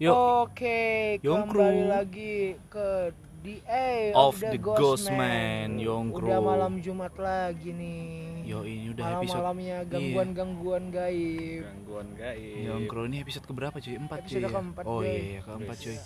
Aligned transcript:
Yuk. 0.00 0.16
Oke, 0.16 1.20
Yongkru. 1.20 1.60
kembali 1.60 1.84
lagi 1.84 2.56
ke 2.72 3.12
DA 3.44 4.16
Of 4.16 4.40
the 4.40 4.56
Ghost 4.56 5.12
Man, 5.12 5.76
Yongkru. 5.76 6.24
Udah 6.24 6.40
malam 6.40 6.80
Jumat 6.80 7.12
lagi 7.20 7.76
nih. 7.76 8.48
Yo 8.48 8.64
ini 8.64 8.96
udah 8.96 9.20
episode 9.20 9.44
Malam-malamnya 9.44 9.76
gangguan-gangguan 9.92 10.84
gaib. 10.88 11.68
gangguan 11.68 12.08
gaib 12.16 12.64
Yongkro 12.64 13.12
ini 13.12 13.20
episode 13.20 13.44
keberapa 13.44 13.76
cuy? 13.76 13.94
Empat 14.00 14.18
Episode 14.24 14.40
cuy. 14.40 14.40
ya? 14.40 14.48
keempat, 14.48 14.84
oh 14.88 14.98
cuy. 14.98 15.04
iya, 15.04 15.20
iya 15.20 15.40
keempat 15.44 15.76
cuy. 15.84 15.96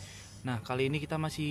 Nah 0.42 0.56
kali 0.58 0.82
ini 0.90 0.98
kita 0.98 1.16
masih 1.16 1.50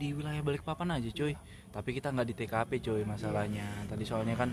di 0.00 0.08
wilayah 0.16 0.40
Balikpapan 0.40 0.96
aja 0.96 1.12
cuy. 1.12 1.36
Tapi 1.68 1.88
kita 1.92 2.08
nggak 2.08 2.26
di 2.26 2.34
TKP 2.40 2.70
cuy 2.80 3.02
masalahnya. 3.04 3.68
Tadi 3.84 4.04
soalnya 4.08 4.32
kan 4.40 4.48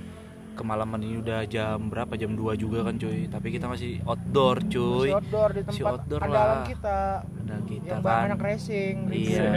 kemalaman 0.59 0.99
ini 0.99 1.15
udah 1.17 1.47
jam 1.47 1.87
berapa? 1.87 2.13
Jam 2.13 2.35
2 2.35 2.53
juga 2.53 2.83
kan 2.83 2.95
cuy. 2.95 3.25
Tapi 3.25 3.47
kita 3.49 3.65
masih 3.65 4.03
outdoor 4.03 4.59
cuy. 4.65 5.07
Masih 5.07 5.15
outdoor 5.15 5.49
di 5.49 5.61
Masih 5.63 5.71
tempat 5.79 5.93
outdoor 5.95 6.21
andalan 6.21 6.43
lah. 6.51 6.63
kita 6.67 6.99
Ada 7.23 7.55
kita 7.63 7.87
yang 7.87 8.01
kan. 8.01 8.19
banyak 8.27 8.39
racing. 8.41 8.95
Iya, 9.07 9.47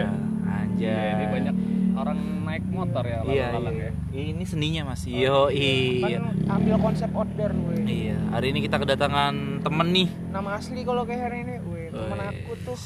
anjay. 0.45 0.87
ya, 0.87 1.13
ini 1.13 1.27
banyak 1.29 1.55
orang 1.93 2.19
naik 2.43 2.65
motor 2.67 3.05
ya 3.05 3.19
Iya, 3.23 3.47
lalang 3.53 3.77
iya. 3.77 3.91
ya 4.09 4.23
Ini 4.33 4.45
seninya 4.45 4.83
Mas. 4.87 5.03
Yo, 5.05 5.51
iya. 5.51 6.19
Kan 6.23 6.25
ambil 6.49 6.77
konsep 6.81 7.11
outdoor 7.11 7.51
gue. 7.51 7.77
Iya, 7.83 8.17
hari 8.31 8.47
ini 8.49 8.63
kita 8.63 8.79
kedatangan 8.79 9.35
temen 9.61 9.89
nih. 9.91 10.09
Nama 10.31 10.51
asli 10.55 10.81
kalau 10.83 11.03
kayak 11.03 11.23
hari 11.27 11.39
ini, 11.43 11.55
weh, 11.65 11.91
teman 11.91 12.17
Weh. 12.17 12.29
aku 12.39 12.53
tuh. 12.65 12.81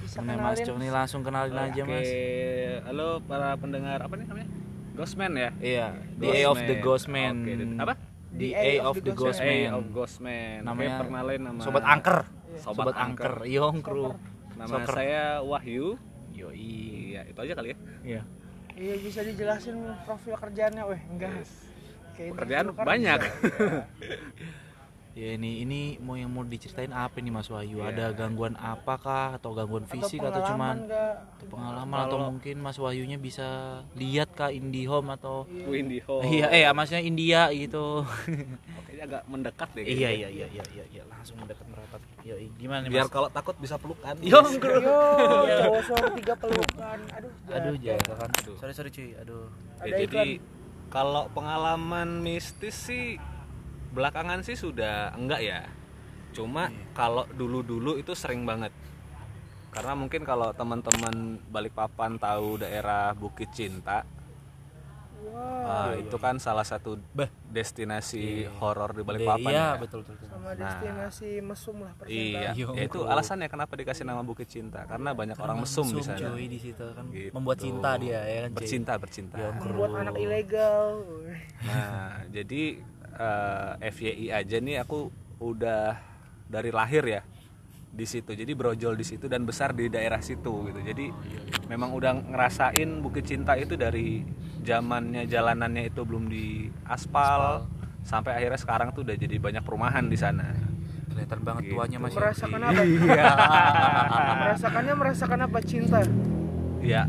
Bisa 0.00 0.18
Mas. 0.22 0.56
Cok 0.58 0.76
nih 0.78 0.88
langsung 0.88 1.20
kenalin 1.20 1.52
aja 1.52 1.82
Oke, 1.82 1.90
Mas. 1.90 2.08
halo 2.82 3.20
para 3.22 3.52
pendengar 3.54 4.00
apa 4.00 4.14
nih 4.14 4.24
namanya 4.24 4.48
Ghostman 4.98 5.32
ya 5.32 5.50
Iya, 5.56 5.86
The 6.18 6.26
A 6.28 6.40
of 6.44 6.58
the 6.58 6.74
Ghostman. 6.76 7.34
Oke, 7.40 7.54
apa 7.78 7.94
The 8.28 8.48
A 8.52 8.70
of 8.82 8.94
the 8.98 9.08
A 9.08 9.14
Ghostman. 9.14 9.70
of 9.72 9.84
Ghostman 9.88 10.58
Namanya 10.60 10.90
Oke, 10.90 10.98
perkenalin 11.00 11.40
nama 11.40 11.60
Sobat 11.62 11.84
Angker. 11.86 12.18
Sobat 12.58 12.86
Angker. 12.92 13.32
Angker. 13.32 13.46
Yongkru. 13.46 14.06
nama 14.52 14.74
Soker. 14.82 14.90
saya 14.92 15.38
Wahyu 15.40 15.94
Yoi. 16.34 17.14
iya 17.14 17.22
itu 17.24 17.38
aja 17.38 17.54
kali 17.54 17.68
ya 17.70 17.78
Iya. 18.04 18.22
Iya 18.74 18.94
bisa 18.96 19.20
dijelasin 19.22 19.74
profil 20.02 20.34
kerjaannya, 20.34 20.82
weh, 20.84 21.02
enggak. 21.08 21.34
Interview 22.14 22.74
kan 22.74 22.84
banyak 22.84 23.20
Ya 25.18 25.34
ini 25.34 25.66
ini 25.66 25.80
mau 25.98 26.14
yang 26.14 26.30
mau 26.30 26.46
diceritain 26.46 26.94
apa 26.94 27.18
nih 27.18 27.34
Mas 27.34 27.50
Wahyu? 27.50 27.82
Iya. 27.82 27.90
Ada 27.90 28.06
gangguan 28.14 28.54
apakah 28.54 29.34
atau 29.34 29.50
gangguan 29.50 29.82
Atau 29.82 29.98
fisik 29.98 30.22
atau 30.22 30.30
pengalaman 30.38 30.46
cuman 30.46 30.76
atau 31.34 31.46
pengalaman 31.50 31.98
atau 31.98 32.06
Kalau- 32.14 32.30
mungkin 32.30 32.56
Mas 32.56 32.78
Wahyunya 32.78 33.18
bisa 33.18 33.48
lihat 33.92 34.30
kah 34.30 34.54
IndiHome 34.54 35.10
atau 35.10 35.42
Windy 35.66 35.98
Home 36.06 36.22
Iya, 36.22 36.46
eh 36.48 36.62
maksudnya 36.70 37.02
India 37.02 37.50
gitu. 37.50 38.06
kayaknya 38.86 39.04
agak 39.08 39.22
mendekat 39.26 39.68
deh 39.74 39.82
iya, 39.82 40.08
iya, 40.08 40.28
iya, 40.30 40.46
iya, 40.46 40.64
iya, 40.70 40.84
iya, 40.88 41.02
langsung 41.04 41.34
mendekat 41.36 41.66
merapat. 41.66 41.98
Yoi, 42.22 42.46
gimana 42.54 42.78
nih 42.80 42.90
biar 42.92 43.04
Mas? 43.04 43.10
kalau 43.10 43.28
takut 43.28 43.58
bisa 43.58 43.74
pelukan 43.74 44.14
Yongkru. 44.22 44.78
Yo, 44.78 44.98
cowok 45.60 45.82
cowok 45.84 46.10
tiga 46.14 46.34
pelukan. 46.36 46.98
Aduh, 47.10 47.30
Aduh, 47.50 47.74
jatuh. 47.74 47.96
jatuh 47.98 48.14
kan. 48.14 48.30
Aduh. 48.32 48.56
Sorry, 48.56 48.70
sorry 48.72 48.90
cuy. 48.90 49.18
Aduh. 49.18 49.50
Ada 49.78 49.86
Ya, 49.88 49.98
jadi 50.04 50.38
kalau 50.88 51.26
pengalaman 51.28 52.22
mistis 52.22 52.78
sih 52.78 53.18
belakangan 53.90 54.40
sih 54.42 54.54
sudah 54.54 55.12
enggak 55.14 55.40
ya. 55.40 55.60
Cuma 56.32 56.68
kalau 56.92 57.24
dulu-dulu 57.30 57.96
itu 57.96 58.12
sering 58.12 58.44
banget. 58.44 58.70
Karena 59.68 59.92
mungkin 59.92 60.24
kalau 60.24 60.50
teman-teman 60.52 61.38
Balikpapan 61.48 62.16
tahu 62.16 62.58
daerah 62.58 63.12
Bukit 63.12 63.52
Cinta, 63.52 64.02
Wah, 65.28 65.90
ah, 65.90 65.92
itu 65.94 66.14
kan 66.16 66.38
salah 66.38 66.62
satu 66.62 66.94
destinasi 67.44 68.46
horor 68.58 68.94
di 68.94 69.02
Balikpapan 69.02 69.50
Iya, 69.50 69.66
ya. 69.66 69.68
betul, 69.76 70.00
betul, 70.06 70.14
betul. 70.16 70.28
sama 70.30 70.50
destinasi 70.54 71.28
mesum 71.42 71.76
lah 71.82 71.92
Iya, 71.92 71.98
percintaan. 72.00 72.54
Iya, 72.54 72.66
ya 72.70 72.82
itu 72.86 72.98
alasannya 73.04 73.48
kenapa 73.50 73.72
dikasih 73.76 74.04
nama 74.06 74.22
Bukit 74.22 74.48
Cinta 74.48 74.86
karena 74.86 75.10
banyak 75.12 75.36
orang 75.36 75.58
mesum 75.58 75.84
di 75.84 76.00
sana. 76.00 76.32
cuy 76.32 76.46
di 76.46 76.58
situ 76.58 76.80
kan 76.80 77.04
Gitu. 77.12 77.30
membuat 77.34 77.58
cinta 77.58 77.90
dia 77.98 78.20
ya 78.24 78.38
kan. 78.46 78.50
Bercinta, 78.56 78.92
bercinta. 78.96 79.36
Yongkru. 79.36 79.68
Membuat 79.68 79.90
anak 80.00 80.14
ilegal. 80.16 80.86
Nah, 81.66 82.24
jadi 82.30 82.62
eh, 83.18 83.90
FYI 83.90 84.26
aja 84.32 84.56
nih 84.56 84.78
aku 84.78 85.10
udah 85.38 85.98
dari 86.44 86.70
lahir 86.70 87.04
ya 87.04 87.22
di 87.88 88.04
situ. 88.04 88.30
Jadi 88.30 88.52
brojol 88.52 88.94
di 88.94 89.02
situ 89.02 89.26
dan 89.26 89.42
besar 89.42 89.72
di 89.72 89.88
daerah 89.88 90.20
situ 90.20 90.66
gitu. 90.66 90.80
Jadi 90.80 91.10
memang 91.66 91.90
udah 91.90 92.14
ngerasain 92.14 93.00
Bukit 93.00 93.26
Cinta 93.26 93.54
itu 93.54 93.74
dari 93.74 94.22
zamannya 94.62 95.24
jalanannya 95.24 95.88
itu 95.88 96.02
belum 96.02 96.28
di 96.28 96.46
aspal 96.84 97.64
sampai 98.02 98.36
akhirnya 98.36 98.56
sekarang 98.56 98.88
tuh 98.90 99.02
udah 99.02 99.16
jadi 99.16 99.36
banyak 99.36 99.62
perumahan 99.62 100.06
di 100.06 100.16
sana. 100.16 100.46
Kelihatan 101.08 101.40
banget 101.42 101.62
Gitu. 101.66 101.72
tuanya 101.74 101.98
Mas. 101.98 102.12
ya. 102.12 102.20
Merasakan 102.20 102.60
apa? 102.66 102.82
Iya. 102.84 103.30
Merasakannya 104.38 104.94
merasakan 104.94 105.38
apa? 105.42 105.58
Cinta. 105.60 106.00
ya 106.78 107.02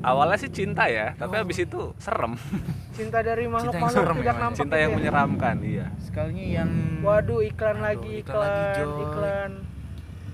awalnya 0.00 0.36
sih 0.36 0.48
cinta 0.48 0.84
ya, 0.86 1.12
tapi 1.14 1.36
habis 1.36 1.58
itu 1.58 1.92
serem. 1.96 2.36
Cinta 2.96 3.20
dari 3.20 3.46
makhluk 3.46 3.72
yang 3.72 3.82
makhluk 3.82 3.96
serem 3.96 4.16
tidak 4.16 4.28
ya, 4.28 4.40
nampak. 4.40 4.58
cinta 4.58 4.76
yang 4.76 4.90
ya. 4.90 4.96
menyeramkan, 4.96 5.56
iya. 5.62 5.86
Sekalinya 5.98 6.44
yang 6.44 6.70
Waduh, 7.00 7.40
iklan 7.40 7.76
Aduh, 7.76 7.84
lagi, 7.86 8.12
iklan 8.18 8.36
iklan, 8.36 8.50
lagi, 8.76 9.02
iklan. 9.02 9.50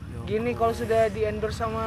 Yo. 0.09 0.19
Gini 0.25 0.51
kalau 0.53 0.75
sudah 0.75 1.03
di 1.07 1.21
endorse 1.23 1.57
sama 1.57 1.87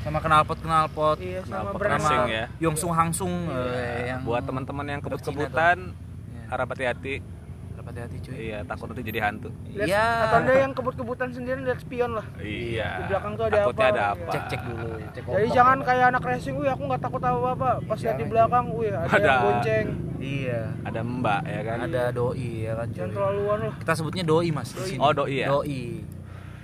sama 0.00 0.22
knalpot 0.22 0.58
knalpot 0.62 1.18
iya 1.18 1.42
sama 1.42 1.66
Knalpot 1.66 1.80
brand 1.82 1.98
racing 1.98 2.20
sama- 2.22 2.30
ya. 2.30 2.44
Yongsung 2.58 2.92
Hangsung 2.94 3.32
eh, 3.50 4.06
yang 4.06 4.20
Buat 4.22 4.46
teman-teman 4.46 4.86
yang 4.86 5.00
kebut-kebutan, 5.02 5.76
Iya. 5.90 6.42
harap 6.46 6.66
hati-hati. 6.70 7.14
Hati-hati 7.86 8.16
cuy. 8.18 8.34
Iya, 8.50 8.58
takut 8.66 8.86
nanti 8.90 9.02
jadi 9.06 9.20
hantu. 9.22 9.50
Iya. 9.70 10.06
Atau 10.26 10.36
ada 10.42 10.52
yang 10.58 10.72
kebut-kebutan 10.74 11.30
sendiri 11.30 11.62
lihat 11.62 11.78
spion 11.78 12.18
lah. 12.18 12.26
Iya. 12.42 12.90
Di 12.98 13.04
belakang 13.06 13.32
tuh 13.38 13.44
ada 13.46 13.56
Takutnya 13.62 13.86
apa? 13.86 13.94
ada 13.94 14.04
apa? 14.18 14.30
Cek 14.34 14.44
cek 14.50 14.60
dulu, 14.66 14.90
cek 15.14 15.22
Jadi 15.24 15.48
jangan 15.54 15.78
kayak 15.86 16.06
anak 16.10 16.22
racing, 16.26 16.54
wih 16.58 16.70
aku 16.70 16.82
nggak 16.90 17.02
takut 17.06 17.22
apa 17.22 17.48
apa. 17.54 17.70
Pas 17.86 17.98
lihat 18.02 18.16
di 18.18 18.26
belakang, 18.26 18.64
wih 18.74 18.90
ada, 18.90 19.06
Ada. 19.06 19.22
yang 19.22 19.44
bonceng. 19.46 19.86
Iya. 20.16 20.60
Ada 20.82 21.00
Mbak 21.06 21.42
ya 21.46 21.60
kan? 21.62 21.78
Ada 21.86 22.02
doi 22.10 22.50
ya 22.66 22.72
kan 22.74 22.86
cuy. 22.90 22.96
Jangan 22.98 23.10
terlaluan 23.14 23.58
lah. 23.70 23.74
Kita 23.78 23.92
sebutnya 23.94 24.24
doi 24.26 24.48
Mas. 24.50 24.68
di 24.74 24.82
sini. 24.82 25.00
Oh, 25.00 25.12
doi 25.14 25.36
ya? 25.38 25.48
Doi. 25.48 25.82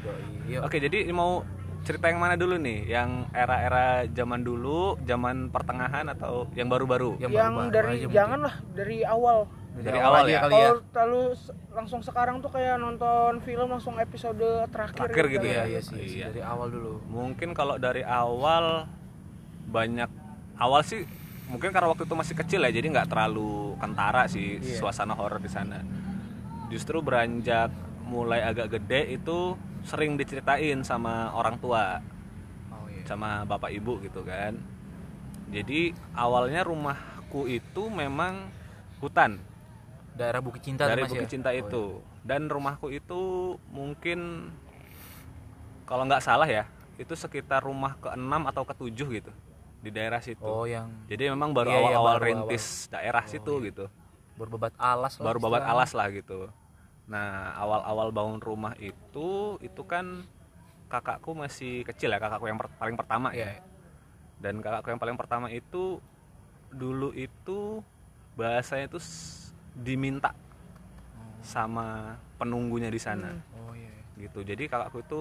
Doi. 0.03 0.25
Yuk. 0.50 0.61
Oke, 0.66 0.77
jadi 0.82 1.06
mau 1.15 1.47
cerita 1.82 2.06
yang 2.11 2.19
mana 2.22 2.34
dulu 2.34 2.59
nih? 2.59 2.91
Yang 2.91 3.11
era-era 3.34 4.06
zaman 4.11 4.41
dulu, 4.43 4.99
zaman 5.06 5.50
pertengahan 5.50 6.06
atau 6.11 6.50
yang 6.59 6.66
baru-baru? 6.66 7.19
Yang 7.19 7.31
Yang, 7.34 7.55
baru-baru 7.55 7.71
dari 7.71 7.94
aja 7.94 8.06
jangan 8.11 8.38
lah 8.43 8.55
dari 8.75 8.99
awal. 9.06 9.38
Dari 9.72 9.99
awal 9.99 10.28
aja 10.28 10.31
ya? 10.31 10.41
kali 10.44 10.53
ya. 10.55 10.71
Kalau 10.93 11.22
langsung 11.72 12.00
sekarang 12.05 12.44
tuh 12.44 12.53
kayak 12.53 12.77
nonton 12.77 13.41
film 13.41 13.72
langsung 13.72 13.97
episode 13.97 14.44
terakhir. 14.69 15.09
Terakhir 15.09 15.27
gitu 15.33 15.47
Iya, 15.49 15.56
ya? 15.56 15.65
iya 15.65 15.81
sih, 15.81 15.97
sih, 15.97 16.21
Iya. 16.21 16.28
dari 16.28 16.43
awal 16.44 16.69
dulu. 16.69 17.00
Mungkin 17.09 17.56
kalau 17.56 17.81
dari 17.81 18.05
awal 18.05 18.84
banyak 19.66 20.11
awal 20.61 20.84
sih 20.84 21.09
mungkin 21.49 21.72
karena 21.72 21.88
waktu 21.88 22.05
itu 22.05 22.12
masih 22.12 22.34
kecil 22.37 22.61
ya 22.61 22.71
jadi 22.71 22.87
nggak 22.93 23.09
terlalu 23.09 23.77
kentara 23.77 24.28
sih 24.28 24.61
Iya. 24.61 24.77
suasana 24.77 25.16
horor 25.16 25.41
di 25.41 25.49
sana. 25.49 25.81
Justru 26.69 27.00
beranjak 27.00 27.72
mulai 28.05 28.44
agak 28.44 28.77
gede 28.77 29.16
itu 29.16 29.56
sering 29.82 30.15
diceritain 30.15 30.84
sama 30.84 31.32
orang 31.32 31.56
tua. 31.56 31.99
Oh 32.71 32.87
iya. 32.87 33.03
sama 33.03 33.43
bapak 33.43 33.72
ibu 33.72 33.99
gitu 34.00 34.22
kan 34.22 34.55
jadi 35.49 35.93
awalnya 36.15 36.65
rumahku 36.65 37.44
itu 37.44 37.93
memang 37.93 38.49
hutan 38.99 39.37
Daerah 40.12 40.41
Bukit 40.45 40.61
Cinta 40.61 40.84
dari 40.84 41.03
bukit 41.03 41.25
ya? 41.25 41.31
cinta 41.31 41.50
Oh, 41.50 41.56
itu. 41.56 41.84
dan 42.21 42.47
rumahku 42.47 42.93
itu 42.93 43.21
mungkin 43.73 44.53
kalau 45.84 46.05
nggak 46.05 46.21
salah 46.21 46.47
ya 46.47 46.65
itu 46.97 47.17
sekitar 47.17 47.65
rumah 47.65 47.97
ke-6 47.99 48.33
atau 48.53 48.62
ke-7 48.69 49.00
gitu 49.19 49.33
di 49.83 49.91
daerah 49.91 50.21
situ. 50.23 50.45
Oh 50.45 50.62
yang 50.69 50.87
jadi 51.11 51.33
memang 51.34 51.50
baru 51.50 51.73
Iya, 51.73 51.75
iya, 51.75 51.83
awal-awal 51.99 52.15
baru 52.17 52.25
rintis 52.28 52.87
daerah 52.87 53.25
situ 53.27 53.53
gitu. 53.65 53.89
Berbebat 54.39 54.73
alas 54.78 55.19
lah 55.19 55.25
baru 55.27 55.39
babat 55.41 55.65
alas 55.65 55.91
lah 55.93 56.06
gitu. 56.12 56.53
Nah 57.09 57.56
awal-awal 57.59 58.15
bangun 58.15 58.39
rumah 58.39 58.77
itu 58.79 59.59
itu 59.59 59.83
kan 59.83 60.23
kakakku 60.87 61.32
masih 61.32 61.82
kecil 61.82 62.12
ya 62.12 62.20
kakakku 62.20 62.47
yang 62.47 62.61
per- 62.61 62.73
paling 62.76 62.94
pertama 62.94 63.32
ya. 63.32 63.49
Iya. 63.49 63.64
dan 64.38 64.59
kakakku 64.59 64.91
yang 64.91 64.99
paling 64.99 65.14
pertama 65.14 65.47
itu 65.49 66.03
dulu 66.69 67.14
itu 67.14 67.79
bahasanya 68.35 68.91
itu 68.91 68.99
diminta 69.75 70.31
sama 71.41 72.15
penunggunya 72.37 72.87
di 72.87 72.99
sana 72.99 73.35
Oh 73.59 73.73
iya. 73.73 73.91
gitu 74.17 74.41
jadi 74.41 74.63
kakakku 74.65 75.01
itu 75.01 75.21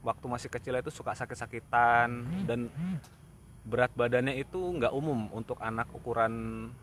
waktu 0.00 0.24
masih 0.26 0.48
kecil 0.48 0.74
itu 0.74 0.90
suka 0.90 1.12
sakit-sakitan 1.12 2.08
dan 2.44 2.68
berat 3.64 3.88
badannya 3.90 4.36
itu 4.36 4.60
nggak 4.60 4.92
umum 4.92 5.32
untuk 5.32 5.56
anak 5.58 5.88
ukuran 5.90 6.32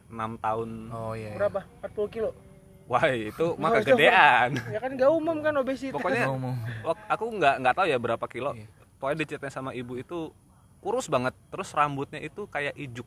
6 0.07 0.17
tahun 0.39 0.69
Oh 0.89 1.13
iya. 1.13 1.37
Berapa? 1.37 1.61
40 1.85 2.09
kilo. 2.09 2.33
wah 2.89 3.05
itu 3.07 3.45
mah 3.61 3.69
Nggak 3.69 3.81
kegedean 3.85 4.49
Ya 4.67 4.79
kan 4.79 4.91
gak 4.95 5.11
umum 5.11 5.37
kan 5.39 5.53
obesitas. 5.55 5.93
pokoknya 5.93 6.25
wak- 6.81 7.05
aku 7.07 7.25
nggak 7.31 7.55
nggak 7.61 7.75
tahu 7.77 7.85
ya 7.87 7.97
berapa 7.97 8.25
kilo 8.25 8.51
Iya. 8.51 8.65
pokoknya 8.97 9.17
diceritain 9.19 9.53
sama 9.53 9.71
ibu 9.71 9.93
itu 9.95 10.33
kurus 10.79 11.05
banget 11.05 11.37
terus 11.47 11.69
rambutnya 11.71 12.17
itu 12.17 12.47
kayak 12.47 12.73
ijuk 12.73 13.05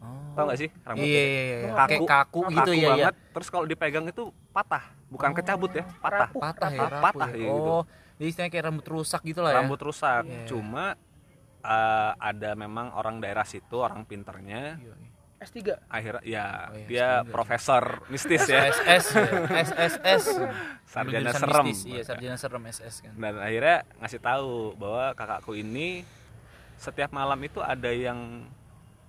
Oh. 0.00 0.32
tau 0.32 0.44
gak 0.46 0.58
sih 0.58 0.68
Iya, 0.68 0.80
rambutnya 0.82 1.20
iya, 1.22 1.56
iya. 1.60 1.70
Kaku. 1.74 2.04
Kaku 2.04 2.40
gitu 2.48 2.60
Kaku 2.62 2.72
ya, 2.72 2.80
ya. 2.80 2.88
banget 2.90 3.14
terus 3.30 3.48
kalau 3.48 3.64
dipegang 3.64 4.06
itu 4.06 4.24
patah 4.50 4.84
bukan 5.06 5.30
kecabut 5.32 5.70
ya 5.72 5.84
patah 5.98 6.26
Rapuh. 6.26 6.40
Patah 6.40 6.70
ya, 6.70 6.78
Patah, 6.78 6.88
rapuh 6.90 7.04
patah 7.12 7.30
ya. 7.30 7.36
ya 7.36 7.46
gitu. 7.46 7.70
Oh, 7.70 7.82
Jadi 8.14 8.26
istilahnya 8.26 8.50
kayak 8.50 8.64
rambut 8.66 8.86
rusak 8.86 9.20
gitu 9.22 9.40
lah 9.40 9.50
ya. 9.50 9.56
rambut 9.58 9.80
rusak 9.80 10.22
Iya. 10.24 10.44
cuma 10.46 10.84
eh, 11.60 12.12
ada 12.18 12.50
memang 12.54 12.86
orang 12.90 13.18
daerah 13.18 13.44
situ 13.44 13.76
orang 13.76 14.02
pinternya 14.02 14.76
Iya, 14.76 14.94
iya. 14.94 15.08
S3 15.38 15.56
akhirnya 15.86 16.20
ya 16.22 16.46
Oh, 16.62 16.74
iya, 16.74 16.86
dia 16.86 17.08
S3. 17.18 17.28
profesor 17.30 17.82
mistis 18.06 18.44
ya 18.44 18.60
SS, 18.66 19.04
ya. 19.10 19.24
SSS. 19.58 20.24
sarjana 20.92 21.30
serem 21.30 21.64
mistis, 21.66 21.84
Iya, 21.86 22.02
sarjana 22.02 22.36
serem 22.36 22.62
SS 22.66 22.94
kan. 23.02 23.12
dan 23.14 23.34
akhirnya 23.38 23.76
ngasih 23.96 24.20
tahu 24.20 24.52
bahwa 24.74 25.12
kakakku 25.12 25.52
ini 25.54 26.04
setiap 26.76 27.08
malam 27.10 27.36
itu 27.38 27.56
ada 27.58 27.88
yang 27.88 28.48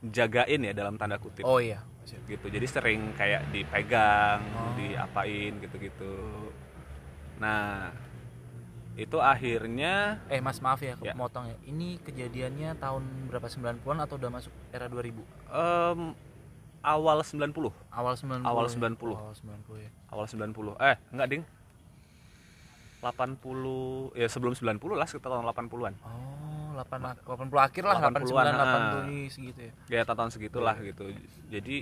jagain 0.03 0.59
ya 0.59 0.73
dalam 0.73 0.97
tanda 0.97 1.15
kutip 1.15 1.43
Oh 1.43 1.57
iya. 1.57 1.85
gitu 2.25 2.47
jadi 2.47 2.65
sering 2.65 3.13
kayak 3.13 3.49
dipegang 3.49 4.41
Oh. 4.51 4.73
diapain 4.73 5.53
gitu-gitu 5.57 6.49
nah 7.37 7.93
itu 8.93 9.17
akhirnya 9.17 10.19
Eh 10.27 10.41
Mas 10.41 10.59
maaf 10.59 10.77
ya, 10.77 10.93
aku 10.93 11.05
Ya. 11.05 11.15
potong 11.15 11.47
ya. 11.47 11.55
Ini 11.63 11.95
kejadiannya 12.01 12.75
tahun 12.75 13.31
berapa 13.31 13.47
90-an 13.47 13.97
atau 14.01 14.19
udah 14.19 14.29
masuk 14.29 14.51
era 14.69 14.85
2000? 14.85 15.23
em, 15.47 16.11
awal 16.81 17.23
90 17.23 17.71
Awal 17.87 18.13
90. 18.15 18.43
Awal 18.43 18.65
ya? 18.65 18.71
90. 18.73 19.15
Awal 19.15 19.33
90 19.33 19.79
ya. 19.79 19.89
awal 20.11 20.25
90 20.27 20.75
eh 20.77 20.95
enggak 21.07 21.27
ding 21.29 21.43
80 22.99 23.39
ya 24.13 24.27
sebelum 24.27 24.53
90 24.53 24.77
lah 24.93 25.07
sekitar 25.07 25.29
tahun 25.31 25.45
80-an 25.47 25.93
Oh, 25.97 26.40
8 26.83 27.23
80 27.23 27.47
akhir 27.57 27.83
lah, 27.83 27.97
80-an, 28.09 28.21
89 28.21 28.51
ah. 28.51 28.67
80 29.01 29.07
ini 29.07 29.19
segitu 29.27 29.59
ya. 29.61 29.71
ya 29.89 30.01
tahun 30.03 30.29
segitulah 30.29 30.75
gitu 30.79 31.03
jadi 31.47 31.75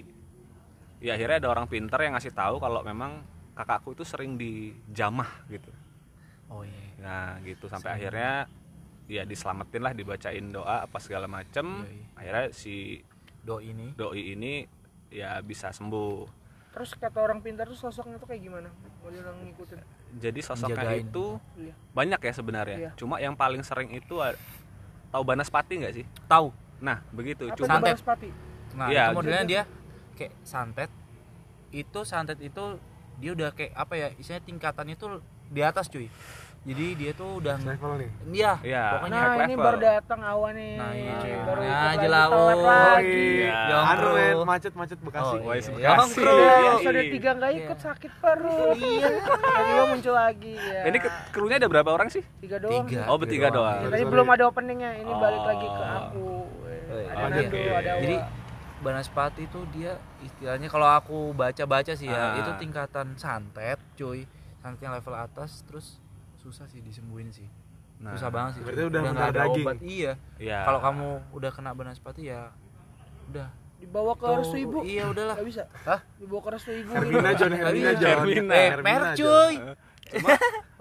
ya 0.99 1.11
akhirnya 1.15 1.37
ada 1.39 1.49
orang 1.49 1.65
pinter 1.65 1.99
yang 1.99 2.13
ngasih 2.13 2.31
tahu 2.31 2.59
kalau 2.59 2.83
memang 2.83 3.23
kakakku 3.53 3.91
itu 3.91 4.03
sering 4.03 4.35
dijamah 4.35 5.47
gitu 5.47 5.71
Oh 6.49 6.65
iya. 6.65 6.85
nah 6.97 7.27
gitu 7.39 7.69
sampai 7.69 7.93
akhirnya 7.93 8.49
ya 9.05 9.21
diselamatin 9.21 9.81
lah 9.81 9.93
dibacain 9.93 10.49
doa 10.49 10.83
apa 10.83 10.97
segala 10.97 11.25
macem 11.25 11.85
Iya, 11.85 11.89
iya. 11.89 12.05
akhirnya 12.15 12.45
si 12.51 12.75
Do 13.39 13.57
ini. 13.57 13.95
doi 13.95 14.35
ini 14.35 14.67
ya 15.09 15.39
bisa 15.39 15.71
sembuh 15.71 16.27
terus 16.69 16.93
kata 16.93 17.17
orang 17.17 17.41
pintar 17.41 17.65
tuh 17.65 17.79
sosoknya 17.79 18.17
tuh 18.17 18.29
kayak 18.29 18.45
gimana 18.45 18.69
mau 19.01 19.09
dia 19.09 19.21
orang 19.21 19.41
ngikutin 19.41 19.79
jadi 20.15 20.39
sosoknya 20.39 20.77
Menjagain. 20.77 21.01
itu 21.03 21.25
iya 21.57 21.73
banyak 21.91 22.19
ya 22.19 22.33
sebenarnya 22.33 22.77
Iya. 22.77 22.91
cuma 22.93 23.15
yang 23.17 23.33
paling 23.33 23.61
sering 23.61 23.89
itu 23.89 24.21
tahu 25.09 25.23
Banaspati 25.23 25.73
nggak 25.77 25.93
sih 25.93 26.05
Tahu. 26.25 26.47
nah 26.79 27.01
begitu 27.11 27.45
apa 27.45 27.57
cuma 27.57 27.67
Santet. 27.67 27.95
Banaspati 27.97 28.29
Nah, 28.69 28.85
Iya, 28.85 29.09
itu 29.09 29.15
modelnya 29.17 29.41
gitu. 29.41 29.49
dia 29.49 29.61
kayak 30.13 30.33
santet. 30.45 30.89
Itu 31.73 32.05
santet 32.05 32.37
itu 32.37 32.77
dia 33.17 33.31
udah 33.33 33.49
kayak 33.49 33.73
apa 33.73 33.93
ya? 33.97 34.07
Istilahnya 34.13 34.45
tingkatannya 34.45 34.93
tuh 34.93 35.25
di 35.49 35.61
atas 35.65 35.89
cuy. 35.89 36.05
Jadi 36.61 36.85
dia 36.93 37.11
tuh 37.11 37.39
udah 37.39 37.55
level 37.57 37.91
nih 37.97 38.09
Iya, 38.29 38.53
Iya. 38.61 38.83
pokoknya 38.93 39.15
nah 39.17 39.33
ini 39.33 39.45
level. 39.49 39.63
baru 39.63 39.77
datang 39.79 40.19
awan 40.21 40.53
nih 40.53 40.75
Nah, 40.75 40.91
iya, 40.91 41.15
cuy. 41.17 41.33
baru 41.41 41.59
Nah, 41.61 41.93
jelau. 41.95 42.29
Oh, 42.29 42.51
lagi 42.61 43.23
iya. 43.39 43.59
Yang 43.65 43.83
anu 43.85 44.01
pro. 44.01 44.11
men 44.13 44.37
macet-macet 44.45 44.99
Bekasi 44.99 45.23
Oh, 45.25 45.37
iya. 45.39 45.41
Bekasi. 45.41 45.71
Yang 45.79 46.07
pro. 46.13 46.29
Iya, 46.29 46.51
episode 46.69 46.99
iya. 46.99 47.11
tiga 47.11 47.29
nggak 47.33 47.51
ikut 47.55 47.69
Iya. 47.71 47.85
sakit 47.85 48.11
perut 48.19 48.77
iya 48.77 49.07
tiba 49.59 49.83
muncul 49.87 50.13
lagi 50.13 50.53
ya 50.53 50.81
ini 50.85 50.97
krunya 51.29 51.55
ada 51.57 51.67
berapa 51.67 51.89
orang 51.89 52.09
sih 52.09 52.23
tiga 52.37 52.57
doang 52.57 52.85
Tiga. 52.85 53.03
Oh, 53.05 53.15
bertiga 53.15 53.47
doang. 53.49 53.79
Ya, 53.79 53.87
tadi 53.87 53.97
sorry. 53.97 54.11
belum 54.11 54.27
ada 54.29 54.43
openingnya 54.45 54.91
ini 54.95 55.11
balik 55.13 55.43
lagi 55.45 55.67
ke 55.67 55.83
aku 55.85 56.27
Oh, 56.89 56.97
ada 56.97 57.05
iya. 57.05 57.25
Nando 57.29 57.39
Oke. 57.47 57.61
ada 57.71 57.91
Jadi. 57.99 58.17
Banaspati 58.79 59.43
itu 59.43 59.59
dia 59.69 59.91
istilahnya 60.21 60.67
kalau 60.67 60.87
aku 60.87 61.31
baca-baca 61.33 61.91
sih 61.91 62.07
ya, 62.07 62.31
Ah. 62.31 62.39
itu 62.39 62.51
tingkatan 62.57 63.11
santet, 63.13 63.75
cuy. 63.93 64.23
Santet 64.57 64.79
yang 64.81 64.93
level 64.93 65.11
atas 65.13 65.63
terus 65.63 65.99
susah 66.49 66.65
sih 66.65 66.81
disembuhin 66.81 67.29
sih. 67.29 67.45
Nah, 67.99 68.13
susah 68.13 68.27
banget 68.27 68.51
sih. 68.55 68.61
berarti 68.63 68.81
udah 68.85 68.99
nggak 69.03 69.27
ada 69.27 69.41
daging. 69.43 69.63
obat. 69.63 69.75
Iya. 69.79 70.11
ya 70.39 70.59
Kalau 70.63 70.79
kamu 70.81 71.07
udah 71.31 71.51
kena 71.51 71.71
Banaspati 71.71 72.21
ya 72.25 72.49
udah. 73.27 73.47
dibawa 73.77 74.11
ke 74.13 74.27
restu 74.33 74.57
ibu 74.57 74.79
Iya 74.81 75.03
udahlah. 75.07 75.35
nggak 75.35 75.47
bisa 75.47 75.63
Hah? 75.85 75.99
dibawa 76.15 76.41
ke 76.41 76.49
restu 76.51 76.71
ibu 76.73 76.91
Hermina 76.91 77.29
John 77.33 77.51
Hermina. 77.53 77.91
John 77.93 78.11
Hermina. 78.17 78.53
Eh, 78.53 78.69
Hermina 78.71 79.09
cuy. 79.13 79.55
cuma 80.09 80.29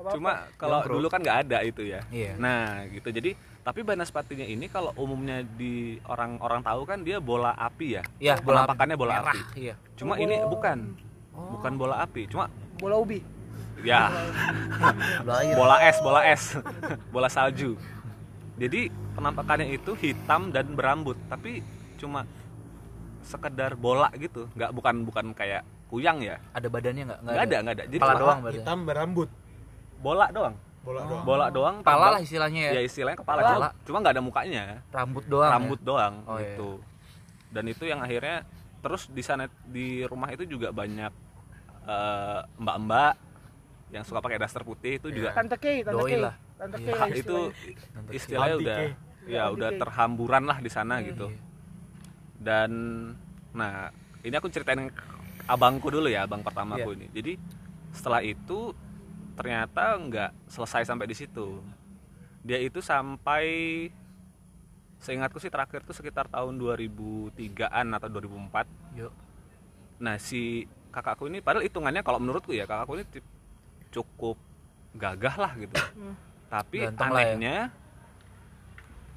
cuma 0.09 0.33
kalau 0.57 0.79
dulu 0.89 1.07
kan 1.07 1.21
nggak 1.21 1.39
ada 1.45 1.59
itu 1.61 1.85
ya 1.85 2.01
Iya. 2.09 2.33
nah 2.37 2.81
gitu 2.89 3.07
jadi 3.09 3.37
tapi 3.61 3.85
Banaspatinya 3.85 4.43
ini 4.43 4.67
kalau 4.67 4.97
umumnya 4.97 5.45
di 5.45 6.01
orang-orang 6.03 6.59
tahu 6.59 6.83
kan 6.83 7.05
dia 7.05 7.21
bola 7.21 7.53
api 7.53 7.87
ya 7.93 8.03
Iya, 8.19 8.35
bola 8.41 8.65
penampakannya 8.65 8.97
bola 8.97 9.15
merah. 9.21 9.37
api 9.37 9.41
Iya. 9.61 9.75
cuma 9.95 10.17
Oh, 10.17 10.19
ini 10.19 10.35
bukan 10.41 10.79
Oh. 11.31 11.55
bukan 11.55 11.73
bola 11.77 12.01
api 12.01 12.25
cuma 12.27 12.49
bola 12.75 12.97
ubi 12.97 13.21
ya. 13.83 14.11
Bola 15.23 15.41
bola 15.55 15.77
es 15.83 15.97
bola 16.01 16.21
es. 16.25 16.43
Bola 17.09 17.29
salju. 17.29 17.75
Jadi 18.59 18.91
penampakannya 19.15 19.71
itu 19.71 19.95
hitam 19.95 20.51
dan 20.51 20.73
berambut. 20.73 21.15
Tapi 21.27 21.63
cuma 21.97 22.27
sekedar 23.23 23.75
bola 23.75 24.09
gitu. 24.15 24.49
Nggak 24.55 24.71
bukan 24.73 24.95
bukan 25.05 25.27
kayak 25.33 25.63
kuyang 25.89 26.21
ya. 26.21 26.37
Ada 26.53 26.67
badannya 26.67 27.03
nggak? 27.07 27.21
nggak 27.23 27.45
ada? 27.45 27.57
nggak 27.61 27.75
ada. 27.75 27.85
Jadi 27.87 27.99
Kepala 27.99 28.19
doang 28.19 28.39
berarti. 28.41 28.57
hitam 28.59 28.79
berambut. 28.85 29.29
Bola 29.99 30.27
doang. 30.31 30.57
Bola 30.79 31.01
doang. 31.05 31.23
Bola 31.27 31.47
doang 31.51 31.77
Kepala 31.83 32.07
lah 32.17 32.21
istilahnya 32.23 32.61
ya. 32.71 32.73
ya 32.75 32.83
istilahnya 32.83 33.19
kepala. 33.19 33.41
Kepala. 33.43 33.69
cuma, 33.85 33.97
nggak 34.01 34.15
ada 34.15 34.23
mukanya. 34.23 34.63
Rambut 34.89 35.25
doang. 35.27 35.51
rambut 35.51 35.81
doang 35.83 36.15
Oh, 36.25 36.39
iya. 36.39 36.55
gitu. 36.55 36.71
Dan 37.49 37.65
itu 37.67 37.85
yang 37.85 38.01
akhirnya 38.01 38.45
terus 38.79 39.11
di 39.11 39.21
sana 39.21 39.51
di 39.67 40.07
rumah 40.07 40.31
itu 40.31 40.47
juga 40.47 40.71
banyak 40.71 41.11
eh, 41.85 42.41
mbak-mbak 42.57 43.15
yang 43.89 44.03
suka 44.03 44.19
pakai 44.19 44.37
daster 44.37 44.61
putih 44.61 44.97
itu 44.97 45.09
juga 45.11 45.33
tante 45.33 45.57
Kay 45.57 45.81
tante 45.81 45.97
Doi 45.97 46.17
lah. 46.17 46.35
tante 46.55 46.77
Iya. 46.79 46.93
Lah 46.93 47.09
itu 47.09 47.37
istilahnya. 47.49 47.89
Tante 47.95 48.11
istilahnya 48.13 48.57
udah 48.57 48.79
ya 49.25 49.43
udah 49.49 49.71
terhamburan 49.75 50.43
lah 50.43 50.59
di 50.59 50.69
sana 50.69 51.01
gitu 51.01 51.27
Iya. 51.27 51.41
dan 52.39 52.71
nah 53.51 53.89
ini 54.21 54.35
aku 54.35 54.49
ceritain 54.49 54.89
abangku 55.45 55.89
dulu 55.89 56.07
ya 56.07 56.25
abang 56.25 56.41
pertamaku 56.41 56.91
Iya. 56.91 56.97
ini 56.97 57.07
jadi 57.11 57.33
setelah 57.91 58.21
itu 58.21 58.73
ternyata 59.35 59.97
nggak 59.97 60.31
selesai 60.47 60.85
sampai 60.85 61.07
di 61.07 61.15
situ 61.15 61.61
dia 62.41 62.57
itu 62.57 62.81
sampai 62.81 63.45
seingatku 64.99 65.39
sih 65.39 65.49
terakhir 65.49 65.81
tuh 65.81 65.95
sekitar 65.95 66.27
tahun 66.27 66.59
2003an 66.59 67.87
atau 67.93 68.09
2004 68.11 68.67
Yuk. 68.99 69.13
nah 69.99 70.19
si 70.19 70.65
kakakku 70.89 71.27
ini 71.27 71.39
padahal 71.39 71.63
hitungannya 71.63 72.03
kalau 72.03 72.19
menurutku 72.19 72.51
ya 72.51 72.65
kakakku 72.65 72.97
ini 72.97 73.05
tip- 73.07 73.37
cukup 73.91 74.37
gagah 74.93 75.37
lah 75.37 75.53
gitu 75.55 75.75
Hmm. 75.95 76.15
tapi 76.49 76.83
Ganteng 76.83 77.09
ya. 77.09 77.15
anehnya 77.15 77.57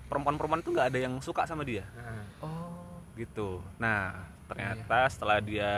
perempuan-perempuan 0.08 0.60
itu 0.60 0.70
nggak 0.70 0.88
ada 0.90 1.00
yang 1.00 1.16
suka 1.20 1.44
sama 1.46 1.63
dia 1.63 1.88
Nah, 1.94 2.24
Oh. 2.42 3.00
gitu 3.13 3.63
nah 3.78 4.12
ternyata 4.46 4.98
Iya. 5.01 5.10
setelah 5.10 5.38
dia 5.40 5.72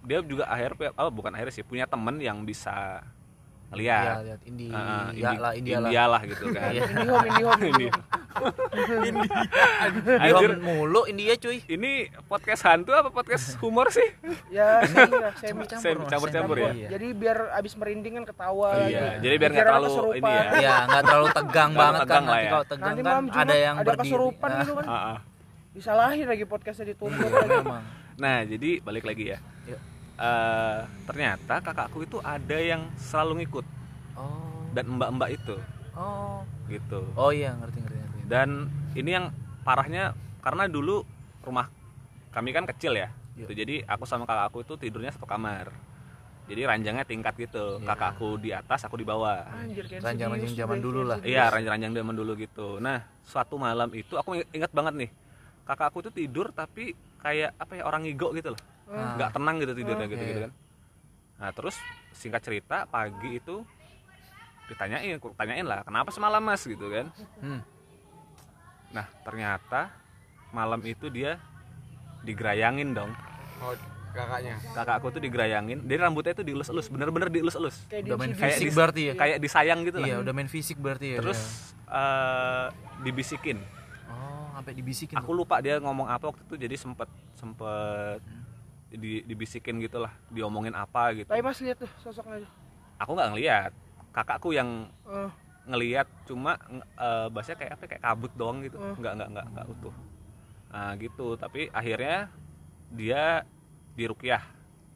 dia 0.00 0.18
juga 0.20 0.44
akhir 0.46 0.76
oh 0.94 1.10
bukan 1.10 1.32
akhirnya 1.32 1.54
sih 1.54 1.62
punya 1.62 1.84
temen 1.84 2.16
yang 2.18 2.40
bisa 2.42 3.04
Iya, 3.70 3.76
lihat 4.02 4.16
lihat 4.26 4.40
Indi, 4.44 4.66
ya 4.66 4.80
Indi- 5.06 5.38
lah, 5.38 5.52
India, 5.54 5.76
India 5.78 6.02
lah. 6.02 6.08
lah 6.10 6.22
gitu 6.26 6.44
kan 6.50 6.70
Iya. 6.70 6.82
Indihome 6.84 7.26
Indihome 7.28 7.64
Ini. 7.72 7.86
India 9.10 9.38
Anjir, 10.16 10.50
mulu 10.56 11.02
India 11.04 11.34
cuy. 11.34 11.58
ini 11.66 11.90
podcast 12.24 12.62
hantu 12.62 12.92
apa 12.92 13.08
podcast 13.08 13.58
humor 13.58 13.88
sih 13.88 14.06
ya 14.48 14.80
semi 14.86 15.14
lah 15.14 15.32
semi 15.34 15.64
Sem- 15.66 16.04
campur-campur 16.04 16.56
ya? 16.56 16.70
Iya. 16.72 16.88
jadi 16.92 17.06
biar 17.12 17.38
abis 17.54 17.74
merinding 17.74 18.14
kan 18.16 18.24
ketawa 18.26 18.58
Oh, 18.60 18.76
lagi. 18.76 18.92
iya. 18.92 19.18
Jadi 19.18 19.34
biar 19.36 19.50
nggak 19.50 19.60
Pikiran 19.60 19.72
terlalu 19.72 19.88
kesurupan. 19.88 20.20
ini 20.20 20.30
ya. 20.30 20.60
Ya 20.60 20.76
nggak 20.84 21.02
terlalu 21.02 21.28
tegang 21.32 21.70
banget 21.72 22.00
tegang 22.00 22.08
kan 22.10 22.22
lah 22.22 22.30
nanti 22.30 22.40
ya. 22.40 22.50
kalau 22.50 22.64
tegang 22.66 22.88
nanti 22.88 23.02
kan 23.02 23.22
ada 23.40 23.54
yang 23.56 23.74
ada 23.74 23.84
berdiri. 23.86 24.02
kesurupan 24.04 24.48
Ah, 24.48 24.58
gitu 24.58 24.72
kan 24.74 24.84
Ah, 24.84 24.94
ah. 24.96 25.18
disalahin 25.70 26.26
lagi 26.26 26.44
podcastnya 26.44 26.86
dituntut 26.88 27.18
Iya, 27.20 27.36
lagi 27.36 27.58
nah 28.16 28.38
jadi 28.42 28.70
balik 28.80 29.04
lagi 29.04 29.24
ya 29.26 29.38
Iya. 29.64 29.78
Eh, 30.16 30.78
ternyata 31.04 31.54
kakakku 31.58 31.98
itu 32.00 32.18
ada 32.20 32.56
yang 32.56 32.84
selalu 32.94 33.32
ngikut 33.40 33.66
Oh. 34.12 34.68
dan 34.70 34.84
mbak-mbak 34.90 35.30
itu 35.32 35.56
Oh. 35.92 36.44
gitu 36.66 37.00
Oh 37.14 37.30
iya 37.30 37.54
ngerti 37.54 37.78
ngerti 37.78 37.96
ngerti. 37.96 38.09
Dan 38.30 38.70
ini 38.94 39.10
yang 39.18 39.34
parahnya 39.66 40.14
karena 40.38 40.70
dulu 40.70 41.02
rumah 41.42 41.66
kami 42.30 42.54
kan 42.54 42.62
kecil 42.70 42.94
ya. 42.94 43.10
Iya. 43.34 43.46
gitu. 43.46 43.52
Jadi 43.58 43.74
aku 43.88 44.04
sama 44.06 44.28
kakakku 44.28 44.62
itu 44.62 44.74
tidurnya 44.78 45.10
satu 45.10 45.26
kamar. 45.26 45.74
Jadi 46.46 46.66
ranjangnya 46.66 47.04
tingkat 47.06 47.34
gitu. 47.38 47.82
Iya. 47.82 47.86
kakakku 47.90 48.38
di 48.38 48.50
atas 48.54 48.86
aku 48.86 49.02
di 49.02 49.06
bawah. 49.06 49.50
Ranjang-ranjang 50.02 50.54
zaman 50.54 50.78
dulu 50.78 51.00
lah. 51.06 51.18
Iya 51.26 51.50
ranjang-ranjang 51.50 51.92
zaman 51.98 52.14
dulu 52.14 52.32
gitu. 52.38 52.78
Nah 52.78 53.02
suatu 53.26 53.58
malam 53.58 53.90
itu 53.98 54.14
aku 54.14 54.38
ingat 54.54 54.70
banget 54.70 54.94
nih. 54.94 55.10
Kakakku 55.66 55.98
tuh 56.06 56.12
tidur 56.14 56.54
tapi 56.54 56.94
kayak 57.20 57.58
apa 57.58 57.72
ya 57.78 57.82
orang 57.82 58.06
ngigo 58.06 58.30
gitu 58.38 58.54
loh. 58.54 58.62
Ah. 58.90 59.14
nggak 59.14 59.30
tenang 59.38 59.56
gitu 59.62 59.72
tidurnya 59.74 60.06
gitu 60.10 60.22
gitu 60.22 60.40
kan. 60.46 60.52
Nah 61.38 61.50
terus 61.54 61.76
singkat 62.10 62.42
cerita 62.42 62.90
pagi 62.90 63.38
itu 63.38 63.62
ditanyain 64.66 65.18
aku 65.18 65.34
tanyain 65.34 65.66
lah 65.66 65.82
kenapa 65.86 66.10
semalam 66.10 66.42
mas? 66.42 66.62
Gitu 66.66 66.86
kan. 66.90 67.06
Hmm. 67.38 67.62
Nah 68.90 69.06
ternyata 69.22 69.90
malam 70.50 70.82
itu 70.82 71.06
dia 71.08 71.38
digerayangin 72.20 72.92
dong. 72.92 73.10
Oh, 73.60 73.72
kakaknya? 74.10 74.58
Kakakku 74.74 75.14
tuh 75.14 75.22
digerayangin. 75.22 75.86
Dia 75.86 75.96
rambutnya 76.00 76.34
tuh 76.34 76.42
dielus-elus 76.42 76.90
bener-bener 76.90 77.30
dielus-elus 77.30 77.86
kayak 77.86 78.02
Udah 78.04 78.18
main 78.18 78.30
di 78.30 78.36
kayak 78.36 78.50
fisik 78.52 78.66
dis- 78.66 78.76
berarti 78.76 79.02
ya? 79.02 79.14
Kayak 79.14 79.36
disayang 79.38 79.80
gitu 79.86 79.96
lah. 80.00 80.08
Iya 80.10 80.16
udah 80.20 80.32
main 80.34 80.50
fisik 80.50 80.76
berarti 80.76 81.06
ya 81.14 81.18
terus 81.22 81.40
eh, 81.86 82.66
dibisikin. 83.00 83.58
Ya. 83.60 83.68
oh 84.10 84.46
sampai 84.58 84.72
dibisikin 84.74 85.16
aku 85.16 85.30
lupa 85.32 85.62
dia 85.62 85.78
ngomong 85.78 86.04
apa 86.04 86.28
waktu 86.28 86.42
itu 86.44 86.54
jadi 86.58 86.76
sempet 86.76 87.08
sempet 87.32 88.20
di, 88.90 89.22
dibisikin 89.22 89.78
gitu 89.78 90.02
lah 90.02 90.10
diomongin 90.28 90.74
apa 90.74 91.14
gitu. 91.14 91.30
Tapi 91.30 91.40
mas 91.40 91.62
lihat 91.62 91.78
tuh 91.78 91.90
sosoknya 92.02 92.42
aku 92.98 93.10
nggak 93.14 93.28
ngeliat. 93.32 93.72
Kakakku 94.10 94.50
yang 94.50 94.90
Eh, 95.06 95.30
ngeliat 95.70 96.08
cuma 96.26 96.58
eh, 96.98 97.26
bahasanya 97.30 97.58
kayak 97.62 97.72
apa 97.78 97.84
kayak 97.86 98.02
kabut 98.02 98.32
doang 98.34 98.58
gitu. 98.66 98.76
Hmm. 98.76 98.94
nggak 98.98 99.12
nggak 99.16 99.28
nggak 99.32 99.46
nggak 99.54 99.66
utuh. 99.70 99.94
Nah 100.70 100.90
gitu. 100.98 101.26
Tapi 101.38 101.70
akhirnya 101.70 102.28
dia 102.90 103.46
dirukyah. 103.94 104.42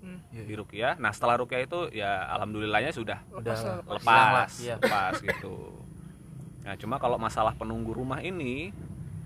Hmm. 0.05 0.21
Iya, 0.29 0.43
iya. 0.43 0.45
dirukyah. 0.45 0.93
Nah 1.01 1.11
setelah 1.17 1.41
rukyah 1.41 1.61
itu 1.65 1.81
ya 1.95 2.29
alhamdulillahnya 2.37 2.93
sudah 2.93 3.19
lepas. 3.33 3.61
Lah 3.65 3.77
lepas. 3.81 4.05
Lah, 4.05 4.23
lepas 4.29 4.53
iya. 4.61 4.75
lepas 4.77 5.15
gitu. 5.23 5.57
Nah 6.65 6.75
cuma 6.77 6.97
kalau 7.01 7.17
masalah 7.17 7.53
penunggu 7.57 7.93
rumah 7.97 8.21
ini 8.21 8.73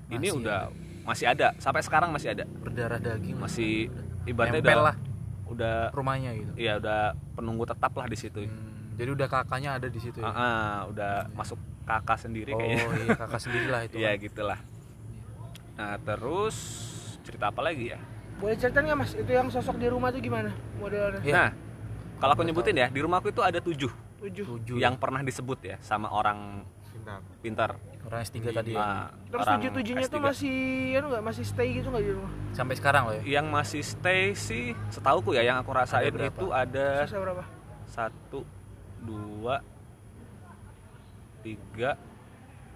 ini 0.08 0.28
Masih 0.28 0.38
udah 0.38 0.60
masih 1.04 1.26
ada. 1.32 1.48
Sampai 1.58 1.82
sekarang 1.82 2.12
masih 2.14 2.36
ada. 2.36 2.44
Berdarah 2.44 3.00
daging 3.00 3.36
masih 3.36 3.90
ibaratnya 4.28 4.60
udah 4.60 4.78
lah 4.92 4.96
udah 5.48 5.76
rumahnya 5.96 6.36
gitu. 6.36 6.52
Ya 6.60 6.76
udah 6.76 7.16
penunggu 7.34 7.64
tetap 7.64 7.92
lah 7.96 8.06
di 8.06 8.16
situ. 8.20 8.44
Hmm, 8.44 8.77
jadi 8.98 9.10
udah 9.14 9.26
kakaknya 9.26 9.70
ada 9.78 9.86
di 9.86 9.96
situ 9.96 10.18
ya? 10.18 10.26
Ah, 10.26 10.78
udah 10.84 11.30
masuk 11.32 11.54
kakak 11.84 12.18
sendiri 12.18 12.50
oh 12.50 12.58
kayaknya. 12.58 12.84
iya 12.98 13.14
kakak 13.14 13.40
sendiri 13.40 13.66
lah 13.66 13.80
itu 13.82 13.96
Iya 14.02 14.10
kan. 14.10 14.20
gitulah. 14.20 14.58
Nah 15.74 15.94
terus 15.98 16.56
cerita 17.22 17.48
apa 17.48 17.62
lagi 17.62 17.94
ya? 17.94 18.00
boleh 18.38 18.54
cerita 18.54 18.78
nggak 18.78 18.94
mas? 18.94 19.14
Itu 19.14 19.30
yang 19.30 19.50
sosok 19.50 19.78
di 19.78 19.86
rumah 19.86 20.10
tuh 20.10 20.18
gimana 20.18 20.50
modelnya 20.76 21.18
Iya. 21.20 21.34
Nah 21.34 21.50
kalau 22.18 22.32
aku 22.34 22.42
nyebutin 22.42 22.74
ya 22.74 22.86
di 22.86 22.98
rumahku 22.98 23.30
itu 23.30 23.42
ada 23.42 23.58
tujuh. 23.58 23.90
Tujuh. 24.18 24.44
Tujuh. 24.58 24.76
Yang 24.78 24.94
pernah 24.98 25.22
disebut 25.22 25.58
ya 25.60 25.76
sama 25.78 26.10
orang 26.10 26.62
pintar. 26.88 27.22
pintar. 27.38 27.70
orang 28.00 28.24
S3 28.24 28.38
tadi 28.48 28.72
ya? 28.72 28.80
Ah, 28.80 29.06
terus 29.28 29.42
orang 29.42 29.58
tujuh 29.58 29.70
tujuhnya 29.74 30.06
S3. 30.06 30.12
tuh 30.12 30.20
masih 30.22 30.56
anu 30.96 31.06
nggak? 31.08 31.22
Masih 31.22 31.44
stay 31.44 31.68
gitu 31.76 31.86
nggak 31.88 32.02
di 32.02 32.12
rumah? 32.14 32.32
Sampai 32.50 32.74
sekarang 32.74 33.02
loh 33.04 33.14
ya? 33.14 33.22
Yang 33.36 33.46
masih 33.52 33.82
stay 33.84 34.22
sih 34.32 34.64
setauku 34.88 35.30
ya 35.32 35.42
yang 35.44 35.60
aku 35.60 35.70
rasain 35.70 36.08
berapa? 36.08 36.30
itu 36.30 36.46
ada 36.50 37.04
sisa 37.04 37.18
berapa? 37.18 37.42
satu 37.84 38.42
dua 39.02 39.62
tiga 41.42 41.94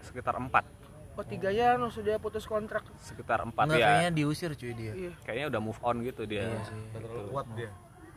sekitar 0.03 0.39
empat. 0.39 0.65
Oh 1.13 1.21
tiganya 1.21 1.77
anu 1.77 1.93
sudah 1.93 2.17
putus 2.17 2.49
kontrak. 2.49 2.89
Sekitar 2.97 3.45
empat 3.45 3.69
Nggak, 3.69 3.81
ya. 3.81 3.87
kayaknya 3.87 4.11
diusir 4.17 4.51
cuy 4.57 4.73
dia. 4.73 4.93
Iya. 4.97 5.13
Kayaknya 5.29 5.47
udah 5.53 5.61
move 5.61 5.81
on 5.85 5.97
gitu 6.01 6.23
dia. 6.25 6.49
Iya 6.49 6.61
sih. 6.65 6.81
terlalu 6.97 7.21
kuat 7.29 7.47
dia. 7.53 7.71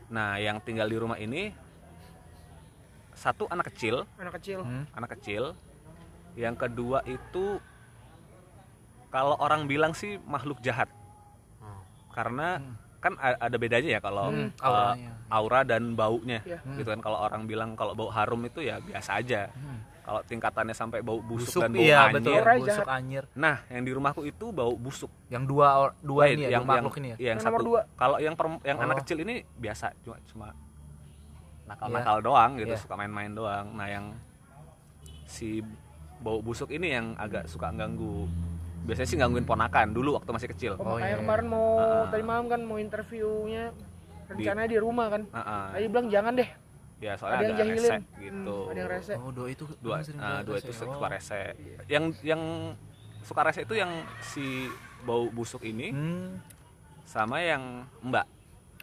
Nah 0.07 0.39
yang 0.39 0.57
tinggal 0.63 0.87
di 0.87 0.97
rumah 0.97 1.19
ini 1.19 1.51
satu 3.11 3.51
anak 3.51 3.71
kecil. 3.75 4.07
Anak 4.15 4.39
kecil. 4.39 4.63
Hmm? 4.63 4.85
anak 4.95 5.19
kecil. 5.19 5.43
Yang 6.39 6.55
kedua 6.67 7.03
itu 7.03 7.59
kalau 9.11 9.35
orang 9.39 9.67
bilang 9.67 9.95
sih 9.95 10.19
makhluk 10.23 10.59
jahat. 10.63 10.91
Oh. 11.63 11.81
karena 12.11 12.59
kan 13.05 13.13
ada 13.21 13.55
bedanya 13.55 13.89
ya 13.91 13.99
kalau 13.99 14.27
Hmm, 14.27 14.49
uh, 14.57 14.97
aura 15.29 15.61
dan 15.61 15.93
baunya. 15.93 16.41
Iya. 16.41 16.57
gitu 16.73 16.89
kan 16.89 16.97
kalau 16.99 17.17
orang 17.19 17.45
bilang 17.45 17.73
kalau 17.73 17.93
bau 17.93 18.09
harum 18.09 18.41
itu 18.43 18.61
ya 18.61 18.81
biasa 18.81 19.21
aja. 19.21 19.53
Hmm. 19.53 19.93
kalau 20.01 20.21
tingkatannya 20.23 20.69
sampai 20.71 21.01
bau 21.01 21.17
busuk, 21.17 21.49
busuk 21.49 21.61
dan 21.61 21.71
bau 21.71 21.81
iya 21.81 21.97
anyir 22.03 22.13
betul. 22.15 22.61
Busuk 22.61 22.85
anyir 22.87 23.23
nah 23.33 23.57
yang 23.67 23.81
di 23.81 23.91
rumahku 23.91 24.21
itu 24.23 24.45
bau 24.51 24.73
busuk. 24.75 25.09
Yang 25.27 25.43
dua 25.47 25.67
dua 25.99 26.21
Wait, 26.23 26.33
ini 26.35 26.43
ya 26.43 26.49
yang 26.51 26.61
dua 26.61 26.69
makhluk 26.71 26.93
yang, 26.93 26.99
ini 26.99 27.07
ya? 27.07 27.15
iya, 27.15 27.25
yang 27.25 27.29
Yang 27.31 27.41
nomor 27.43 27.57
satu 27.57 27.65
dua. 27.67 27.81
kalau 27.95 28.17
yang 28.19 28.35
perem- 28.35 28.63
yang 28.63 28.77
anak 28.79 28.95
Oh. 28.95 28.99
kecil 29.01 29.17
ini 29.19 29.35
biasa 29.55 29.85
cuma 29.99 30.17
cuma 30.27 30.47
nakal-nakal 31.65 32.17
doang 32.21 32.51
gitu 32.55 32.69
Iya. 32.69 32.77
suka 32.79 32.93
main-main 32.95 33.31
doang. 33.31 33.67
Nah 33.71 33.87
yang 33.87 34.05
si 35.25 35.65
bau 36.17 36.37
busuk 36.39 36.69
ini 36.69 36.87
yang 36.91 37.17
agak 37.17 37.45
suka 37.45 37.69
ganggu 37.71 38.29
biasanya 38.85 39.07
sih 39.07 39.17
gangguin 39.17 39.43
ponakan 39.43 39.91
dulu 39.91 40.15
waktu 40.15 40.29
masih 40.29 40.49
kecil 40.49 40.73
oh, 40.77 40.95
Oh, 40.95 40.97
iya. 40.97 41.17
kemarin 41.17 41.45
mau 41.45 41.67
Ah. 41.75 42.05
tadi 42.07 42.21
malam 42.21 42.45
kan 42.45 42.61
mau 42.61 42.77
interviewnya 42.77 43.73
rencananya 44.25 44.69
di, 44.69 44.77
rumah 44.77 45.07
kan 45.09 45.21
Ah, 45.29 45.39
ah. 45.41 45.65
tadi 45.73 45.85
bilang 45.85 46.07
jangan 46.07 46.33
deh 46.33 46.49
ya 46.95 47.13
soalnya 47.19 47.35
ada 47.35 47.43
yang 47.43 47.51
agak 47.51 47.59
jahilin 47.59 47.81
rese 47.83 47.95
gitu 48.15 48.55
Hmm, 48.55 48.71
ada 48.71 48.79
yang 48.79 48.89
rese 48.89 49.13
oh 49.15 49.31
dua 49.31 49.47
itu 49.49 49.63
dua 49.77 49.95
sering 49.99 50.19
ah, 50.19 50.23
keluar 50.23 50.43
dua 50.43 50.55
rese 50.55 50.63
itu 50.63 50.71
ya. 50.71 50.79
suka 50.79 51.07
rese 51.09 51.41
yang 51.85 52.03
yang 52.23 52.41
suka 53.21 53.41
rese 53.41 53.61
itu 53.63 53.75
yang 53.75 53.91
si 54.23 54.45
bau 55.01 55.25
busuk 55.27 55.61
ini 55.61 55.89
hmm. 55.91 56.29
sama 57.03 57.41
yang 57.41 57.83
mbak 57.99 58.25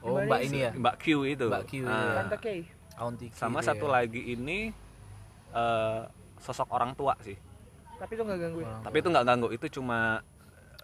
oh 0.02 0.18
mbak 0.20 0.40
ini 0.44 0.58
ya 0.60 0.70
mbak 0.74 0.94
Q 0.98 1.06
itu 1.24 1.46
Mbak 1.46 1.62
Q, 1.64 1.72
Ah. 1.82 1.88
iya. 1.88 2.12
Tante 2.26 2.54
Auntie 2.92 3.30
sama 3.32 3.58
satu 3.58 3.86
ya. 3.86 3.92
lagi 3.96 4.20
ini 4.28 4.70
eh, 5.52 6.00
sosok 6.36 6.68
orang 6.70 6.92
tua 6.92 7.14
sih 7.20 7.34
tapi 8.02 8.18
itu 8.18 8.22
nggak 8.26 8.40
ganggu 8.42 8.60
ya? 8.60 8.74
Tapi 8.82 8.96
itu 8.98 9.08
nggak 9.08 9.24
ganggu 9.24 9.48
itu 9.48 9.66
cuma 9.78 9.98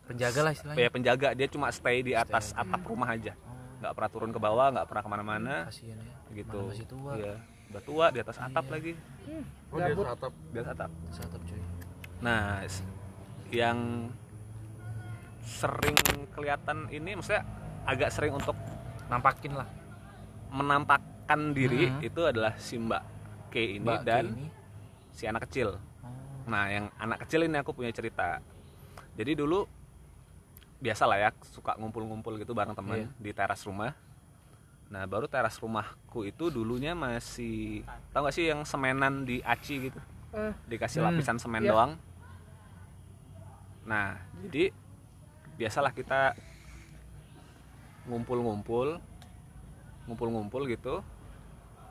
penjaga 0.06 0.40
lah 0.40 0.52
istilahnya. 0.54 0.78
ya 0.78 0.88
penjaga. 0.88 1.28
Dia 1.34 1.48
cuma 1.50 1.66
stay 1.68 1.98
di 2.00 2.14
atas 2.14 2.54
atap 2.54 2.80
rumah 2.86 3.10
aja. 3.10 3.34
Oh, 3.34 3.58
nggak 3.82 3.92
pernah 3.92 4.10
turun 4.10 4.30
ke 4.30 4.38
bawah 4.38 4.66
nggak 4.70 4.86
pernah 4.86 5.02
ke 5.02 5.10
mana-mana. 5.10 5.54
Kasihan 5.66 5.98
ya. 5.98 6.14
Gitu. 6.32 6.54
Mana 6.56 6.70
masih 6.70 6.86
tua. 6.86 7.12
Iya. 7.14 7.34
udah 7.68 7.82
tua 7.84 8.06
di 8.08 8.18
atas 8.22 8.36
atap 8.40 8.64
Iya. 8.64 8.72
lagi. 8.72 8.92
Hmm, 9.28 9.44
oh 9.68 9.76
dia 9.76 9.92
gabut. 9.92 10.06
atap. 10.08 10.32
Di 10.32 10.56
atas 10.56 10.72
atap. 10.72 10.90
Satap 11.10 11.40
cuy. 11.42 11.60
Nah 12.18 12.42
yang 13.50 13.78
sering 15.42 15.96
kelihatan 16.30 16.78
ini 16.88 17.10
maksudnya 17.12 17.44
agak 17.82 18.08
sering 18.08 18.32
untuk 18.32 18.54
nampakin 19.08 19.56
lah. 19.56 19.68
menampakkan 20.48 21.52
diri 21.52 21.92
Hmm. 21.92 22.00
itu 22.00 22.24
adalah 22.24 22.56
si 22.56 22.80
Mbak 22.80 23.02
K 23.52 23.76
ini 23.76 23.84
Mbak 23.84 24.00
K 24.00 24.04
dan 24.08 24.24
ini. 24.32 24.48
si 25.12 25.28
anak 25.28 25.44
kecil. 25.44 25.76
Oh, 25.76 26.08
Nah, 26.48 26.64
yang 26.72 26.88
anak 26.96 27.28
kecil 27.28 27.44
ini 27.44 27.60
aku 27.60 27.76
punya 27.76 27.92
cerita. 27.92 28.40
Jadi 29.14 29.36
dulu 29.36 29.68
biasa 30.80 31.04
lah 31.04 31.18
ya, 31.20 31.30
suka 31.44 31.76
ngumpul-ngumpul 31.76 32.40
gitu 32.40 32.56
bareng 32.56 32.72
teman 32.72 33.04
Iya. 33.04 33.08
di 33.20 33.30
teras 33.36 33.60
rumah. 33.68 33.92
Nah, 34.88 35.04
baru 35.04 35.28
teras 35.28 35.60
rumahku 35.60 36.24
itu 36.24 36.48
dulunya 36.48 36.96
masih 36.96 37.84
tau 38.08 38.24
gak 38.24 38.32
sih 38.32 38.48
yang 38.48 38.64
semenan 38.64 39.28
di 39.28 39.44
aci 39.44 39.92
gitu, 39.92 40.00
Eh, 40.32 40.52
dikasih 40.64 41.04
Hmm, 41.04 41.12
lapisan 41.12 41.36
semen 41.36 41.60
iya. 41.60 41.72
doang. 41.76 41.92
Nah, 43.84 44.16
jadi 44.40 44.72
biasalah 45.60 45.92
kita 45.92 46.32
ngumpul-ngumpul, 48.08 48.96
ngumpul-ngumpul 50.08 50.62
gitu. 50.68 51.04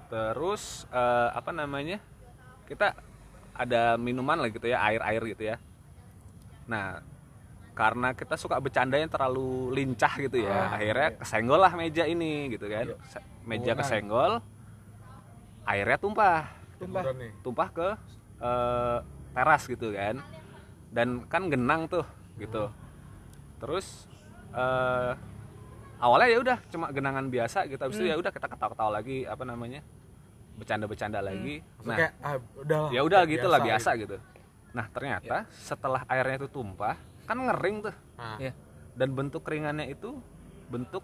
Terus 0.09 0.89
eh, 0.89 1.29
apa 1.35 1.53
namanya? 1.53 2.01
Kita 2.65 2.97
ada 3.57 3.97
minuman 3.97 4.37
lah 4.37 4.49
gitu 4.49 4.69
ya 4.69 4.77
air-air 4.79 5.21
gitu 5.33 5.43
ya. 5.49 5.57
Nah 6.69 7.01
karena 7.73 8.13
kita 8.13 8.33
suka 8.33 8.57
bercandanya 8.57 9.05
terlalu 9.05 9.69
lincah 9.71 10.13
gitu 10.17 10.41
ya 10.41 10.49
Ah, 10.49 10.77
akhirnya 10.77 11.09
kesenggol 11.15 11.61
lah 11.61 11.73
meja 11.73 12.05
ini 12.05 12.49
gitu 12.49 12.65
kan. 12.65 12.85
Se- 13.07 13.25
meja 13.43 13.73
kesenggol 13.73 14.41
airnya 15.63 15.97
tumpah. 15.97 16.47
Tumpah. 16.77 17.03
Tumpah 17.41 17.69
ke 17.69 17.87
eh, 18.39 18.97
teras 19.33 19.63
gitu 19.65 19.93
kan. 19.93 20.21
Dan 20.93 21.25
kan 21.25 21.49
genang 21.49 21.85
tuh 21.85 22.05
gitu. 22.37 22.69
Terus 23.57 24.05
eh, 24.53 25.11
awalnya 25.97 26.29
ya 26.29 26.39
udah 26.39 26.57
cuma 26.69 26.89
genangan 26.89 27.25
biasa 27.27 27.65
gitu. 27.65 27.81
Habis 27.81 27.97
itu 27.97 28.05
Hmm. 28.05 28.13
ya 28.13 28.17
udah 28.17 28.31
kita 28.31 28.47
ketawa-ketawa 28.47 28.91
lagi 29.01 29.25
apa 29.25 29.43
namanya 29.43 29.81
bercanda-bercanda 30.57 31.21
lagi. 31.21 31.61
Maksudnya 31.61 32.09
nah 32.17 32.35
kayak 32.35 32.41
ah 32.73 32.89
ya 32.89 33.01
udah 33.05 33.21
gitu 33.29 33.47
lah 33.47 33.59
biasa 33.61 33.89
gitu. 33.95 34.17
nah 34.75 34.85
ternyata 34.93 35.47
setelah 35.49 36.05
airnya 36.05 36.43
itu 36.43 36.49
tumpah 36.51 36.93
kan 37.25 37.37
ngering 37.39 37.81
tuh. 37.81 37.95
Nah, 38.17 38.37
Iya. 38.37 38.53
dan 38.93 39.09
bentuk 39.13 39.41
keringannya 39.41 39.89
itu 39.89 40.17
bentuk 40.69 41.01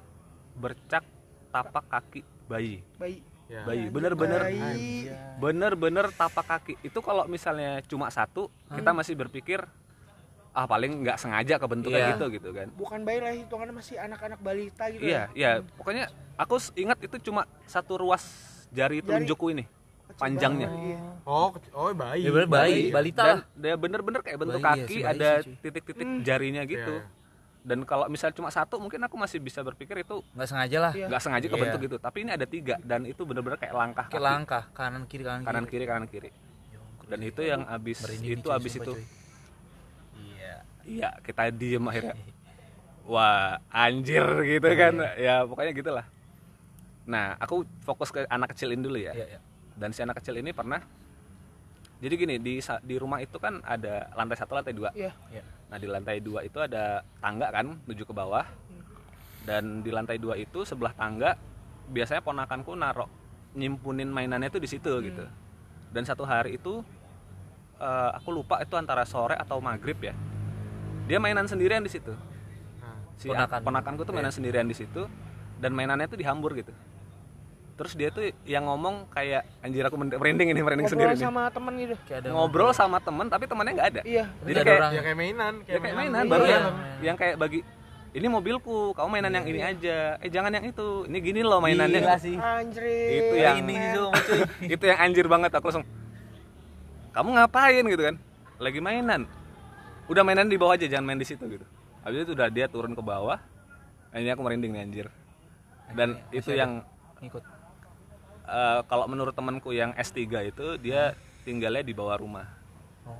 bercak 0.53 1.01
tapak 1.49 1.85
kaki 1.87 2.21
bayi. 2.45 2.81
Bayi. 2.97 3.21
Ya. 3.51 3.67
bayi 3.67 3.85
bener-bener 3.91 4.39
bayi 4.49 5.09
bener-bener 5.37 6.05
tapak 6.13 6.45
kaki. 6.45 6.73
Itu 6.81 7.01
kalau 7.01 7.25
misalnya 7.25 7.81
cuma 7.85 8.09
satu 8.09 8.49
kita 8.69 8.93
masih 8.93 9.13
berpikir 9.13 9.61
ah 10.53 10.69
paling 10.69 11.01
nggak 11.01 11.17
sengaja 11.17 11.57
kebentuknya 11.57 11.97
Iya. 11.97 12.09
gitu 12.13 12.25
gitu 12.29 12.49
kan. 12.53 12.67
Bukan 12.77 13.01
bayi 13.01 13.19
lah 13.25 13.33
hitungannya 13.33 13.73
masih 13.73 13.97
anak-anak 13.97 14.37
balita 14.37 14.85
gitu 14.93 15.01
iya 15.01 15.33
iya. 15.33 15.65
Pokoknya 15.65 16.13
aku 16.37 16.61
ingat 16.77 17.01
itu 17.01 17.17
cuma 17.25 17.49
satu 17.65 17.97
ruas 17.97 18.52
jari 18.73 18.97
telunjukku 18.99 19.47
ini 19.49 19.63
Kecil 20.03 20.19
panjangnya. 20.19 20.69
iya. 20.83 20.99
oh 21.23 21.49
oh 21.71 21.89
bayi. 21.91 22.21
Ya, 22.21 22.31
bener, 22.31 22.47
bayi. 22.47 22.79
Iya. 22.83 22.91
balita. 22.91 23.23
Dan 23.23 23.37
dia 23.55 23.75
bener-bener 23.75 24.19
kayak 24.19 24.37
bentuk 24.37 24.59
Bayi, 24.59 24.65
iya 24.67 24.83
kaki 24.83 24.95
bayi 24.95 25.09
ada 25.09 25.29
titik-titik 25.57 26.05
Hmm. 26.05 26.21
jarinya 26.21 26.63
gitu. 26.63 26.95
Iya. 26.97 27.21
dan 27.63 27.79
kalau 27.81 28.11
misal 28.11 28.27
cuma 28.29 28.51
satu 28.51 28.75
mungkin 28.75 28.99
aku 28.99 29.15
masih 29.15 29.39
bisa 29.39 29.63
berpikir 29.63 29.95
itu 29.97 30.19
nggak 30.35 30.45
sengaja 30.45 30.77
lah. 30.81 30.91
Iya. 30.91 31.07
nggak 31.07 31.21
sengaja 31.21 31.47
Iya. 31.47 31.53
kebentuk 31.55 31.79
gitu. 31.81 31.95
Tapi 31.97 32.17
ini 32.19 32.31
ada 32.31 32.43
tiga 32.43 32.75
dan 32.83 33.01
itu 33.03 33.23
bener-bener 33.23 33.55
kayak 33.55 33.71
langkah 33.71 34.05
kayak 34.05 34.19
kaki. 34.19 34.27
langkah 34.27 34.63
kanan 34.69 35.03
kiri 35.07 35.23
kanan, 35.23 35.41
kanan 35.41 35.63
kiri. 35.63 35.71
kiri 35.71 35.85
kanan 35.87 36.05
kiri. 36.05 36.29
Ya 36.67 36.77
ampun, 36.77 37.05
dan 37.07 37.19
itu 37.23 37.41
yang 37.41 37.61
abis 37.65 37.97
Merinding 38.03 38.31
itu 38.35 38.43
cuy, 38.43 38.53
abis 38.53 38.73
itu. 38.75 38.93
iya. 40.19 40.53
Iya 40.83 41.09
kita 41.23 41.47
diem 41.49 41.79
akhirnya. 41.81 42.15
Wah 43.07 43.63
anjir 43.69 44.23
gitu 44.43 44.67
kan. 44.73 44.93
Ya 45.15 45.43
pokoknya 45.43 45.71
gitulah 45.71 46.05
nah 47.03 47.35
aku 47.35 47.67
fokus 47.83 48.09
ke 48.15 48.23
anak 48.31 48.55
kecil 48.55 48.71
ini 48.71 48.81
dulu 48.83 48.99
ya. 48.99 49.11
Iya, 49.11 49.37
iya. 49.37 49.39
dan 49.73 49.89
si 49.91 49.99
anak 50.05 50.21
kecil 50.21 50.37
ini 50.39 50.53
pernah 50.53 50.79
jadi 52.03 52.19
gini 52.19 52.35
di 52.35 52.59
di 52.59 52.95
rumah 52.99 53.23
itu 53.23 53.39
kan 53.39 53.63
ada 53.63 54.11
lantai 54.11 54.35
satu 54.35 54.59
lantai 54.59 54.75
dua. 54.75 54.91
Iya. 54.91 55.15
Iya. 55.31 55.43
nah 55.71 55.81
di 55.81 55.87
lantai 55.89 56.19
dua 56.19 56.43
itu 56.45 56.59
ada 56.59 57.01
tangga 57.23 57.47
kan 57.49 57.79
menuju 57.87 58.03
ke 58.03 58.13
bawah. 58.13 58.43
Dan 59.47 59.83
di 59.83 59.91
lantai 59.91 60.19
dua 60.19 60.35
itu 60.35 60.67
sebelah 60.67 60.91
tangga 60.95 61.39
biasanya 61.87 62.23
ponakanku 62.23 62.75
narok 62.75 63.07
nyimpunin 63.55 64.11
mainannya 64.11 64.51
itu 64.51 64.59
di 64.59 64.67
situ 64.67 64.91
gitu. 64.99 65.23
Dan 65.95 66.03
satu 66.03 66.27
hari 66.27 66.59
itu 66.59 66.83
eh, 67.79 68.09
aku 68.19 68.35
lupa 68.35 68.59
itu 68.59 68.75
antara 68.75 69.07
sore 69.07 69.39
atau 69.39 69.63
maghrib 69.63 69.95
ya. 70.03 70.11
Dia 71.07 71.23
mainan 71.23 71.47
sendirian 71.47 71.83
di 71.83 71.91
situ. 71.91 72.11
Nah, 72.83 72.99
si 73.15 73.31
Ponakan. 73.31 73.63
ponakanku 73.63 74.03
tuh 74.03 74.11
mainan 74.11 74.31
sendirian 74.31 74.67
di 74.67 74.75
situ 74.75 75.07
dan 75.63 75.71
mainannya 75.71 76.11
tuh 76.11 76.19
dihambur 76.19 76.51
gitu 76.59 76.75
terus 77.73 77.93
dia 77.93 78.09
tuh 78.09 78.21
yang 78.43 78.63
ngomong 78.63 79.09
kayak 79.09 79.41
anjir 79.59 79.81
aku 79.81 79.97
merinding 79.97 80.53
ini 80.53 80.61
merinding 80.61 80.85
sendiri 80.85 81.09
Ngobrol 81.09 81.17
nih 81.17 81.25
sama 81.25 81.43
temen 81.49 81.73
gitu. 81.75 81.95
Kayak 82.05 82.19
ada 82.19 82.29
ngobrol 82.29 82.71
sama 82.71 82.97
temen 82.99 83.25
tapi 83.27 83.43
temennya 83.45 83.73
nggak 83.73 83.89
ada 83.89 84.01
Iya. 84.03 84.25
jadi 84.41 84.53
ada 84.53 84.63
kayak 84.63 84.77
orang. 84.77 84.91
ya 84.91 85.01
kayak 85.01 85.17
mainan, 85.17 85.53
ya 85.63 85.77
kayak 85.79 85.95
mainan 85.95 86.21
Iya. 86.21 86.29
baru 86.29 86.43
Iya. 86.43 86.53
yang 86.53 86.65
yang 87.01 87.15
kayak 87.17 87.35
bagi 87.35 87.59
ini 88.13 88.27
mobilku 88.27 88.93
kamu 88.93 89.07
mainan 89.09 89.33
yang 89.33 89.45
ini 89.47 89.59
aja 89.59 89.97
eh 90.17 90.29
jangan 90.29 90.53
yang 90.53 90.65
itu 90.65 90.87
ini 91.05 91.17
gini 91.19 91.41
loh 91.41 91.57
mainannya 91.57 91.97
Gila 91.97 92.17
sih. 92.17 92.37
Anjrit. 92.37 93.09
Itu 93.09 93.35
yang- 93.35 93.57
ini 93.59 93.75
itu 94.73 94.83
yang 94.85 94.99
anjir 95.01 95.25
banget 95.25 95.49
aku 95.51 95.65
langsung 95.67 95.85
kamu 97.09 97.29
ngapain 97.31 97.83
gitu 97.83 98.03
kan 98.03 98.15
lagi 98.57 98.79
mainan 98.79 99.25
udah 100.05 100.21
mainan 100.21 100.45
di 100.45 100.55
bawah 100.55 100.73
aja 100.73 100.85
jangan 100.85 101.05
main 101.05 101.17
di 101.17 101.25
situ 101.25 101.41
gitu 101.47 101.65
habis 102.01 102.21
itu 102.21 102.31
udah 102.33 102.47
dia 102.49 102.65
turun 102.67 102.93
ke 102.93 103.01
bawah 103.01 103.41
ini 104.13 104.29
aku 104.29 104.41
merinding 104.41 104.71
nih 104.71 104.81
anjir 104.83 105.07
dan 105.93 106.21
itu 106.29 106.53
yang 106.53 106.85
Ngikut. 107.17 107.39
Eh, 108.45 108.79
kalau 108.83 109.05
menurut 109.05 109.31
temanku 109.31 109.71
yang 109.71 109.91
S3 109.93 110.19
itu 110.45 110.65
dia 110.77 111.15
tinggalnya 111.41 111.81
di 111.81 111.91
bawah 111.91 112.15
rumah 112.15 112.47
Oh. 113.03 113.11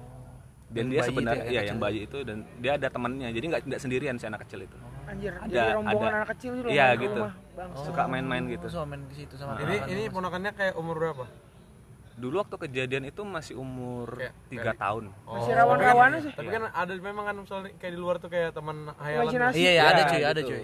dan 0.70 0.86
Yang 0.86 0.90
dia 0.90 0.98
itu 0.98 1.10
sebenarnya 1.10 1.44
ya, 1.44 1.50
iya 1.50 1.60
kecil 1.60 1.70
yang 1.70 1.80
bayi 1.80 2.00
itu 2.02 2.18
dan 2.22 2.38
dia 2.58 2.72
ada 2.74 2.88
temannya 2.88 3.28
jadi 3.30 3.46
nggak 3.46 3.64
tidak 3.64 3.80
sendirian 3.80 4.16
si 4.16 4.26
anak 4.26 4.42
kecil 4.44 4.64
itu 4.64 4.78
Anjir, 5.04 5.36
Ada- 5.36 5.52
jadi 5.52 5.72
rombongan 5.76 6.00
ada. 6.06 6.18
anak 6.18 6.30
kecil 6.32 6.52
gitu 6.56 6.68
Iya, 6.70 6.88
gitu. 6.96 7.20
rumah. 7.20 7.34
Bangsa. 7.54 7.84
suka 7.84 8.04
main-main 8.08 8.44
gitu 8.48 8.66
Oh, 8.66 8.72
so 8.74 8.82
main 8.84 9.04
di 9.04 9.16
situ 9.18 9.36
sama 9.36 9.52
Ini 9.54 9.64
anak-anak. 9.78 9.92
ini 9.92 10.04
ponakannya 10.10 10.52
kayak 10.54 10.74
umur 10.74 10.96
berapa? 10.98 11.26
dulu 12.14 12.36
waktu 12.40 12.56
kejadian 12.60 13.04
itu 13.06 13.22
masih 13.22 13.58
umur 13.58 14.22
tiga 14.48 14.70
kayak- 14.70 14.78
tahun 14.80 15.04
Masih 15.10 15.50
Oh, 15.50 15.58
rawan-rawannya 15.58 16.20
tapi 16.20 16.26
sih. 16.26 16.34
Tapi 16.38 16.50
kan 16.52 16.64
ada 16.72 16.92
memang 16.96 17.24
kan 17.26 17.36
misalnya 17.36 17.70
kayak 17.76 17.90
di 17.90 18.00
luar 18.00 18.16
tuh 18.18 18.30
kayak 18.30 18.50
teman 18.52 18.78
hayalan. 18.96 19.50
Iya, 19.52 19.72
iya, 19.72 19.84
ada 19.84 19.98
Ya, 20.00 20.06
cuy, 20.08 20.22
ada 20.24 20.40
gitu. 20.40 20.50
cuy. 20.54 20.64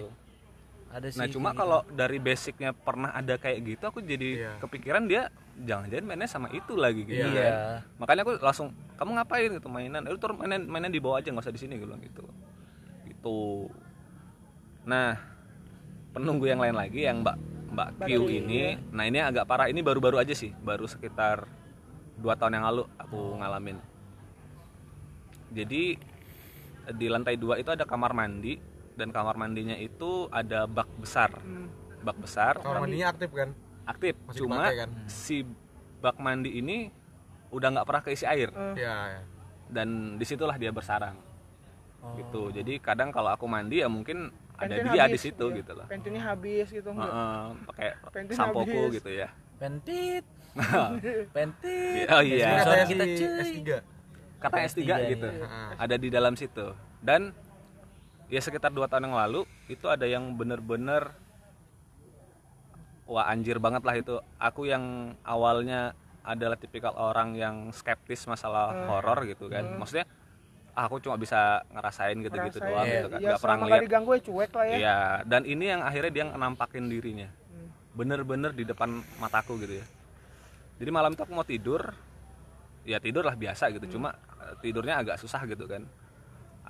Ada 0.90 1.06
sih. 1.14 1.18
Nah 1.22 1.26
cuma 1.30 1.54
kayak 1.54 1.58
kalau 1.62 1.80
dari 1.86 2.18
basicnya 2.18 2.70
pernah 2.74 3.14
ada 3.14 3.38
kayak 3.38 3.58
gitu 3.62 3.84
aku 3.86 4.02
jadi 4.02 4.28
Iya. 4.42 4.52
kepikiran 4.58 5.06
dia 5.06 5.30
jangan-jangan 5.60 6.04
mainnya 6.06 6.26
sama 6.26 6.50
itu 6.50 6.74
lagi 6.74 7.06
gitu. 7.06 7.14
gitu. 7.22 7.30
kan. 7.30 7.52
Iya. 7.54 7.54
Makanya 8.02 8.20
aku 8.26 8.32
langsung 8.42 8.68
kamu 8.98 9.10
ngapain 9.22 9.50
gitu 9.54 9.68
mainan? 9.70 10.02
Eh, 10.04 10.10
Lu 10.10 10.18
turun 10.18 10.36
mainan 10.42 10.66
mainan 10.66 10.90
di 10.90 10.98
bawah 10.98 11.22
aja 11.22 11.30
nggak 11.30 11.46
usah 11.46 11.54
di 11.54 11.60
sini 11.62 11.78
gitu. 11.78 11.94
Gitu. 13.06 13.40
Nah 14.86 15.14
penunggu 16.10 16.50
yang 16.50 16.58
lain 16.58 16.74
lagi 16.74 17.06
yang 17.06 17.22
Mbak 17.22 17.36
Mbak 17.70 17.88
Q 18.02 18.10
Q, 18.26 18.30
ini, 18.42 18.74
nah 18.90 19.06
ini 19.06 19.22
agak 19.22 19.46
parah. 19.46 19.70
Ini 19.70 19.78
baru-baru 19.78 20.18
aja 20.18 20.34
sih, 20.34 20.50
baru 20.50 20.90
sekitar 20.90 21.46
dua 22.18 22.34
tahun 22.34 22.58
yang 22.58 22.66
lalu 22.66 22.82
aku 22.98 23.38
ngalamin. 23.38 23.78
Jadi 25.54 25.94
di 26.90 27.06
lantai 27.06 27.38
dua 27.38 27.62
itu 27.62 27.70
ada 27.70 27.86
kamar 27.86 28.10
mandi 28.10 28.58
dan 29.00 29.08
kamar 29.08 29.34
mandinya 29.34 29.72
itu 29.74 30.28
ada 30.28 30.68
bak 30.68 30.84
besar, 30.94 31.32
Hmm. 31.40 31.72
bak 32.00 32.20
besar 32.20 32.60
Kamar 32.60 32.84
mandinya 32.84 33.08
aktif 33.08 33.32
kan? 33.32 33.56
aktif. 33.82 34.14
Masih 34.22 34.38
Cuma 34.38 34.68
dipakai 34.68 34.76
kan? 34.78 34.90
si 35.08 35.36
bak 35.98 36.16
mandi 36.16 36.50
ini 36.54 36.92
udah 37.48 37.68
nggak 37.72 37.86
pernah 37.86 38.02
keisi 38.02 38.24
air 38.24 38.52
ya. 38.74 39.24
dan 39.66 39.88
di 40.14 40.24
situlah 40.24 40.54
dia 40.54 40.68
bersarang. 40.68 41.16
Oh. 42.00 42.12
Gitu. 42.14 42.42
Jadi 42.54 42.76
kadang 42.78 43.08
kalau 43.08 43.28
aku 43.28 43.44
mandi 43.44 43.80
ya 43.80 43.88
mungkin 43.88 44.28
ada 44.54 44.68
pentin 44.68 44.84
dia 44.86 44.92
di 44.92 45.00
habis, 45.08 45.20
situ 45.20 45.46
iya. 45.46 45.58
gitu 45.58 45.72
loh. 45.72 45.86
Pentinnya 45.86 46.22
habis 46.22 46.66
gitu 46.68 46.88
enggak. 46.90 47.08
Heeh, 47.08 47.44
pakai 47.64 47.88
Pentin 48.12 48.36
sampoku 48.36 48.68
habis. 48.68 48.92
gitu 49.00 49.10
ya. 49.10 49.28
Pentit. 49.56 50.24
Pentit. 51.36 52.06
Oh 52.08 52.22
iya. 52.22 52.46
Ini 52.46 52.58
Suara 52.58 52.76
katanya 52.76 52.86
kita, 52.86 53.04
si 53.04 53.14
cuy. 53.16 53.40
S3. 53.40 53.70
Kata 54.40 54.56
S3 54.64 54.80
Iya, 54.80 54.96
gitu. 55.10 55.28
iya. 55.28 55.46
Ada 55.76 55.94
di 55.96 56.08
dalam 56.08 56.34
situ. 56.34 56.66
Dan 56.98 57.32
ya 58.30 58.40
sekitar 58.40 58.70
dua 58.70 58.86
tahun 58.86 59.10
yang 59.10 59.18
lalu 59.18 59.40
itu 59.66 59.90
ada 59.90 60.06
yang 60.06 60.32
bener-bener 60.32 61.10
wah 63.04 63.26
anjir 63.26 63.58
banget 63.58 63.82
lah 63.82 63.94
itu. 63.98 64.14
Aku 64.38 64.70
yang 64.70 65.14
awalnya 65.26 65.92
adalah 66.22 66.54
tipikal 66.54 66.94
orang 66.94 67.34
yang 67.34 67.74
skeptis 67.74 68.22
masalah 68.30 68.86
horor 68.86 69.26
gitu 69.26 69.50
kan. 69.50 69.66
Maksudnya 69.74 70.06
ah, 70.78 70.86
aku 70.86 71.02
cuma 71.02 71.18
bisa 71.18 71.66
ngerasain 71.74 72.14
gitu-gitu 72.22 72.62
doang 72.62 72.86
Iya. 72.86 72.94
gitu 73.02 73.08
kan. 73.10 73.18
Ya, 73.18 73.30
Gak 73.34 73.40
pernah 73.42 73.56
ngeliat 73.58 73.74
nggak 73.74 73.86
diganggu 73.90 74.10
ya 74.14 74.20
cuek 74.22 74.50
lah 74.54 74.64
ya. 74.64 74.76
Iya, 74.78 74.98
dan 75.26 75.42
ini 75.42 75.64
yang 75.66 75.82
akhirnya 75.82 76.12
dia 76.14 76.24
nampakin 76.30 76.84
dirinya. 76.86 77.28
Hmm. 77.50 77.68
Bener-bener 77.98 78.54
di 78.54 78.62
depan 78.62 78.88
mataku 79.18 79.58
gitu 79.58 79.82
ya. 79.82 79.86
Jadi 80.78 80.90
malam 80.94 81.10
itu 81.12 81.20
aku 81.26 81.32
mau 81.34 81.44
tidur, 81.44 81.82
ya 82.86 83.02
tidur 83.02 83.26
lah 83.26 83.34
biasa 83.34 83.66
Hmm. 83.66 83.74
gitu. 83.76 83.98
Cuma 83.98 84.14
eh, 84.14 84.54
tidurnya 84.62 85.02
agak 85.02 85.18
susah 85.18 85.42
gitu 85.50 85.66
kan, 85.66 85.82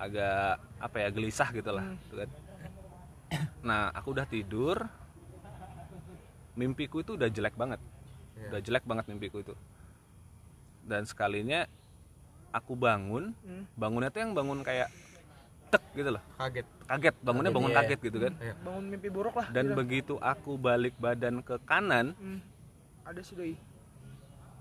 agak 0.01 0.57
apa 0.81 0.95
ya 0.97 1.09
gelisah 1.13 1.49
gitu 1.53 1.69
lah, 1.69 1.85
Hmm. 1.85 1.97
gitu 2.01 2.15
kan. 2.17 2.29
Nah 3.61 3.93
aku 3.93 4.17
udah 4.17 4.25
tidur, 4.25 4.77
mimpiku 6.53 6.99
itu 6.99 7.13
udah 7.13 7.29
jelek 7.29 7.53
banget, 7.53 7.77
Iya. 8.35 8.49
udah 8.49 8.59
jelek 8.59 8.83
banget 8.83 9.05
mimpiku 9.07 9.37
itu. 9.39 9.53
Dan 10.81 11.05
sekalinya 11.05 11.69
aku 12.49 12.73
bangun, 12.73 13.31
Hmm. 13.45 13.63
bangunnya 13.77 14.09
tuh 14.09 14.25
yang 14.25 14.33
bangun 14.33 14.65
kayak 14.65 14.89
tek 15.71 15.83
gitu 15.95 16.11
loh, 16.11 16.23
Kaget. 16.35 16.67
kaget, 16.83 17.15
bangunnya 17.23 17.47
Kaget, 17.47 17.55
bangun 17.55 17.71
iya. 17.71 17.77
kaget 17.79 17.99
gitu 18.01 18.17
kan. 18.19 18.33
Iya. 18.41 18.53
Bangun 18.59 18.83
mimpi 18.89 19.07
buruk 19.07 19.35
lah. 19.37 19.47
Dan 19.53 19.65
gitu. 19.71 19.77
begitu 19.77 20.13
aku 20.19 20.51
balik 20.57 20.97
badan 20.97 21.39
ke 21.39 21.55
kanan, 21.63 22.17
Hmm. 22.17 22.41
Ada 23.01 23.21
si 23.23 23.33
doi. 23.33 23.55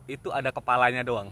itu 0.07 0.26
ada 0.31 0.50
kepalanya 0.50 1.03
doang. 1.03 1.31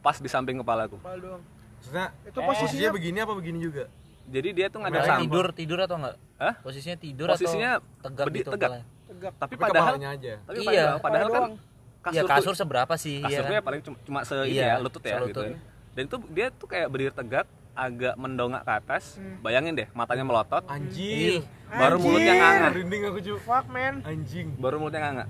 Pas 0.00 0.20
di 0.20 0.28
samping 0.28 0.60
kepalaku. 0.60 1.00
Kepala 1.00 1.16
doang. 1.16 1.42
Maksudnya 1.84 2.06
Itu 2.24 2.38
posisinya 2.38 2.64
posisinya 2.64 2.90
begini 2.90 3.18
apa 3.20 3.32
begini 3.36 3.58
juga? 3.60 3.84
Jadi 4.24 4.48
dia 4.56 4.66
tuh 4.72 4.78
nggak 4.80 4.90
ada 4.90 5.20
tidur 5.20 5.46
tidur 5.52 5.78
atau 5.78 5.96
enggak? 6.00 6.16
Hah? 6.40 6.54
Posisinya 6.64 6.96
tidur 6.96 7.26
Posisinya 7.28 7.70
atau 7.76 8.08
tegak 8.08 8.24
gitu 8.32 8.50
tegak. 8.50 8.70
tegak. 9.04 9.32
Tapi 9.36 9.52
Tapi 9.52 9.60
padahal 9.60 9.94
aja. 10.00 10.34
tapi 10.40 10.56
Iya. 10.64 10.86
padahal, 10.96 11.28
kan 11.28 11.40
doang. 11.44 11.54
kasur, 12.00 12.14
Iya 12.14 12.22
tuh- 12.22 12.30
kasur 12.32 12.54
seberapa 12.56 12.94
sih? 12.96 13.20
Iya 13.20 13.28
kasurnya 13.38 13.60
kan? 13.60 13.66
paling 13.68 13.80
cuma, 13.80 13.96
cuma 14.02 14.20
se 14.24 14.34
ini 14.42 14.56
Iya, 14.56 14.64
ya, 14.66 14.74
lutut 14.80 15.02
ya 15.02 15.12
selutut. 15.14 15.28
gitu. 15.28 15.40
kan. 15.44 15.52
Dan 15.94 16.02
itu 16.04 16.16
dia 16.30 16.46
tuh 16.50 16.66
kayak 16.66 16.88
berdiri 16.88 17.12
tegak, 17.12 17.46
agak 17.74 18.14
mendongak 18.16 18.62
ke 18.64 18.72
atas. 18.74 19.04
Hmm. 19.14 19.36
Bayangin 19.40 19.72
deh, 19.74 19.88
matanya 19.92 20.24
melotot, 20.24 20.64
Anjing. 20.64 21.44
baru 21.68 21.96
mulutnya 21.98 22.34
nganga. 22.34 22.68
Merinding 22.72 23.02
aku 23.04 23.18
cu. 23.20 23.32
Fuck 23.38 23.66
man. 23.68 23.94
Anjing. 24.02 24.46
Baru 24.56 24.76
mulutnya 24.78 25.00
nganga. 25.02 25.24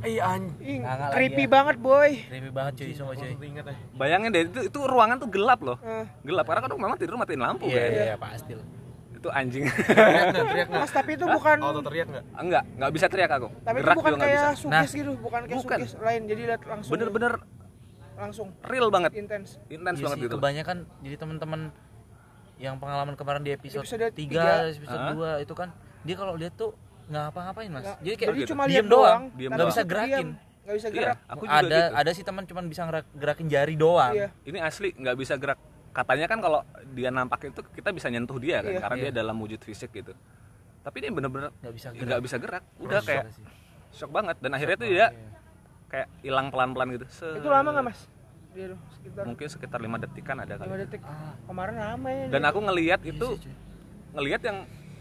Eh 0.00 0.18
anjing. 0.18 0.80
Creepy 1.10 1.44
ya. 1.44 1.50
banget 1.50 1.76
boy. 1.76 2.10
Creepy 2.20 2.50
banget 2.50 2.72
cuy, 2.76 2.92
semua 2.92 3.14
cuy. 3.14 3.30
Ya. 3.30 3.62
Bayangin 3.92 4.30
deh, 4.30 4.42
itu, 4.44 4.60
itu 4.66 4.78
ruangan 4.80 5.16
tuh 5.16 5.28
gelap 5.28 5.60
loh. 5.60 5.78
Eh, 5.80 6.06
Gelap 6.22 6.44
karena 6.44 6.60
kan 6.60 6.70
memang 6.72 6.96
tidur 6.96 7.14
matiin 7.14 7.38
lampu 7.38 7.64
Iya, 7.64 7.78
kan. 7.78 7.88
iya, 7.88 8.02
iya, 8.04 8.16
pasti 8.16 8.52
lah. 8.52 8.66
Itu 9.10 9.28
anjing. 9.28 9.66
Teriak 9.66 10.24
nggak? 10.28 10.44
Teriak? 10.44 10.68
Mas 10.72 10.90
tapi 10.90 11.10
itu 11.12 11.24
bukan 11.24 11.56
Auto 11.60 11.80
teriak 11.82 12.06
nggak? 12.08 12.24
enggak, 12.36 12.62
enggak 12.72 12.90
bisa 12.92 13.06
teriak 13.06 13.30
aku. 13.32 13.48
tapi 13.60 13.76
itu 13.76 13.84
Gerak 13.84 13.96
bukan 13.96 14.06
juga 14.08 14.16
nggak 14.16 14.30
kayak 14.30 14.42
bisa. 14.48 14.60
sukis 14.60 14.90
gitu, 14.92 15.12
bukan 15.16 15.40
kayak 15.44 15.58
bukan. 15.58 15.78
sukis 15.78 15.92
lain. 15.98 16.22
Jadi 16.24 16.40
lihat 16.44 16.62
langsung 16.64 16.90
Bener-bener 16.92 17.32
langsung 18.16 18.48
real 18.64 18.88
banget. 18.88 19.10
intens. 19.14 19.48
Intens 19.68 19.96
Iya 19.96 20.04
banget 20.04 20.18
gitu. 20.20 20.34
kebanyakan 20.36 20.76
jadi 21.00 21.16
teman-teman 21.16 21.60
yang 22.58 22.74
pengalaman 22.76 23.14
kemarin 23.14 23.42
di 23.42 23.52
episode, 23.52 23.82
Episode 23.82 24.06
3, 24.08 24.18
tiga. 24.18 24.42
episode 24.68 24.98
Hah? 25.00 25.38
2 25.38 25.44
itu 25.46 25.54
kan 25.54 25.68
dia 26.00 26.14
kalau 26.14 26.34
lihat 26.34 26.54
tuh 26.54 26.74
nggak 27.08 27.22
ngapa-ngapain 27.24 27.70
mas. 27.70 27.82
Nggak- 27.82 27.98
Jadi 27.98 28.14
kayak 28.14 28.28
Jadi 28.28 28.38
gitu. 28.38 28.50
cuma 28.50 28.62
diem 28.62 28.70
lihat 28.70 28.84
doang, 28.86 29.00
doang, 29.00 29.22
diem. 29.34 29.50
Nggak 29.50 29.66
bisa 29.66 29.80
itu 29.80 29.88
gerakin. 29.88 30.26
Nggak 30.58 30.76
bisa 30.76 30.86
Iya, 30.86 30.94
gerak. 30.94 31.18
aku 31.26 31.42
juga 31.42 31.56
ada 31.58 31.78
gitu. 31.80 31.96
ada 31.96 32.10
sih 32.12 32.22
teman 32.22 32.44
cuman 32.44 32.64
bisa 32.66 32.82
gerak, 32.84 33.06
gerakin 33.12 33.46
jari 33.46 33.74
doang. 33.74 34.12
Iya. 34.12 34.28
ini 34.44 34.58
asli 34.60 34.88
nggak 34.92 35.16
bisa 35.16 35.34
gerak 35.34 35.58
katanya 35.90 36.26
kan 36.26 36.38
kalau 36.38 36.60
dia 36.90 37.08
nampak 37.08 37.40
itu 37.46 37.60
kita 37.72 37.88
bisa 37.90 38.06
nyentuh 38.06 38.36
dia 38.36 38.60
kan 38.60 38.70
Iya. 38.70 38.80
karena 38.80 38.96
dia 38.98 39.06
Iya. 39.06 39.16
dalam 39.16 39.36
wujud 39.36 39.58
fisik 39.58 39.90
gitu 39.90 40.12
tapi 40.78 40.96
dia 41.00 41.10
bener-bener 41.10 41.50
Nggak 41.56 41.74
bisa 41.74 41.88
gerak. 41.90 42.04
nggak 42.04 42.20
bisa 42.22 42.36
gerak 42.38 42.62
udah 42.78 42.98
Shock 42.98 43.08
kayak 43.08 43.24
sih. 43.30 43.44
shock 43.90 44.10
banget 44.10 44.36
dan 44.38 44.50
akhirnya 44.52 44.76
tuh 44.76 44.86
dia 44.86 45.06
kayak 45.86 46.08
hilang 46.20 46.46
pelan-pelan 46.48 46.88
gitu 46.92 47.06
Se- 47.08 47.32
Itu 47.34 47.48
lama 47.48 47.68
nggak 47.70 47.84
mas? 47.84 48.00
Dia 48.50 48.66
tuh 48.68 48.78
sekitar 48.92 49.22
mungkin 49.24 49.46
sekitar 49.48 49.78
lima 49.80 49.96
detikan 49.96 50.36
ada 50.36 50.54
5 50.54 50.60
kali 50.62 50.78
detik. 50.78 51.00
Ah. 51.02 51.32
Kemarin 51.42 51.76
lama 51.78 52.08
ya. 52.10 52.24
dan 52.28 52.42
aku 52.44 52.58
ngelihat 52.62 53.00
Iya 53.00 53.10
itu 53.10 53.28
ngelihat 54.12 54.40
yang 54.42 54.58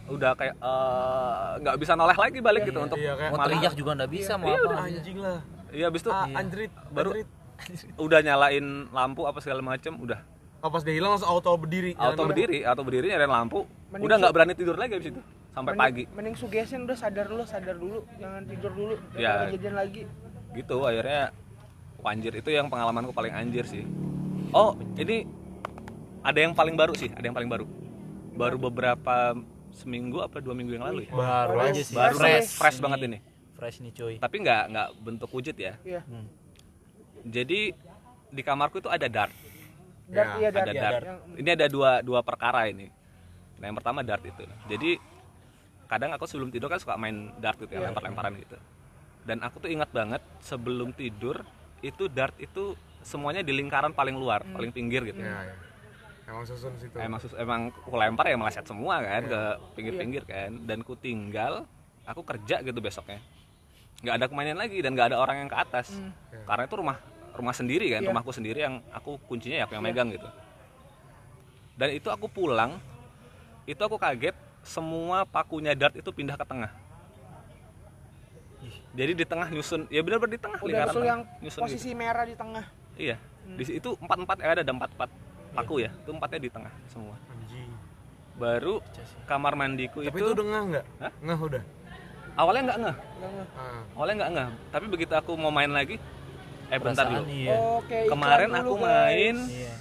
udah 0.07 0.31
kayak 0.33 0.55
eh, 0.55 1.49
nggak 1.59 1.75
bisa 1.77 1.93
noleh 1.93 2.15
lagi 2.15 2.39
balik 2.39 2.63
gitu 2.63 2.79
untuk 2.79 2.95
Iya, 2.95 3.13
kayak 3.13 3.29
Mau 3.29 3.37
malah- 3.37 3.49
teriak 3.51 3.73
juga 3.73 3.91
nggak 3.93 4.11
bisa, 4.11 4.31
mau 4.33 4.45
Iya, 4.45 4.53
apa 4.53 4.61
udah, 4.61 4.69
nggak 4.69 4.85
bisa. 4.85 4.97
Anjing 4.97 5.17
lah. 5.19 5.37
iya 5.69 5.85
abis 5.85 6.01
itu 6.01 6.09
Ah, 6.09 6.23
Iya. 6.23 6.35
anjrit. 6.37 6.71
Baru- 6.89 7.13
Anjrit. 7.13 7.27
udah 7.99 8.19
nyalain 8.21 8.65
lampu 8.89 9.21
apa 9.23 9.39
segala 9.39 9.61
macem 9.61 9.93
udah 9.95 10.19
Oh, 10.57 10.69
pas 10.69 10.81
dia 10.81 10.89
hilang 10.91 11.11
langsung 11.11 11.27
auto 11.27 11.53
berdiri. 11.53 11.93
auto 11.93 12.23
berdiri 12.23 12.59
auto 12.63 12.81
berdiri 12.81 13.07
nyalain 13.09 13.29
lampu 13.31 13.59
Mending 13.87 14.03
udah 14.03 14.15
nggak 14.17 14.33
berani 14.33 14.53
tidur 14.53 14.75
lagi 14.75 14.93
abis 14.93 15.07
itu 15.09 15.21
sampai 15.49 15.71
Mending- 15.71 15.79
pagi 15.79 16.03
Mending 16.11 16.35
sugesin 16.35 16.79
udah 16.83 16.95
sadar 16.95 17.25
dulu, 17.25 17.43
sadar 17.43 17.75
dulu, 17.75 17.99
jangan 18.15 18.41
tidur 18.43 18.71
dulu. 18.71 18.95
Ya. 19.13 19.45
kejadian 19.45 19.75
lagi. 19.75 20.03
gitu 20.51 20.81
akhirnya 20.81 21.29
anjir 22.01 22.31
itu 22.31 22.49
yang 22.49 22.65
pengalamanku 22.65 23.11
paling 23.11 23.29
anjir 23.29 23.61
sih 23.63 23.83
oh 24.49 24.71
ini 24.95 25.27
ada 26.21 26.39
yang 26.39 26.53
paling 26.53 26.73
baru 26.73 26.93
sih 26.93 27.09
ada 27.09 27.21
yang 27.21 27.35
paling 27.35 27.45
baru 27.47 27.67
baru 28.33 28.55
beberapa 28.57 29.35
seminggu 29.77 30.17
apa 30.19 30.37
dua 30.37 30.51
minggu 30.51 30.73
yang 30.73 30.83
lalu 30.83 31.05
ya 31.05 31.13
baru 31.13 31.53
Baru- 31.53 31.69
aja 31.69 31.81
sih 31.81 31.93
baru 31.93 32.15
fresh. 32.15 32.33
fresh, 32.33 32.49
fresh 32.57 32.77
banget 32.79 32.99
ini 33.05 33.17
fresh 33.53 33.77
nih 33.79 33.91
coy 33.91 34.13
tapi 34.17 34.35
nggak 34.39 34.63
nggak 34.67 34.87
bentuk 34.99 35.29
wujud 35.29 35.55
ya 35.55 35.73
Iya. 35.83 36.01
Hmm. 36.03 36.25
jadi 37.23 37.59
di 38.27 38.41
kamarku 38.41 38.79
itu 38.79 38.89
ada 38.89 39.05
dart 39.07 39.33
Dart, 40.07 40.39
iya, 40.39 40.49
dart. 40.49 40.63
ada 40.63 40.71
ya, 40.71 40.81
dart 40.83 41.03
Yang- 41.03 41.21
ini 41.37 41.49
ada 41.51 41.65
dua 41.67 41.91
dua 42.01 42.19
perkara 42.21 42.65
ini 42.65 42.87
nah 43.57 43.65
yang 43.65 43.75
pertama 43.75 44.01
dart 44.01 44.23
itu 44.23 44.43
jadi 44.65 44.97
kadang 45.85 46.11
aku 46.11 46.25
sebelum 46.25 46.49
tidur 46.49 46.67
kan 46.67 46.77
suka 46.77 46.95
main 46.95 47.31
dart 47.37 47.57
gitu 47.57 47.69
ya 47.69 47.79
Iya. 47.79 47.85
lempar-lemparan 47.89 48.33
gitu 48.37 48.57
dan 49.23 49.37
aku 49.39 49.59
tuh 49.59 49.69
ingat 49.69 49.89
banget 49.89 50.21
sebelum 50.39 50.91
tidur 50.91 51.43
itu 51.79 52.07
dart 52.07 52.33
itu 52.37 52.73
semuanya 53.01 53.39
di 53.39 53.51
lingkaran 53.51 53.91
paling 53.91 54.13
luar 54.13 54.41
Hmm. 54.41 54.53
paling 54.53 54.71
pinggir 54.71 55.03
gitu 55.05 55.19
Ya, 55.19 55.43
ya. 55.43 55.55
Emang 56.27 56.43
susun 56.43 56.75
situ. 56.75 56.95
emang 56.99 57.19
sus- 57.23 57.37
emang 57.39 57.61
aku 57.71 57.95
lempar 57.95 58.27
ya 58.27 58.35
meleset 58.35 58.67
semua 58.67 58.99
kan 58.99 59.23
ke 59.23 59.41
pinggir-pinggir 59.73 60.23
kan. 60.27 60.51
Dan 60.67 60.83
ku 60.83 60.93
tinggal 60.93 61.63
aku 62.03 62.19
kerja 62.21 62.59
gitu 62.59 62.77
besoknya. 62.77 63.23
Nggak 63.99 64.13
ada 64.13 64.25
kemainan 64.27 64.57
lagi 64.59 64.77
dan 64.83 64.91
nggak 64.91 65.15
ada 65.15 65.17
orang 65.17 65.37
yang 65.41 65.49
ke 65.49 65.57
atas. 65.57 65.87
Hmm. 65.89 66.11
karena 66.43 66.63
itu 66.63 66.75
rumah 66.75 66.97
rumah 67.33 67.51
sendiri 67.51 67.87
kan 67.89 68.01
Iya. 68.01 68.07
rumahku 68.07 68.31
sendiri 68.31 68.59
yang 68.61 68.79
aku 68.89 69.19
kuncinya 69.23 69.57
ya 69.57 69.63
aku 69.63 69.73
yang 69.73 69.83
megang 69.83 70.11
gitu. 70.11 70.27
Dan 71.75 71.89
itu 71.91 72.07
aku 72.07 72.27
pulang 72.27 72.79
itu 73.63 73.79
aku 73.79 73.95
kaget 73.95 74.35
semua 74.63 75.23
pakunya 75.23 75.71
dart 75.73 75.95
itu 75.95 76.07
pindah 76.07 76.35
ke 76.35 76.43
tengah. 76.43 76.71
Jadi 78.91 79.11
di 79.13 79.25
tengah 79.25 79.47
nyusun 79.47 79.85
ya 79.87 80.01
benar-benar 80.01 80.33
di 80.33 80.41
tengah 80.41 80.59
Udah 80.59 80.67
lingkaran 80.87 81.03
yang 81.05 81.21
nyusun 81.39 81.61
posisi 81.61 81.91
merah 81.93 82.25
di 82.25 82.35
tengah. 82.35 82.65
gitu. 82.65 82.97
iya 82.97 83.15
di 83.47 83.63
situ 83.63 83.77
itu 83.77 83.89
empat 83.95 84.17
empat 84.17 84.37
ada 84.41 84.61
ada 84.65 84.73
empat 84.73 84.89
empat 84.91 85.09
paku 85.57 85.75
ya 85.79 85.89
itu 85.91 86.09
empatnya 86.09 86.39
di 86.39 86.49
tengah 86.49 86.73
semua 86.85 87.15
Anjing. 87.27 87.69
baru 88.35 88.75
kamar 89.25 89.53
mandiku 89.53 89.99
Tapi 89.99 90.13
itu, 90.13 90.21
itu 90.21 90.31
udah 90.31 90.45
ngeh 90.45 90.63
nggak? 90.69 90.85
Ngeh 91.19 91.39
udah. 91.41 91.63
awalnya 92.35 92.61
nggak 92.63 92.79
ngeh. 92.79 92.95
Ah. 93.55 93.81
awalnya 93.91 94.13
nggak 94.15 94.31
ngeh 94.31 94.49
tapi 94.69 94.85
begitu 94.87 95.13
aku 95.13 95.31
mau 95.33 95.49
main 95.49 95.69
lagi 95.69 95.97
eh 96.67 96.77
bentar 96.77 97.05
dulu 97.05 97.25
iya 97.25 97.55
Oke, 97.75 97.99
kemarin 98.05 98.47
dulu, 98.47 98.59
aku 98.59 98.73
guys. 98.75 98.85
main 98.85 99.35
iya 99.49 99.73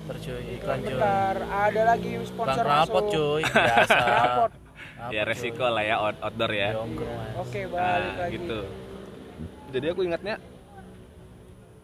Ntar 0.00 0.16
cuy 0.18 0.40
iklan 0.54 0.78
coy 0.78 0.88
bentar. 0.90 1.36
Ada 1.44 1.82
lagi 1.84 2.10
Bang 2.10 2.24
sponsor 2.24 2.64
rapot 2.64 2.80
masuk. 2.98 3.12
cuy 3.12 3.42
biasa 3.68 3.98
Rapot. 4.00 4.50
Rapot, 4.50 5.12
ya 5.12 5.22
resiko 5.22 5.64
lah 5.64 5.84
ya 5.84 5.96
out- 5.98 6.20
outdoor 6.20 6.48
ya. 6.50 6.70
Oke, 7.36 7.60
balik 7.62 7.76
nah 7.76 7.98
lagi. 8.18 8.32
gitu 8.34 8.60
jadi 9.68 9.86
aku 9.92 10.00
ingatnya 10.02 10.40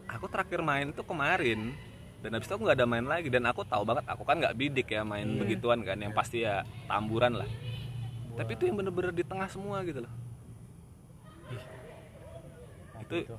aku 0.06 0.24
terakhir 0.26 0.60
main 0.60 0.88
tuh 0.88 1.04
kemarin 1.04 1.76
dan 2.24 2.32
habis 2.32 2.48
itu 2.48 2.54
aku 2.54 2.64
nggak 2.64 2.78
ada 2.78 2.88
main 2.88 3.04
lagi 3.04 3.28
dan 3.28 3.44
aku 3.44 3.60
tahu 3.62 3.84
banget 3.84 4.04
aku 4.06 4.24
kan 4.24 4.40
nggak 4.40 4.56
bidik 4.56 4.88
ya 4.88 5.04
main 5.04 5.28
Iya. 5.28 5.38
begituan 5.38 5.80
kan 5.80 5.94
yang 5.94 6.10
pasti 6.10 6.40
ya 6.40 6.60
tamburan 6.84 7.36
lah 7.36 7.48
tapi 8.34 8.50
itu 8.50 8.64
yang 8.64 8.76
bener-bener 8.76 9.12
di 9.12 9.22
tengah 9.22 9.46
semua 9.46 9.78
gitu 9.82 10.00
loh 10.00 10.12
Apa 12.94 13.12
itu 13.14 13.36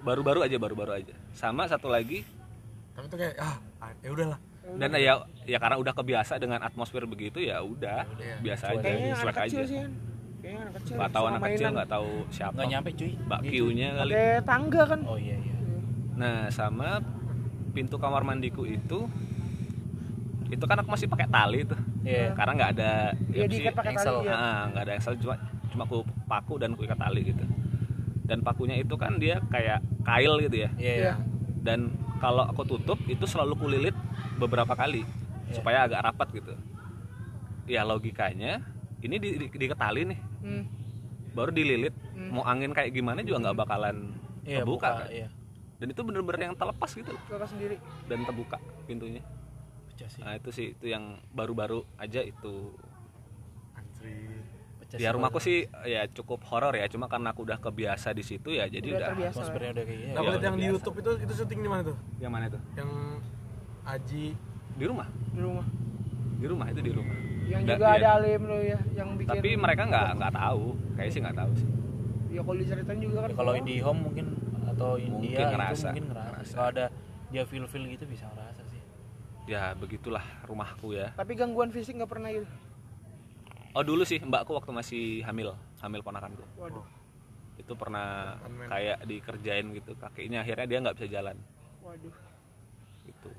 baru-baru 0.00 0.40
aja 0.42 0.56
baru-baru 0.56 0.92
aja 0.96 1.14
sama 1.32 1.66
satu 1.66 1.86
lagi 1.88 2.22
Tapi 2.92 3.06
tuh 3.06 3.18
kayak 3.18 3.34
ah, 3.36 3.56
ah, 3.80 3.90
ya 3.98 4.10
udahlah. 4.10 4.38
dan 4.72 4.94
ya 4.94 5.14
ya 5.42 5.58
karena 5.58 5.74
udah 5.76 5.90
kebiasa 5.92 6.38
dengan 6.38 6.60
atmosfer 6.60 7.02
begitu 7.04 7.40
ya 7.40 7.58
udah 7.60 8.06
Iya. 8.14 8.34
biasa 8.40 8.64
Cuek 8.64 8.72
aja 8.72 8.82
Kayaknya 8.84 9.10
anak 9.12 9.34
kecil 9.34 9.42
aja 9.58 9.66
sih. 9.66 9.78
kan. 9.80 9.90
Kayaknya 10.38 10.60
anak 10.60 10.74
kecil. 10.76 10.94
nggak 10.94 11.10
tahu 11.10 11.24
anak 11.24 11.40
kecil 11.40 11.50
mainan. 11.58 11.72
nggak 11.72 11.90
tahu 11.90 12.10
siapa 12.28 12.54
nggak 12.54 12.68
nyampe 12.68 12.90
cuy 12.92 13.10
mbak 13.18 13.40
Gitu. 13.42 13.52
Q-nya 13.58 13.88
kali 13.96 14.12
tangga 14.44 14.82
kan. 14.86 15.00
oh 15.02 15.18
iya 15.18 15.36
iya 15.36 15.56
nah 16.12 16.36
sama 16.48 16.88
pintu 17.72 17.96
kamar 17.96 18.22
mandiku 18.22 18.62
itu 18.62 19.08
itu 20.48 20.64
kan 20.64 20.76
aku 20.76 20.88
masih 20.90 21.08
pakai 21.08 21.26
tali 21.26 21.64
tuh 21.64 21.80
iya 22.04 22.36
karena 22.36 22.52
nggak 22.54 22.70
ada 22.76 22.92
sih, 23.26 23.48
diikat 23.48 23.72
pakai 23.72 23.92
tali 23.94 24.28
ya. 24.28 24.32
Ah, 24.32 24.60
nggak 24.68 24.82
ada 24.84 24.92
engsel 24.94 25.14
cuma 25.16 25.34
cuma 25.66 25.82
aku 25.82 25.98
paku 26.26 26.54
dan 26.56 26.76
aku 26.76 26.84
ikat 26.84 27.00
tali 27.00 27.20
gitu 27.24 27.44
dan 28.22 28.38
pakunya 28.40 28.76
itu 28.76 28.94
kan 28.94 29.16
dia 29.16 29.40
kayak 29.48 29.80
kail 30.02 30.36
gitu 30.38 30.56
ya 30.60 30.70
iya 30.76 30.94
Iya. 31.00 31.12
dan 31.62 31.88
kalau 32.18 32.44
aku 32.44 32.62
tutup 32.66 33.00
itu 33.04 33.24
selalu 33.24 33.56
kulilit 33.56 33.96
beberapa 34.36 34.72
kali 34.72 35.02
Iya. 35.48 35.54
supaya 35.54 35.78
agak 35.84 36.00
rapat 36.02 36.28
gitu 36.34 36.52
ya 37.64 37.82
logikanya 37.82 38.60
ini 39.00 39.16
di, 39.16 39.28
di, 39.38 39.46
diikat 39.48 39.78
tali 39.78 40.04
nih 40.04 40.20
Hmm. 40.42 40.64
baru 41.32 41.48
dililit 41.48 41.94
Hmm. 42.12 42.28
mau 42.30 42.44
angin 42.44 42.70
kayak 42.70 42.92
gimana 42.92 43.24
juga 43.24 43.40
nggak 43.40 43.58
bakalan 43.58 43.96
iya 44.42 44.60
terbuka 44.60 44.84
buka 44.84 45.00
kan 45.00 45.08
iya 45.08 45.28
dan 45.82 45.88
itu 45.88 46.00
bener-bener 46.00 46.40
yang 46.44 46.54
terlepas 46.54 46.90
gitu 46.90 47.10
loh. 47.10 47.22
Kakak 47.26 47.48
sendiri. 47.48 47.76
dan 48.06 48.22
terbuka 48.22 48.56
pintunya 48.84 49.18
pecah 49.88 50.06
sih 50.06 50.22
nah 50.22 50.32
itu 50.32 50.48
sih 50.48 50.66
itu 50.72 50.86
yang 50.86 51.04
baru-baru 51.28 51.82
aja 51.96 52.22
itu 52.22 52.70
Anjir. 53.74 54.40
pecah 54.78 54.96
di 54.96 55.04
rumahku 55.08 55.38
sih 55.38 55.58
ya 55.84 56.06
cukup 56.08 56.38
horor 56.46 56.72
ya 56.72 56.86
cuma 56.86 57.06
karena 57.06 57.32
aku 57.32 57.42
udah 57.42 57.58
kebiasa 57.58 58.12
di 58.12 58.22
situ 58.22 58.52
ya 58.52 58.66
jadi 58.66 58.84
Udah 58.84 58.96
udah, 58.96 59.08
terbiasa. 59.10 59.34
atmosfernya 59.36 59.70
udah 59.72 59.84
kayak 59.84 59.98
Nah, 59.98 60.06
Iya, 60.06 60.20
buat 60.20 60.32
udah 60.32 60.44
yang 60.44 60.56
di. 60.56 60.66
YouTube 60.68 60.96
itu 60.96 61.10
itu 61.18 61.32
syuting 61.34 61.60
di 61.60 61.68
mana 61.68 61.82
tuh? 61.82 61.96
yang 62.18 62.30
mana 62.30 62.44
itu 62.46 62.58
Yang 62.72 62.90
Aji 63.82 64.24
di 64.72 64.84
rumah 64.84 65.08
di 65.28 65.40
rumah. 65.40 65.66
di 66.34 66.46
rumah 66.46 66.66
itu 66.68 66.80
di 66.80 66.92
rumah 66.92 67.16
Yang 67.42 67.62
Da- 67.64 67.74
juga 67.74 67.84
iya. 67.84 67.98
ada 67.98 68.08
alim 68.16 68.40
lo 68.44 68.58
ya, 68.58 68.78
yang 68.94 69.08
bikin. 69.14 69.28
tapi 69.28 69.48
mereka 69.56 69.82
nggak 69.84 70.08
nggak 70.14 70.32
tahu 70.32 70.64
kayaknya 70.94 71.10
sih 71.10 71.20
nggak 71.20 71.36
tahu 71.36 71.52
sih 71.54 71.68
Ya 72.30 72.40
kalau 72.40 72.56
diceritain 72.56 72.96
juga 72.96 73.18
kan. 73.18 73.28
Ya, 73.28 73.36
kalau 73.36 73.52
indie 73.52 73.76
home 73.78 74.00
mungkin 74.02 74.26
atau 74.72 74.90
Mungkin 74.94 75.12
India 75.20 75.38
ngerasa, 75.46 75.70
itu 75.70 75.86
mungkin 75.86 76.04
ngerasa, 76.10 76.30
ngerasa. 76.32 76.54
kalau 76.54 76.68
ada 76.68 76.84
dia 77.28 77.42
feel 77.44 77.64
feel 77.64 77.84
gitu 77.86 78.04
bisa 78.04 78.24
ngerasa 78.26 78.60
sih 78.64 78.80
ya 79.44 79.74
begitulah 79.74 80.22
rumahku 80.42 80.92
ya 80.92 81.10
Tapi 81.12 81.32
gangguan 81.34 81.68
fisik 81.68 81.94
nggak 81.94 82.08
pernah 82.08 82.28
gitu. 82.28 82.46
oh 83.72 83.82
dulu 83.82 84.02
sih 84.02 84.18
mbakku 84.18 84.52
waktu 84.52 84.70
masih 84.70 85.02
hamil 85.22 85.52
hamil 85.78 86.00
ponakanku 86.00 86.44
Waduh. 86.56 86.84
itu 87.54 87.72
pernah 87.72 88.36
Unman. 88.42 88.68
kayak 88.68 88.98
dikerjain 89.02 89.66
gitu 89.72 89.92
kakinya 89.94 90.40
akhirnya 90.40 90.66
dia 90.66 90.78
nggak 90.78 90.96
bisa 90.96 91.08
jalan 91.10 91.36
Waduh. 91.80 92.14
itu 93.04 93.30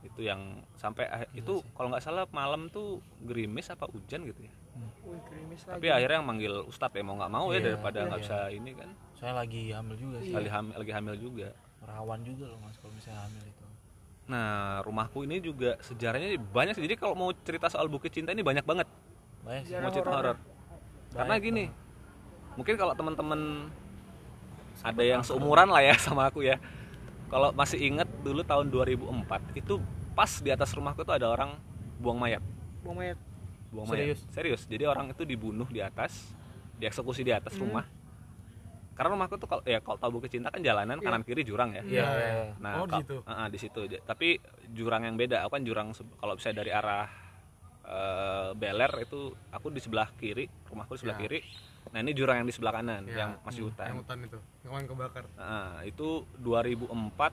itu 0.00 0.20
yang 0.22 0.40
sampai 0.74 1.04
ah- 1.06 1.30
itu 1.32 1.60
kalau 1.72 1.90
nggak 1.90 2.00
salah 2.00 2.24
malam 2.30 2.66
tuh 2.68 2.98
gerimis 3.20 3.68
apa 3.68 3.84
hujan 3.84 4.24
gitu 4.24 4.40
ya 4.40 4.52
Wih, 5.02 5.18
krimis 5.24 5.60
lagi. 5.60 5.74
tapi 5.74 5.86
akhirnya 5.90 6.16
yang 6.16 6.28
manggil 6.28 6.54
ustadz 6.64 6.94
ya 6.94 7.02
mau 7.02 7.18
nggak 7.18 7.32
mau 7.32 7.50
ya 7.50 7.58
Iya, 7.58 7.64
daripada 7.66 7.98
nggak 8.06 8.14
iya. 8.14 8.24
bisa 8.24 8.38
ini 8.48 8.70
kan 8.72 8.90
saya 9.18 9.32
lagi 9.34 9.74
hamil 9.74 9.96
juga 9.98 10.18
sih. 10.22 10.30
Lagi 10.30 10.46
hamil 10.48 10.74
lagi 10.78 10.92
hamil 10.94 11.14
juga. 11.18 11.48
Rawan 11.82 12.20
juga 12.22 12.44
loh 12.46 12.58
mas 12.62 12.78
kalau 12.78 12.94
misalnya 12.94 13.20
hamil 13.26 13.42
itu. 13.42 13.64
Nah 14.28 14.48
rumahku 14.84 15.24
ini 15.24 15.36
juga 15.40 15.74
sejarahnya 15.82 16.38
banyak 16.38 16.76
sih. 16.76 16.84
jadi 16.84 16.94
kalau 16.94 17.14
mau 17.16 17.30
cerita 17.34 17.66
soal 17.66 17.90
bukit 17.90 18.14
cinta 18.14 18.30
ini 18.30 18.46
banyak 18.46 18.62
banget. 18.62 18.86
Banyak 19.42 19.64
sih. 19.66 19.74
Mau 19.78 19.90
cerita 19.90 20.10
horor. 20.12 20.36
karena 21.08 21.34
gini 21.40 21.64
mungkin 22.52 22.76
kalau 22.76 22.92
teman-teman 22.92 23.72
ada 24.84 25.00
yang 25.02 25.24
seumuran 25.24 25.72
lah 25.72 25.82
ya 25.82 25.94
sama 26.06 26.28
aku 26.28 26.44
ya. 26.44 26.60
Kalau 27.28 27.52
masih 27.52 27.76
inget 27.82 28.08
dulu 28.24 28.40
tahun 28.40 28.72
2004 28.72 29.58
itu 29.58 29.82
pas 30.16 30.30
di 30.40 30.48
atas 30.48 30.72
rumahku 30.72 31.04
tuh 31.04 31.12
ada 31.16 31.28
orang 31.28 31.58
buang 31.98 32.16
mayat. 32.16 32.40
Buang 32.84 32.96
mayat. 33.02 33.18
buang 33.68 33.84
Serius? 33.84 34.20
mayat 34.24 34.32
serius. 34.32 34.62
Jadi 34.64 34.84
orang 34.88 35.12
itu 35.12 35.22
dibunuh 35.28 35.68
di 35.68 35.80
atas 35.84 36.32
dieksekusi 36.80 37.20
di 37.26 37.32
atas 37.34 37.52
Hmm. 37.58 37.68
rumah 37.68 37.84
karena 38.98 39.14
rumahku 39.14 39.38
tuh 39.38 39.46
kalau 39.46 39.62
ya 39.62 39.78
kalau 39.78 39.94
tahu 39.94 40.10
bukit 40.18 40.34
cinta 40.34 40.50
kan 40.50 40.58
jalanan 40.58 40.98
Iya. 40.98 41.06
kanan 41.06 41.22
kiri 41.22 41.46
jurang 41.46 41.70
ya 41.70 41.82
iya 41.86 42.02
Iya, 42.02 42.34
nah 42.58 42.82
Oh, 42.82 42.86
situ? 42.90 43.16
Ah, 43.22 43.32
ah, 43.32 43.46
di 43.46 43.54
situ 43.56 43.80
tapi 44.02 44.42
jurang 44.68 45.06
yang 45.06 45.14
beda 45.14 45.46
aku 45.46 45.54
kan 45.54 45.62
jurang 45.62 45.88
kalau 45.94 46.34
bisa 46.34 46.50
dari 46.50 46.74
arah 46.74 47.06
eh, 47.80 48.50
Beler 48.52 48.90
itu 48.98 49.20
aku 49.48 49.70
di 49.70 49.78
sebelah 49.78 50.10
kiri 50.12 50.50
rumahku 50.66 50.98
di 50.98 51.00
sebelah 51.00 51.14
Ya. 51.14 51.22
kiri 51.24 51.40
nah 51.88 52.02
ini 52.02 52.10
jurang 52.10 52.42
yang 52.42 52.44
di 52.44 52.52
sebelah 52.52 52.74
kanan 52.74 53.06
Ya, 53.06 53.16
yang 53.16 53.30
masih 53.40 53.70
hutan 53.70 53.86
Yang 53.86 53.98
hutan 54.02 54.18
itu. 54.20 54.38
Yang 54.60 54.68
kemarin 54.68 54.86
kebakar. 54.90 55.24
Nah, 55.38 55.80
itu 55.86 56.08
2004 56.36 57.32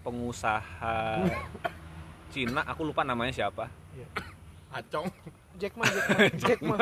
pengusaha 0.00 0.98
Cina 2.32 2.62
aku 2.62 2.86
lupa 2.86 3.02
namanya 3.02 3.34
siapa 3.34 3.66
Acong. 4.70 5.08
Jack 5.56 5.72
Ma, 5.72 5.84
Jack 5.84 6.06
Ma, 6.06 6.16
Jack 6.42 6.60
Ma. 6.60 6.76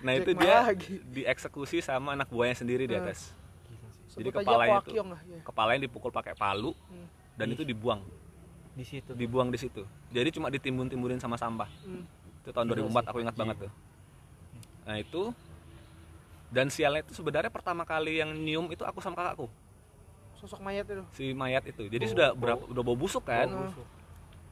nah 0.00 0.12
Jack 0.12 0.18
itu 0.18 0.30
Ma 0.30 0.40
dia 0.40 0.56
lagi. 0.64 0.94
dieksekusi 1.06 1.78
sama 1.78 2.12
anak 2.12 2.26
buahnya 2.26 2.56
sendiri 2.56 2.84
di 2.84 2.94
atas 2.94 3.32
Jadi 4.10 4.28
kepalanya. 4.30 4.84
Yong 4.86 5.08
lah. 5.08 5.20
Ya. 5.24 5.40
kepalanya 5.40 5.80
dipukul 5.82 6.08
pakai 6.08 6.32
palu 6.32 6.76
Hmm. 6.86 7.08
dan 7.34 7.48
itu 7.48 7.62
dibuang 7.62 8.04
di 8.72 8.82
situ 8.82 9.12
dibuang 9.12 9.48
di 9.48 9.56
situ 9.56 9.84
jadi 10.08 10.28
cuma 10.28 10.48
ditimbun-timbunin 10.48 11.16
sama 11.16 11.34
sampah 11.34 11.68
Hmm. 11.80 12.04
itu 12.38 12.48
tahun 12.48 12.66
2004 12.66 13.04
aku 13.06 13.18
ingat 13.20 13.32
banget 13.34 13.56
tuh 13.62 13.72
nah 14.82 14.96
itu 14.96 15.22
dan 16.48 16.68
sialnya 16.68 17.00
itu 17.00 17.12
sebenarnya 17.14 17.48
pertama 17.48 17.82
kali 17.82 18.18
yang 18.18 18.32
nyium 18.34 18.68
itu 18.68 18.82
aku 18.82 18.98
sama 18.98 19.14
kakakku 19.14 19.48
Sosok 20.34 20.58
mayat 20.58 20.84
itu. 20.84 21.04
si 21.12 21.30
mayat 21.32 21.62
itu 21.62 21.86
jadi 21.86 22.04
sudah 22.04 22.28
berapa 22.32 22.66
udah 22.66 22.82
bau 22.82 22.92
busuk 22.94 23.22
kan 23.22 23.46
Bau 23.46 23.84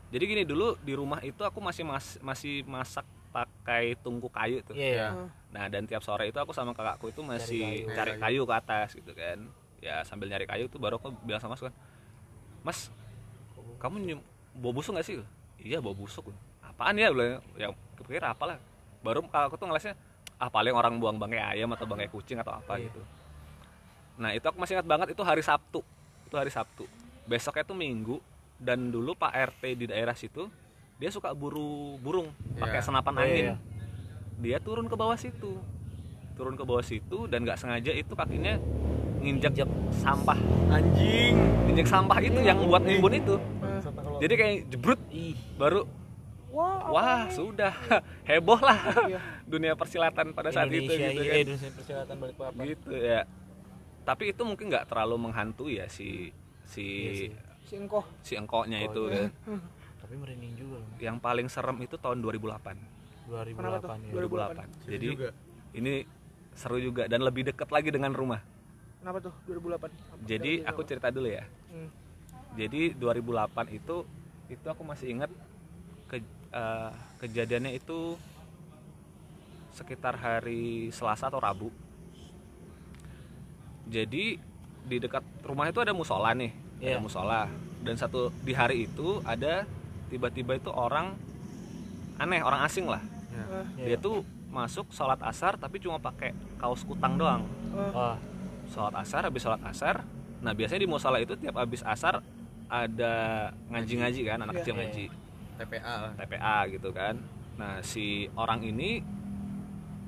jadi 0.09 0.25
gini 0.25 0.43
dulu 0.43 0.75
di 0.79 0.93
rumah 0.93 1.21
itu 1.21 1.39
aku 1.41 1.59
masih 1.59 1.83
mas, 1.83 2.19
masih 2.19 2.63
masak 2.65 3.05
pakai 3.31 3.95
tungku 3.99 4.27
kayu 4.27 4.59
tuh 4.61 4.75
Iya. 4.75 5.15
Heeh. 5.15 5.29
nah 5.51 5.65
dan 5.67 5.87
tiap 5.87 6.03
sore 6.03 6.27
itu 6.27 6.37
aku 6.37 6.51
sama 6.51 6.75
kakakku 6.75 7.09
itu 7.09 7.23
masih 7.23 7.87
kayu. 7.87 7.95
cari 7.95 8.11
Cari 8.11 8.13
kayu 8.19 8.43
ke 8.45 8.55
atas 8.55 8.89
gitu 8.95 9.13
kan. 9.15 9.39
Ya 9.81 10.03
sambil 10.03 10.29
nyari 10.29 10.45
kayu 10.45 10.67
tuh 10.67 10.77
baru 10.77 10.99
aku 10.99 11.15
bilang 11.23 11.39
sama 11.39 11.55
mas 11.55 11.63
kan 11.63 11.75
mas 12.61 12.79
kamu 13.79 13.97
nyium 13.99 14.21
bau 14.53 14.71
busuk 14.71 14.93
gak 14.93 15.07
sih? 15.07 15.17
Iya 15.57 15.79
bau 15.79 15.95
busuk. 15.95 16.29
Apaan 16.61 16.95
ya? 16.95 17.09
Bilang 17.09 17.39
ya 17.55 17.71
kepikir 17.97 18.21
apalah. 18.21 18.59
Baru 19.01 19.25
kakakku 19.25 19.57
tuh 19.57 19.67
ngelesnya 19.67 19.95
ah 20.37 20.49
paling 20.49 20.73
orang 20.73 20.97
buang 20.97 21.17
bangkai 21.17 21.41
ayam 21.57 21.71
atau 21.71 21.85
bangkai 21.85 22.09
kucing 22.09 22.37
atau 22.37 22.53
apa 22.53 22.77
Iya. 22.77 22.91
gitu. 22.91 23.01
Nah 24.21 24.31
itu 24.33 24.45
aku 24.45 24.59
masih 24.59 24.77
ingat 24.77 24.85
banget 24.85 25.09
itu 25.15 25.23
hari 25.23 25.41
Sabtu. 25.41 25.81
Itu 26.29 26.37
hari 26.37 26.53
Sabtu. 26.53 26.85
Besoknya 27.25 27.65
tuh 27.65 27.75
Minggu 27.75 28.21
dan 28.61 28.91
dulu 28.91 29.15
Pak 29.15 29.33
RT 29.57 29.63
di 29.75 29.87
daerah 29.89 30.13
situ 30.13 30.51
dia 31.01 31.09
suka 31.09 31.33
buru 31.33 31.97
burung 31.99 32.29
pakai 32.55 32.79
Iya. 32.79 32.85
senapan 32.85 33.13
Oh, 33.13 33.19
iya, 33.19 33.27
angin 33.27 33.45
iya. 33.47 33.57
dia 34.39 34.57
turun 34.59 34.85
ke 34.85 34.95
bawah 34.95 35.17
situ 35.17 35.57
turun 36.33 36.55
ke 36.55 36.63
bawah 36.63 36.81
situ 36.83 37.25
dan 37.27 37.43
nggak 37.43 37.57
sengaja 37.57 37.91
itu 37.91 38.13
kakinya 38.13 38.61
nginjek 39.19 39.65
sampah 39.95 40.37
Anjing. 40.71 41.37
nginjek 41.67 41.85
sampah 41.87 42.19
itu 42.19 42.39
yang 42.39 42.61
buat 42.63 42.81
nimbun 42.81 43.13
itu 43.15 43.37
jadi 44.19 44.35
kayak 44.35 44.55
jebrut 44.69 45.01
Ih. 45.11 45.37
baru 45.57 45.89
Wah, 46.51 46.83
apa 46.83 46.91
wah 46.91 47.23
sudah 47.31 47.71
heboh 48.29 48.59
lah 48.59 48.79
Iya. 49.07 49.21
dunia 49.47 49.73
persilatan 49.73 50.33
pada 50.33 50.51
saat 50.51 50.67
itu 50.69 50.83
Indonesia, 50.83 51.09
gitu 51.09 51.23
iya, 51.23 51.31
kan 51.31 51.41
Indonesia 51.41 51.71
persilatan 51.73 52.15
balik 52.19 52.37
papan. 52.37 52.63
gitu 52.67 52.91
ya 52.93 53.21
tapi 54.03 54.25
itu 54.29 54.43
mungkin 54.43 54.65
nggak 54.67 54.85
terlalu 54.85 55.17
menghantui 55.21 55.79
ya 55.79 55.87
si 55.87 56.29
si 56.67 56.83
Iya 56.83 57.13
sih. 57.15 57.31
Si 57.63 57.75
engkoh. 57.79 58.05
si 58.21 58.33
engkoknya 58.35 58.83
Oh, 58.83 58.87
itu 58.87 59.03
iya. 59.07 59.15
kan 59.15 59.31
Tapi 60.11 60.19
merinding 60.19 60.59
juga 60.59 60.83
loh. 60.83 60.91
yang 60.99 61.17
paling 61.17 61.47
serem 61.47 61.79
itu 61.79 61.95
tahun 61.95 62.19
2008 62.19 62.75
Kenapa 63.55 63.79
tuh? 63.79 63.95
2008 63.95 64.03
ya. 64.03 64.11
2008 64.11 64.59
Seru 64.83 64.91
jadi 64.91 65.09
juga. 65.09 65.29
ini 65.71 65.93
seru 66.53 66.79
juga 66.83 67.03
dan 67.07 67.23
lebih 67.23 67.47
dekat 67.47 67.71
lagi 67.71 67.89
dengan 67.89 68.11
rumah 68.11 68.43
Kenapa 68.99 69.23
tuh 69.23 69.33
2008? 69.47 69.79
Apa 69.79 69.87
jadi 70.27 70.53
aku 70.67 70.81
apa? 70.83 70.89
cerita 70.91 71.09
dulu 71.09 71.31
ya 71.31 71.47
Hmm. 71.71 71.87
jadi 72.53 72.91
2008 72.93 73.47
itu 73.71 74.03
itu 74.51 74.67
aku 74.67 74.83
masih 74.83 75.15
ingat 75.15 75.31
ke, 76.05 76.19
eh, 76.51 76.91
kejadiannya 77.21 77.71
itu 77.73 78.19
sekitar 79.71 80.19
hari 80.19 80.91
Selasa 80.91 81.31
atau 81.31 81.39
Rabu 81.39 81.71
jadi 83.87 84.43
di 84.81 84.97
dekat 84.99 85.23
rumah 85.41 85.67
itu 85.67 85.79
ada 85.79 85.93
musola 85.93 86.35
nih 86.35 86.51
Iya. 86.81 86.97
ada 86.97 87.01
musola 87.01 87.47
dan 87.79 87.95
satu 87.95 88.35
di 88.41 88.51
hari 88.51 88.85
itu 88.85 89.23
ada 89.23 89.63
tiba-tiba 90.11 90.59
itu 90.59 90.69
orang 90.69 91.15
aneh 92.19 92.43
orang 92.43 92.67
asing 92.67 92.85
lah. 92.85 93.01
Eh, 93.79 93.87
dia 93.87 93.97
tuh 93.97 94.21
masuk 94.51 94.91
sholat 94.91 95.23
asar 95.23 95.55
tapi 95.55 95.79
cuma 95.79 95.97
pakai 95.97 96.35
kaos 96.59 96.83
kutang 96.83 97.15
doang. 97.15 97.47
Wah, 97.73 98.19
sholat 98.69 98.95
asar 98.99 99.25
habis 99.25 99.41
sholat 99.41 99.63
asar. 99.63 100.03
Nah 100.43 100.53
biasanya 100.53 100.83
di 100.83 100.91
musola 100.91 101.17
itu 101.17 101.39
tiap 101.39 101.57
habis 101.57 101.81
asar 101.81 102.21
ada 102.67 103.15
ngaji-ngaji 103.69 104.21
kan 104.25 104.39
anak 104.41 104.55
Iya. 104.55 104.61
kecil 104.61 104.75
Iya. 104.75 104.81
ngaji 104.83 105.05
TPA 105.61 105.95
lah. 106.03 106.13
TPA 106.19 106.59
gitu 106.69 106.89
kan. 106.91 107.15
Nah 107.57 107.73
si 107.81 108.05
orang 108.35 108.61
ini 108.63 109.05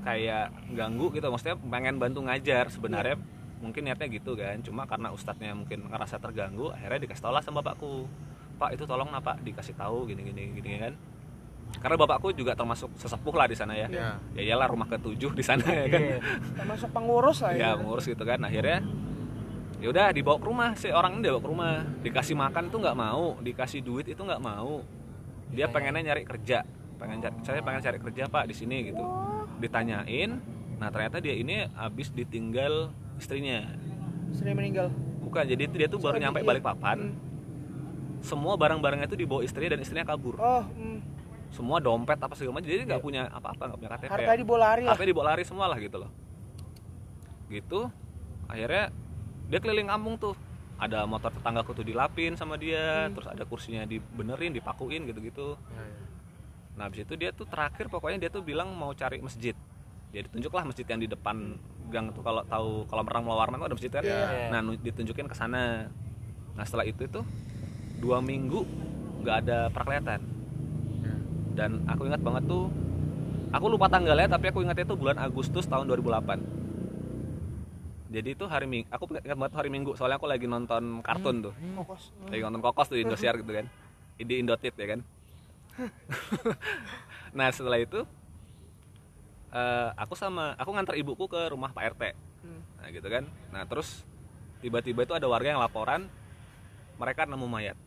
kayak 0.02 0.50
ganggu 0.74 1.14
gitu 1.14 1.26
maksudnya 1.30 1.56
pengen 1.58 1.96
bantu 1.96 2.26
ngajar. 2.26 2.66
Sebenarnya 2.68 3.16
mungkin 3.62 3.86
niatnya 3.86 4.10
gitu 4.10 4.34
kan 4.34 4.58
cuma 4.58 4.82
karena 4.84 5.14
ustadznya 5.14 5.54
mungkin 5.54 5.86
ngerasa 5.86 6.18
terganggu 6.18 6.74
akhirnya 6.74 7.06
dikasih 7.06 7.22
tau 7.22 7.30
lah 7.30 7.38
sama 7.38 7.62
bapakku 7.62 8.10
pak 8.58 8.76
itu 8.76 8.84
tolong 8.84 9.08
pak 9.10 9.40
dikasih 9.42 9.74
tahu 9.74 10.08
gini 10.08 10.22
gini 10.26 10.42
gini 10.56 10.70
kan 10.78 10.94
karena 11.80 11.96
bapakku 11.96 12.36
juga 12.36 12.52
termasuk 12.52 12.92
sesepuh 13.00 13.32
lah 13.32 13.46
di 13.48 13.56
sana 13.56 13.72
ya 13.72 13.88
Iya. 13.88 14.08
ya 14.36 14.42
iyalah 14.52 14.68
rumah 14.68 14.86
ketujuh 14.86 15.32
di 15.32 15.40
sana 15.40 15.64
ya 15.64 15.86
kan 15.88 16.00
iya. 16.04 16.18
termasuk 16.58 16.88
pengurus 16.92 17.40
lah 17.40 17.52
ya 17.56 17.58
ya. 17.58 17.70
pengurus 17.80 18.04
gitu 18.04 18.22
kan 18.28 18.40
akhirnya 18.44 18.84
ya 19.80 19.86
udah 19.90 20.06
dibawa 20.14 20.36
ke 20.38 20.46
rumah 20.46 20.68
si 20.76 20.88
orang 20.92 21.18
ini 21.18 21.26
dibawa 21.26 21.42
ke 21.42 21.48
rumah 21.48 21.72
dikasih 22.04 22.36
makan 22.38 22.64
tuh 22.68 22.78
nggak 22.84 22.96
mau 22.98 23.34
dikasih 23.40 23.80
duit 23.82 24.06
itu 24.06 24.20
nggak 24.20 24.42
mau 24.42 24.84
dia 25.52 25.66
pengennya 25.68 26.12
nyari 26.12 26.24
kerja 26.24 26.62
pengen 27.02 27.18
cari, 27.18 27.34
saya 27.42 27.60
pengen 27.66 27.82
cari 27.82 27.98
kerja 27.98 28.30
pak 28.30 28.44
di 28.46 28.54
sini 28.54 28.76
gitu 28.92 29.02
ditanyain 29.58 30.38
nah 30.78 30.88
ternyata 30.90 31.18
dia 31.18 31.34
ini 31.34 31.66
habis 31.74 32.14
ditinggal 32.14 32.90
istrinya 33.18 33.66
Sering 34.32 34.56
meninggal. 34.56 34.88
bukan 35.20 35.44
jadi 35.44 35.62
itu 35.68 35.74
dia 35.76 35.88
tuh 35.90 36.00
baru 36.00 36.16
nyampe 36.16 36.40
iya. 36.40 36.46
balik 36.46 36.62
papan 36.62 37.12
Hmm. 37.12 37.31
Semua 38.22 38.54
barang-barangnya 38.54 39.06
itu 39.11 39.18
dibawa 39.18 39.42
istrinya 39.42 39.76
dan 39.76 39.80
istrinya 39.82 40.06
kabur. 40.06 40.38
Oh, 40.38 40.62
hmm. 40.62 40.98
semua 41.52 41.82
dompet 41.82 42.16
apa 42.16 42.32
segala 42.32 42.62
macam. 42.62 42.70
Jadi 42.70 42.88
nggak 42.88 43.02
punya 43.02 43.28
apa-apa 43.28 43.62
nggak 43.68 43.78
punya 43.82 43.90
KTP 43.92 44.08
harta 44.08 44.32
di 44.38 44.44
bola 44.46 44.62
lari. 44.72 44.82
HP 44.88 45.00
dibawa 45.04 45.26
lari 45.35 45.42
semua 45.44 45.66
lah 45.68 45.76
gitu 45.76 46.00
loh. 46.00 46.11
Gitu 47.52 47.80
akhirnya 48.48 48.88
dia 49.50 49.58
keliling 49.61 49.90
kampung 49.90 50.16
tuh. 50.16 50.35
Ada 50.82 51.06
motor 51.06 51.30
tetanggaku 51.30 51.78
tuh 51.78 51.87
dilapin 51.87 52.35
sama 52.35 52.58
dia 52.58 53.06
Hmm. 53.06 53.14
terus 53.14 53.28
ada 53.30 53.44
kursinya 53.46 53.87
dibenerin 53.87 54.50
dipakuin 54.56 55.06
gitu-gitu. 55.06 55.54
Ya, 55.70 55.82
ya. 55.85 56.02
nah 56.72 56.82
habis 56.88 57.04
itu 57.04 57.14
dia 57.14 57.30
tuh 57.30 57.44
terakhir 57.46 57.87
pokoknya 57.92 58.26
dia 58.26 58.30
tuh 58.32 58.42
bilang 58.42 58.72
mau 58.72 58.90
cari 58.96 59.20
masjid. 59.22 59.54
Dia 60.11 60.24
ditunjuklah 60.26 60.64
masjid 60.66 60.88
yang 60.88 60.98
di 61.04 61.06
depan 61.06 61.61
gang 61.92 62.11
tuh. 62.16 62.24
Kalau 62.24 62.42
tahu 62.48 62.70
kalau 62.88 63.02
pernah 63.04 63.22
mau 63.22 63.37
warman 63.37 63.61
tuh 63.61 63.66
ada 63.68 63.76
masjid 63.76 63.92
kan? 63.92 64.02
Iya. 64.02 64.48
nah 64.48 64.61
ditunjukin 64.64 65.28
ke 65.28 65.37
sana. 65.37 65.92
Nah 66.56 66.64
setelah 66.64 66.88
itu 66.88 67.04
tuh 67.06 67.22
dua 68.02 68.18
minggu 68.18 68.66
nggak 69.22 69.36
ada 69.40 69.70
perkelihatan 69.70 70.20
Ya. 70.98 71.14
dan 71.56 71.82
aku 71.84 72.04
ingat 72.04 72.18
banget 72.18 72.44
tuh 72.44 72.66
aku 73.50 73.66
lupa 73.68 73.86
tanggalnya 73.86 74.26
tapi 74.28 74.50
aku 74.50 74.60
ingatnya 74.60 74.82
tuh 74.84 74.94
bulan 74.94 75.16
Agustus 75.16 75.64
tahun 75.64 75.86
2008 75.88 76.38
jadi 78.12 78.28
itu 78.28 78.44
hari 78.44 78.66
minggu 78.66 78.86
aku 78.86 79.04
ingat 79.16 79.34
banget 79.36 79.54
hari 79.56 79.68
minggu 79.68 79.94
soalnya 79.94 80.16
aku 80.16 80.26
lagi 80.26 80.44
nonton 80.44 81.00
kartun 81.00 81.42
tuh 81.42 81.54
Kokos. 81.74 82.10
Hmm. 82.12 82.28
lagi 82.28 82.42
nonton 82.42 82.60
kokos 82.60 82.86
tuh 82.86 82.96
di 82.96 83.02
Indosiar 83.02 83.34
gitu 83.34 83.50
kan 83.52 83.66
di 84.16 84.34
Indotit 84.36 84.74
ya 84.74 84.86
kan 84.88 85.00
nah 87.32 87.48
setelah 87.48 87.78
itu 87.78 88.04
eh, 89.50 89.88
aku 89.96 90.14
sama 90.14 90.54
aku 90.54 90.70
nganter 90.70 90.94
ibuku 90.96 91.26
ke 91.26 91.48
rumah 91.48 91.70
Pak 91.70 91.84
RT 91.94 92.02
Hmm. 92.42 92.58
nah 92.76 92.90
gitu 92.90 93.06
kan 93.06 93.22
nah 93.50 93.62
terus 93.62 94.02
tiba-tiba 94.58 95.02
itu 95.02 95.14
ada 95.14 95.26
warga 95.26 95.46
yang 95.48 95.62
laporan 95.62 96.10
mereka 96.94 97.22
nemu 97.22 97.46
mayat 97.46 97.78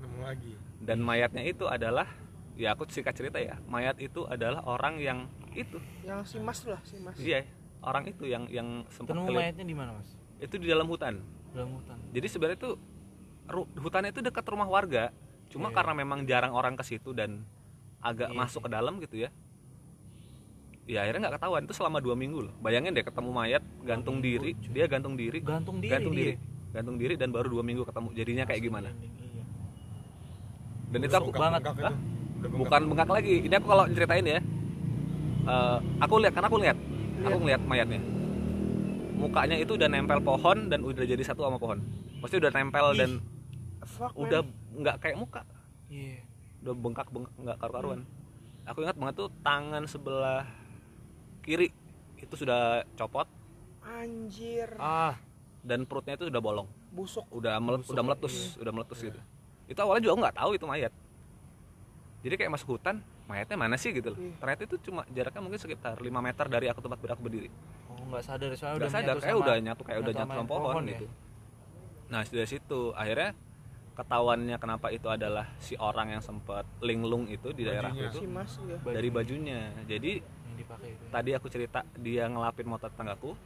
Nemu 0.00 0.18
lagi. 0.20 0.52
dan 0.80 0.98
mayatnya 0.98 1.42
itu 1.42 1.64
adalah 1.66 2.08
ya 2.54 2.72
aku 2.72 2.88
singkat 2.88 3.12
cerita 3.12 3.36
ya 3.36 3.60
mayat 3.66 3.96
itu 3.98 4.24
adalah 4.24 4.64
orang 4.64 4.96
yang 4.96 5.18
itu 5.50 5.76
Yang 6.02 6.20
si 6.26 6.36
Mas 6.38 6.60
lah, 6.64 6.80
si 6.82 6.96
Mas. 6.98 7.16
iya 7.16 7.44
orang 7.80 8.04
itu 8.06 8.24
yang 8.24 8.48
yang 8.48 8.84
sempat 8.88 9.12
Ketemu 9.12 9.24
kelihatan 9.26 9.44
mayatnya 9.46 9.64
di 9.64 9.76
mana, 9.76 9.90
Mas? 9.94 10.08
itu 10.38 10.54
di 10.56 10.66
dalam 10.66 10.86
hutan 10.86 11.20
Dalam 11.50 11.70
hutan. 11.74 11.96
jadi 12.10 12.26
sebenarnya 12.26 12.58
itu 12.58 12.70
hutannya 13.76 14.10
itu 14.10 14.20
dekat 14.20 14.44
rumah 14.46 14.66
warga 14.66 15.12
cuma 15.46 15.68
Iya. 15.68 15.76
karena 15.76 15.92
memang 15.94 16.20
jarang 16.24 16.52
orang 16.52 16.74
ke 16.74 16.84
situ 16.86 17.10
dan 17.10 17.42
agak 18.00 18.30
Iya 18.30 18.38
masuk 18.38 18.60
sih. 18.60 18.64
ke 18.64 18.70
dalam 18.70 18.94
gitu 18.98 19.16
ya 19.18 19.28
ya 20.86 21.02
akhirnya 21.02 21.20
nggak 21.22 21.34
ketahuan 21.36 21.62
itu 21.62 21.72
selama 21.72 21.98
dua 21.98 22.14
minggu 22.14 22.40
loh 22.42 22.54
bayangin 22.58 22.90
deh 22.90 23.02
ketemu 23.02 23.30
mayat 23.30 23.62
gantung 23.80 24.18
minggu, 24.18 24.26
diri 24.42 24.50
dia 24.66 24.86
gantung 24.86 25.14
diri 25.14 25.38
Gantung 25.38 25.78
diri. 25.78 25.90
gantung 25.90 26.14
dia. 26.14 26.24
diri 26.24 26.34
gantung 26.70 26.96
diri 26.96 27.14
dan 27.14 27.28
baru 27.28 27.46
dua 27.48 27.62
minggu 27.62 27.82
ketemu 27.82 28.08
jadinya 28.12 28.44
kayak 28.44 28.62
gimana 28.62 28.90
Iya. 30.90 30.92
dan 30.92 31.00
itu 31.00 31.14
aku 31.14 31.24
bengkak- 31.24 31.40
banget. 31.40 31.60
bengkak 31.62 31.74
itu. 31.76 31.84
Udah 31.86 31.96
bengkak. 32.42 32.58
bukan 32.58 32.80
bengkak 32.84 33.08
lagi 33.10 33.34
ini 33.40 33.54
aku 33.54 33.66
kalau 33.68 33.84
ceritain 33.88 34.26
ya 34.26 34.40
eh, 35.42 35.78
aku 35.98 36.14
lihat 36.18 36.32
karena 36.32 36.48
aku 36.48 36.58
lihat 36.58 36.76
aku 36.76 37.26
Lihat. 37.28 37.40
ngeliat 37.40 37.62
mayatnya 37.64 38.00
mukanya 39.14 39.56
itu 39.56 39.72
udah 39.72 39.86
nempel 39.86 40.18
pohon 40.18 40.58
dan 40.66 40.80
udah 40.80 41.04
jadi 41.04 41.20
satu 41.20 41.40
sama 41.42 41.56
pohon 41.56 41.78
pasti 42.18 42.36
udah 42.36 42.50
nempel 42.50 42.86
Ih. 42.90 42.98
dan 42.98 43.10
Fuck, 43.82 44.12
udah 44.14 44.40
nggak 44.72 44.96
kayak 44.98 45.16
muka 45.16 45.42
Iya. 45.86 46.24
udah 46.60 46.74
bengkak 46.74 47.06
bengkak 47.08 47.34
nggak 47.38 47.56
karu-karuan 47.56 48.00
aku 48.62 48.78
ingat 48.80 48.96
banget 48.96 49.14
tuh 49.16 49.28
tangan 49.40 49.82
sebelah 49.84 50.44
kiri 51.40 51.68
itu 52.16 52.34
sudah 52.34 52.84
copot 52.94 53.24
Anjir. 53.80 54.76
Ah, 54.76 55.16
dan 55.60 55.82
perutnya 55.82 56.14
itu 56.14 56.24
udah 56.26 56.38
bolong 56.38 56.68
Busuk. 56.90 57.24
udah 57.30 57.56
mele- 57.58 57.80
Busuk 57.80 57.90
udah 57.90 58.02
ya, 58.02 58.06
meletus 58.06 58.34
udah 58.56 58.72
meletus 58.72 58.98
gitu 59.02 59.20
itu 59.70 59.78
awalnya 59.78 60.02
juga 60.02 60.12
aku 60.12 60.20
nggak 60.20 60.36
tahu 60.36 60.50
itu 60.52 60.66
mayat 60.66 60.92
jadi 62.20 62.34
kayak 62.36 62.52
masuk 62.52 62.68
hutan 62.74 62.96
mayatnya 63.24 63.56
mana 63.56 63.78
sih 63.78 63.90
gitu 63.90 64.10
loh 64.10 64.18
Iya. 64.18 64.34
ternyata 64.36 64.62
itu 64.66 64.76
cuma 64.82 65.02
jaraknya 65.08 65.40
mungkin 65.40 65.58
sekitar 65.58 65.96
5 65.96 66.10
meter 66.10 66.46
dari 66.46 66.66
aku 66.66 66.80
tempat 66.82 66.98
aku 67.00 67.22
berdiri 67.22 67.48
oh 67.88 68.04
nggak 68.04 68.22
sadar 68.22 68.50
soalnya 68.52 68.76
udah 68.76 68.82
udah 68.82 68.90
sadar 68.92 69.16
kayak 69.16 69.36
udah 69.38 69.54
nyatu 69.56 69.82
kayak 69.86 69.98
udah 70.02 70.12
nyatu 70.12 70.30
sama 70.34 70.44
pohon, 70.44 70.64
pohon 70.66 70.84
ya? 70.84 70.90
gitu 70.92 71.06
nah 72.10 72.20
dari 72.20 72.48
situ 72.48 72.80
akhirnya 72.92 73.30
ketahuannya 73.92 74.56
kenapa 74.56 74.86
itu 74.88 75.06
adalah 75.06 75.46
si 75.56 75.76
orang 75.76 76.10
yang 76.10 76.20
sempat 76.20 76.66
linglung 76.80 77.28
itu 77.28 77.52
di 77.52 77.62
daerah 77.62 77.92
Bajunya. 77.92 78.08
itu 78.08 78.18
Si 78.18 78.26
Mas 78.26 78.52
ya. 78.58 78.76
Dari 78.80 79.08
bajunya 79.08 79.60
jadi 79.84 80.12
yang 80.18 80.56
dipakai 80.56 80.88
itu. 80.90 81.04
tadi 81.06 81.30
aku 81.30 81.46
cerita 81.46 81.78
dia 81.94 82.24
ngelapin 82.26 82.66
motor 82.66 82.88
tetanggaku 82.88 83.36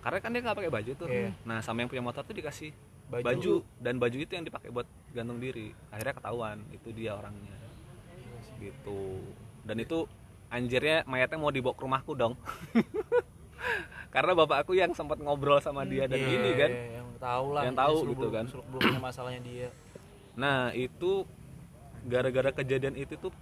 karena 0.00 0.18
kan 0.18 0.30
dia 0.30 0.40
nggak 0.40 0.56
pakai 0.56 0.70
baju 0.70 0.90
tuh 0.94 1.08
Iya. 1.08 1.30
nah 1.42 1.58
sama 1.60 1.80
yang 1.80 1.88
punya 1.88 2.00
motor 2.00 2.22
tuh 2.22 2.32
dikasih 2.32 2.70
Baju. 3.10 3.26
baju. 3.26 3.54
dan 3.82 3.98
baju 3.98 4.16
itu 4.22 4.32
yang 4.38 4.46
dipakai 4.46 4.70
buat 4.70 4.86
gantung 5.10 5.42
diri. 5.42 5.74
Akhirnya 5.90 6.14
ketahuan 6.14 6.62
itu 6.70 6.88
dia 6.94 7.18
orangnya. 7.18 7.50
Iya 7.50 8.70
gitu. 8.70 9.18
Dan 9.66 9.82
itu 9.82 10.06
anjirnya 10.46 11.02
mayatnya 11.10 11.38
mau 11.42 11.50
dibawa 11.50 11.74
ke 11.74 11.82
rumahku 11.82 12.12
dong. 12.14 12.38
Karena 14.14 14.32
bapak 14.34 14.66
aku 14.66 14.78
yang 14.78 14.94
sempat 14.94 15.18
ngobrol 15.18 15.58
sama 15.62 15.82
dia 15.86 16.06
dan 16.06 16.18
Iya, 16.18 16.30
ini 16.30 16.50
kan. 16.54 16.70
yang 16.70 17.08
tahu 17.20 17.46
lah 17.54 17.62
Yang 17.66 17.76
tahu 17.76 17.96
gitu 18.14 18.26
kan. 18.30 18.44
seluk 18.46 18.66
beluknya 18.70 19.00
masalahnya 19.02 19.42
dia. 19.42 19.68
Nah 20.40 20.70
itu 20.72 21.26
gara-gara 22.06 22.54
kejadian 22.54 22.96
itu 22.96 23.18
tuh 23.18 23.34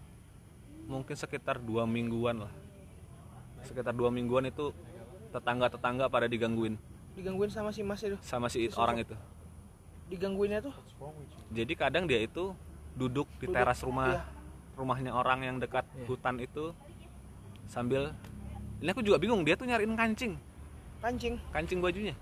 mungkin 0.88 1.14
sekitar 1.14 1.60
dua 1.60 1.84
mingguan 1.84 2.48
lah. 2.48 2.52
Sekitar 3.62 3.92
dua 3.92 4.08
mingguan 4.08 4.48
itu 4.48 4.72
tetangga-tetangga 5.30 6.08
pada 6.08 6.26
digangguin. 6.26 6.80
Digangguin 7.14 7.52
sama 7.52 7.70
si 7.70 7.84
mas 7.84 8.00
itu? 8.02 8.16
Sama 8.24 8.48
si 8.48 8.66
orang 8.74 9.04
itu 9.04 9.14
digangguinnya 10.08 10.60
tuh. 10.64 10.74
Jadi 11.52 11.72
kadang 11.76 12.04
dia 12.08 12.20
itu 12.20 12.52
duduk 12.98 13.28
di 13.38 13.46
Duduk, 13.46 13.54
teras 13.54 13.78
rumah 13.84 14.08
iya. 14.10 14.22
rumahnya 14.74 15.12
orang 15.14 15.40
yang 15.46 15.56
dekat 15.62 15.86
Iya. 15.94 16.06
hutan 16.10 16.36
itu 16.42 16.74
sambil 17.68 18.10
ini 18.80 18.88
aku 18.90 19.04
juga 19.04 19.20
bingung 19.20 19.46
dia 19.46 19.54
tuh 19.54 19.68
nyariin 19.68 19.94
kancing. 19.94 20.34
Kancing. 20.98 21.34
Kancing 21.54 21.78
bajunya. 21.78 22.14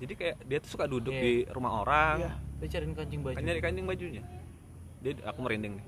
Jadi 0.00 0.12
kayak 0.16 0.36
dia 0.48 0.58
tuh 0.64 0.70
suka 0.72 0.88
duduk 0.88 1.12
Iya. 1.12 1.22
di 1.22 1.32
rumah 1.52 1.84
orang. 1.84 2.16
Iya. 2.24 2.32
dia 2.60 2.68
cariin 2.76 2.92
kancing 2.92 3.20
baju 3.24 3.36
kan 3.40 3.44
nyari 3.48 3.60
kancing 3.64 3.86
bajunya. 3.88 4.22
Dia 5.00 5.12
aku 5.24 5.38
merinding 5.40 5.80
nih. 5.80 5.86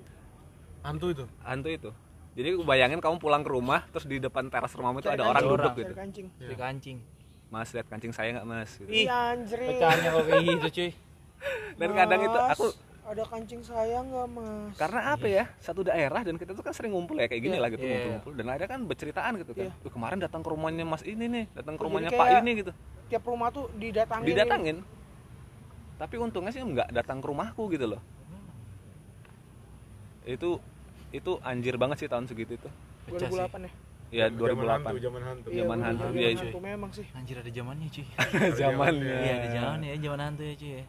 Hantu 0.81 1.07
itu. 1.13 1.25
hantu 1.45 1.69
itu. 1.69 1.91
Jadi 2.33 2.49
aku 2.57 2.65
bayangin 2.65 2.97
kamu 2.97 3.21
pulang 3.21 3.45
ke 3.45 3.51
rumah 3.53 3.85
terus 3.93 4.09
di 4.09 4.17
depan 4.17 4.49
teras 4.49 4.73
rumahmu 4.73 5.05
itu 5.05 5.09
Cari 5.13 5.21
ada 5.21 5.29
orang 5.29 5.43
duduk 5.45 5.61
Orang. 5.69 5.77
gitu. 5.77 5.93
Cari 5.93 6.01
kancing. 6.01 6.27
Cari 6.41 6.57
kancing 6.57 6.99
mas 7.53 7.69
lihat 7.71 7.85
kancing 7.85 8.17
saya 8.17 8.33
nggak 8.33 8.49
mas? 8.49 8.71
Gitu. 8.81 8.89
Iya 8.89 9.37
anjir 9.37 9.61
pecahnya 9.61 10.09
kok 10.09 10.25
kayak 10.25 10.43
gitu 10.43 10.69
cuy. 10.73 10.91
Dan 11.77 11.91
kadang 11.93 12.21
itu 12.23 12.39
Mas, 12.39 12.53
aku 12.55 12.67
ada 13.03 13.25
kancing 13.29 13.61
saya 13.61 13.99
nggak 14.01 14.27
mas? 14.31 14.73
Karena 14.75 15.01
apa 15.13 15.27
ya? 15.29 15.45
Satu 15.61 15.85
daerah 15.85 16.25
dan 16.25 16.41
kita 16.41 16.57
tuh 16.57 16.65
kan 16.65 16.73
sering 16.73 16.97
ngumpul 16.97 17.13
ya 17.15 17.29
kayak 17.29 17.43
gini 17.45 17.57
Iya. 17.57 17.63
lah 17.63 17.69
gitu 17.69 17.85
Iya. 17.85 17.93
ngumpul-ngumpul. 17.93 18.33
dan 18.33 18.45
akhirnya 18.49 18.71
kan 18.73 18.81
berceritaan 18.83 19.33
gitu 19.37 19.53
kan. 19.53 19.69
Iya. 19.69 19.73
"Wih, 19.85 19.93
kemarin 19.93 20.19
datang 20.19 20.41
ke 20.41 20.49
rumahnya 20.49 20.85
mas 20.89 21.05
ini 21.05 21.25
nih 21.29 21.45
datang 21.53 21.75
ke 21.77 21.83
Oh, 21.83 21.87
rumahnya 21.93 22.09
pak 22.11 22.27
ini 22.41 22.51
gitu. 22.57 22.73
tiap 23.13 23.25
rumah 23.29 23.49
tuh 23.53 23.69
didatangin. 23.77 24.27
Didatangin. 24.27 24.77
Tapi 26.01 26.15
untungnya 26.17 26.51
sih 26.51 26.65
nggak 26.65 26.89
datang 26.91 27.21
ke 27.21 27.27
rumahku 27.29 27.69
gitu 27.69 27.85
loh. 27.85 28.01
Itu 30.25 30.57
itu 31.13 31.37
anjir 31.45 31.77
banget 31.77 32.01
sih 32.01 32.09
tahun 32.09 32.25
segitu 32.25 32.57
itu. 32.57 32.69
Pecah 33.05 33.29
sih 33.29 33.37
2008 33.37 33.69
ya 33.69 33.73
ya 34.13 34.29
Zaman 34.29 34.69
hantu, 34.69 34.93
2008 34.93 35.09
zaman 35.09 35.23
hantu. 35.25 35.49
Zaman 35.49 35.79
hantu, 35.81 36.05
iya, 36.13 36.29
hantu 36.37 36.45
cuy. 36.53 36.61
memang 36.61 36.91
sih. 36.93 37.07
Anjir 37.17 37.37
ada 37.41 37.49
zamannya 37.49 37.89
cuy. 37.89 38.07
Zamannya. 38.61 39.17
Iya 39.25 39.33
ada 39.41 39.49
zamannya 39.49 39.89
ya 39.89 39.97
zaman 40.05 40.21
hantu 40.21 40.43
ya 40.45 40.55
cuy 40.61 40.73
ya. 40.77 40.85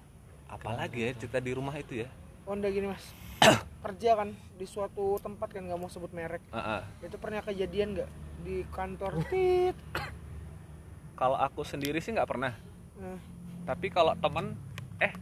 Apalagi 0.51 0.99
ya 0.99 1.09
cerita 1.15 1.39
di 1.39 1.51
rumah 1.55 1.75
itu 1.79 1.93
ya. 2.03 2.07
Honda 2.43 2.67
gini 2.67 2.91
mas. 2.91 3.05
Kerja 3.87 4.11
kan 4.19 4.35
di 4.59 4.65
suatu 4.67 5.15
tempat 5.23 5.55
kan 5.55 5.63
nggak 5.63 5.79
mau 5.79 5.87
sebut 5.87 6.11
merek. 6.11 6.43
Ah, 6.51 6.83
ah. 6.83 6.83
itu 6.99 7.15
pernah 7.15 7.39
kejadian 7.39 7.95
nggak? 7.95 8.09
Di 8.43 8.67
kantor 8.67 9.23
tit. 9.31 9.75
Kalau 11.19 11.39
aku 11.39 11.63
sendiri 11.63 12.03
sih 12.03 12.11
nggak 12.11 12.27
pernah. 12.27 12.51
Nah, 12.99 13.19
tapi 13.63 13.87
kalau 13.87 14.11
teman 14.19 14.59
eh 14.99 15.13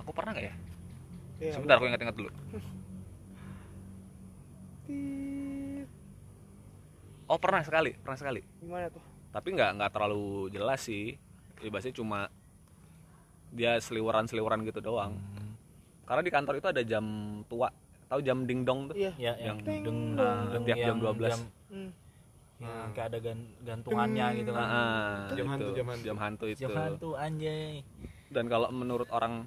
aku 0.00 0.10
pernah 0.16 0.32
nggak 0.32 0.46
ya? 0.48 0.54
Iya, 1.36 1.52
sebentar 1.52 1.76
aku 1.76 1.84
ingat-ingat 1.92 2.16
dulu. 2.16 2.30
Tit 4.86 5.55
oh 7.26 7.36
pernah 7.36 7.60
sekali 7.60 7.94
pernah 7.94 8.16
sekali. 8.16 8.40
Gimana 8.58 8.86
tuh? 8.88 9.02
Tapi 9.30 9.48
nggak 9.52 9.70
nggak 9.76 9.90
terlalu 9.90 10.26
jelas 10.48 10.80
sih. 10.80 11.14
Ya 11.58 11.68
biasanya 11.68 11.94
cuma 11.94 12.18
dia 13.48 13.78
seliweran 13.78 14.24
seliweran 14.24 14.62
gitu 14.62 14.80
doang. 14.80 15.16
Karena 16.04 16.22
di 16.22 16.30
kantor 16.30 16.54
itu 16.56 16.68
ada 16.68 16.82
jam 16.82 17.04
tua. 17.44 17.68
Tahu 18.06 18.20
jam 18.22 18.46
dingdong 18.46 18.90
tuh? 18.90 18.94
Iya. 18.94 19.12
Ya 19.16 19.32
yang 19.42 19.58
deng 19.58 19.82
dong. 20.14 20.38
deng 20.52 20.62
Tiap 20.64 20.76
jam 20.78 20.96
12. 20.96 21.26
jam- 21.26 21.50
hmm. 21.68 21.90
yang 22.56 22.90
kayak 22.90 23.06
ada 23.06 23.18
gan- 23.20 23.52
gantungannya 23.60 24.26
gitu 24.34 24.50
kan. 24.50 24.62
Ah, 24.62 24.72
ah, 24.72 25.12
Jam 25.28 25.36
itu, 25.36 25.50
hantu, 25.50 25.66
jam 25.74 25.86
hantu. 25.86 26.04
jam 26.04 26.16
hantu 26.16 26.44
itu. 26.46 26.60
Jam 26.62 26.72
hantu 26.72 27.08
anjay. 27.12 27.84
Dan 28.28 28.44
kalau 28.46 28.68
menurut 28.70 29.08
orang 29.10 29.44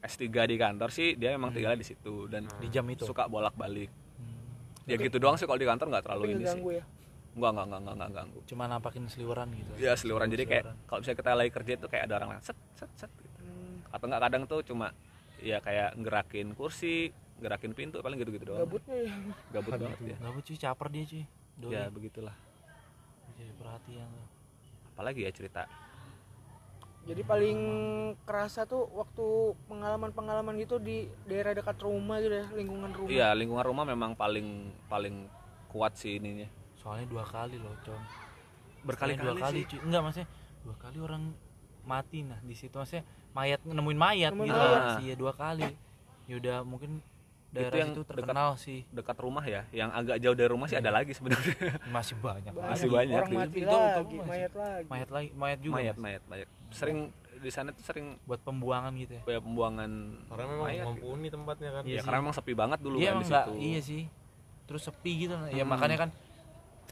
S3 0.00 0.22
di 0.46 0.56
kantor 0.56 0.88
sih 0.88 1.14
dia 1.14 1.32
memang 1.32 1.50
tinggalnya 1.50 1.80
di 1.80 1.88
situ. 1.88 2.26
Dan 2.26 2.46
di 2.58 2.68
jam 2.68 2.86
itu? 2.86 3.02
suka 3.02 3.26
bolak 3.26 3.56
balik 3.56 3.90
Hmm. 4.12 4.84
ya 4.84 4.94
gitu 4.96 5.16
doang 5.16 5.34
sih 5.34 5.42
kalau 5.42 5.56
di 5.56 5.64
kantor 5.64 5.86
nggak 5.88 6.04
terlalu 6.04 6.22
tapi 6.22 6.32
ini 6.32 6.44
sih. 6.44 6.60
ya 6.70 6.82
nggak 7.32 7.50
nggak 7.52 7.66
nggak 7.66 7.80
nggak 7.80 7.94
nggak 7.96 8.10
ganggu. 8.12 8.40
Cuma 8.44 8.64
nampakin 8.68 9.04
seliweran 9.08 9.48
gitu. 9.56 9.72
Ya 9.80 9.96
seliweran. 9.96 10.28
Jadi 10.28 10.44
kayak 10.44 10.64
kalau 10.84 11.00
misalnya 11.00 11.18
kita 11.24 11.30
lagi 11.32 11.50
kerja 11.50 11.72
itu 11.80 11.86
kayak 11.88 12.04
ada 12.08 12.14
orang 12.20 12.28
lain 12.36 12.42
set 12.44 12.58
set 12.76 12.90
set 12.92 13.10
gitu. 13.16 13.38
hmm. 13.40 13.88
atau 13.88 14.04
nggak 14.04 14.22
kadang 14.28 14.42
tuh 14.44 14.60
cuma 14.60 14.92
ya 15.40 15.58
kayak 15.64 15.96
gerakin 15.98 16.52
kursi 16.52 17.10
gerakin 17.40 17.72
pintu 17.72 18.04
paling 18.04 18.20
gitu-gitu 18.20 18.52
doang. 18.52 18.68
Gabutnya 18.68 18.96
ya. 19.00 19.12
Gabut 19.50 19.72
banget 19.80 20.00
ya 20.04 20.16
nggak 20.20 20.44
cuy 20.44 20.58
caper 20.60 20.86
dia 20.92 21.04
cuy. 21.08 21.24
Doi 21.56 21.72
ya 21.72 21.82
begitulah. 21.88 22.36
Jadi 23.40 23.52
perhatian 23.56 24.08
tuh. 24.12 24.28
Apalagi 24.92 25.20
ya 25.24 25.32
cerita. 25.32 25.64
Jadi 27.02 27.26
paling 27.26 27.58
kerasa 28.22 28.62
tuh 28.62 28.86
waktu 28.94 29.58
pengalaman-pengalaman 29.66 30.54
gitu 30.62 30.78
di 30.78 31.10
daerah 31.26 31.50
dekat 31.50 31.74
rumah 31.82 32.22
gitu 32.22 32.38
ya 32.38 32.46
lingkungan 32.54 32.90
rumah. 32.94 33.10
Iya 33.10 33.28
lingkungan 33.34 33.64
rumah 33.66 33.84
memang 33.88 34.14
paling 34.14 34.70
paling 34.86 35.26
kuat 35.72 35.98
sih 35.98 36.20
ininya 36.20 36.61
soalnya 36.82 37.06
dua 37.06 37.24
kali 37.24 37.56
loh 37.56 37.72
cong 37.80 38.02
berkali-kali 38.82 39.28
dua 39.28 39.36
kali 39.40 39.60
sih 39.60 39.64
cuy 39.68 39.80
enggak 39.80 40.02
maksudnya 40.02 40.28
dua 40.60 40.76
kali 40.76 40.98
orang 40.98 41.22
mati 41.82 42.18
nah 42.20 42.38
di 42.40 42.52
situ 42.52 42.74
maksudnya 42.74 43.04
mayat 43.32 43.60
nemuin 43.62 43.96
mayat 43.96 44.30
Nemuin 44.30 44.48
gitu. 44.48 44.58
mayat. 44.60 44.82
sih 44.92 45.04
ya 45.04 45.16
dua 45.16 45.32
kali. 45.32 45.64
Ya 46.22 46.34
udah 46.36 46.56
mungkin 46.62 46.90
daerah 47.50 47.74
yang 47.76 47.90
itu 47.90 48.00
dekat- 48.00 48.12
terkenal 48.14 48.48
sih. 48.54 48.80
dekat 48.88 49.16
rumah 49.18 49.40
ya? 49.42 49.64
Yang 49.70 49.90
agak 49.94 50.16
jauh 50.18 50.36
dari 50.36 50.50
rumah 50.50 50.66
sih 50.66 50.76
ada 50.76 50.90
lagi 50.90 51.12
sebenarnya. 51.12 51.56
Masih 51.96 52.16
banyak. 52.16 52.52
Masih 52.52 52.88
banyak, 52.88 53.16
orang 53.16 53.28
di- 53.28 53.38
mati 53.38 53.56
itu- 53.56 53.64
itu 53.64 53.72
lagi 53.72 53.96
masih- 54.14 54.28
mayat 54.28 54.52
lagi. 54.54 54.86
mayat 54.86 55.08
lagi 55.10 55.28
mayat 55.34 55.58
juga. 55.58 55.74
Mayat 55.74 55.96
mayat 55.96 56.22
mayat. 56.26 56.48
Sering 56.70 56.98
di 57.34 57.50
sana 57.50 57.68
tuh 57.70 57.82
sering 57.82 58.06
buat 58.22 58.38
pembuangan 58.38 58.92
gitu 58.94 59.12
ya? 59.14 59.22
Kayak 59.24 59.42
pembuangan 59.42 59.90
Karena 60.28 60.44
memang 60.46 60.60
mayat. 60.62 60.76
gitu. 60.78 60.88
mumpuni 60.92 61.26
tempatnya 61.28 61.70
kan. 61.72 61.82
Iya 61.82 61.94
ya 61.94 62.00
karena 62.02 62.18
memang 62.20 62.34
sepi 62.34 62.52
banget 62.54 62.78
dulu 62.78 62.96
iya 62.96 63.08
kan 63.08 63.16
di 63.16 63.26
situ. 63.26 63.52
Iya 63.58 63.80
sih. 63.82 64.02
Terus 64.64 64.82
sepi 64.84 65.12
gitu. 65.18 65.34
Ya 65.48 65.56
Hmm. 65.58 65.72
makanya 65.72 65.96
kan 65.98 66.10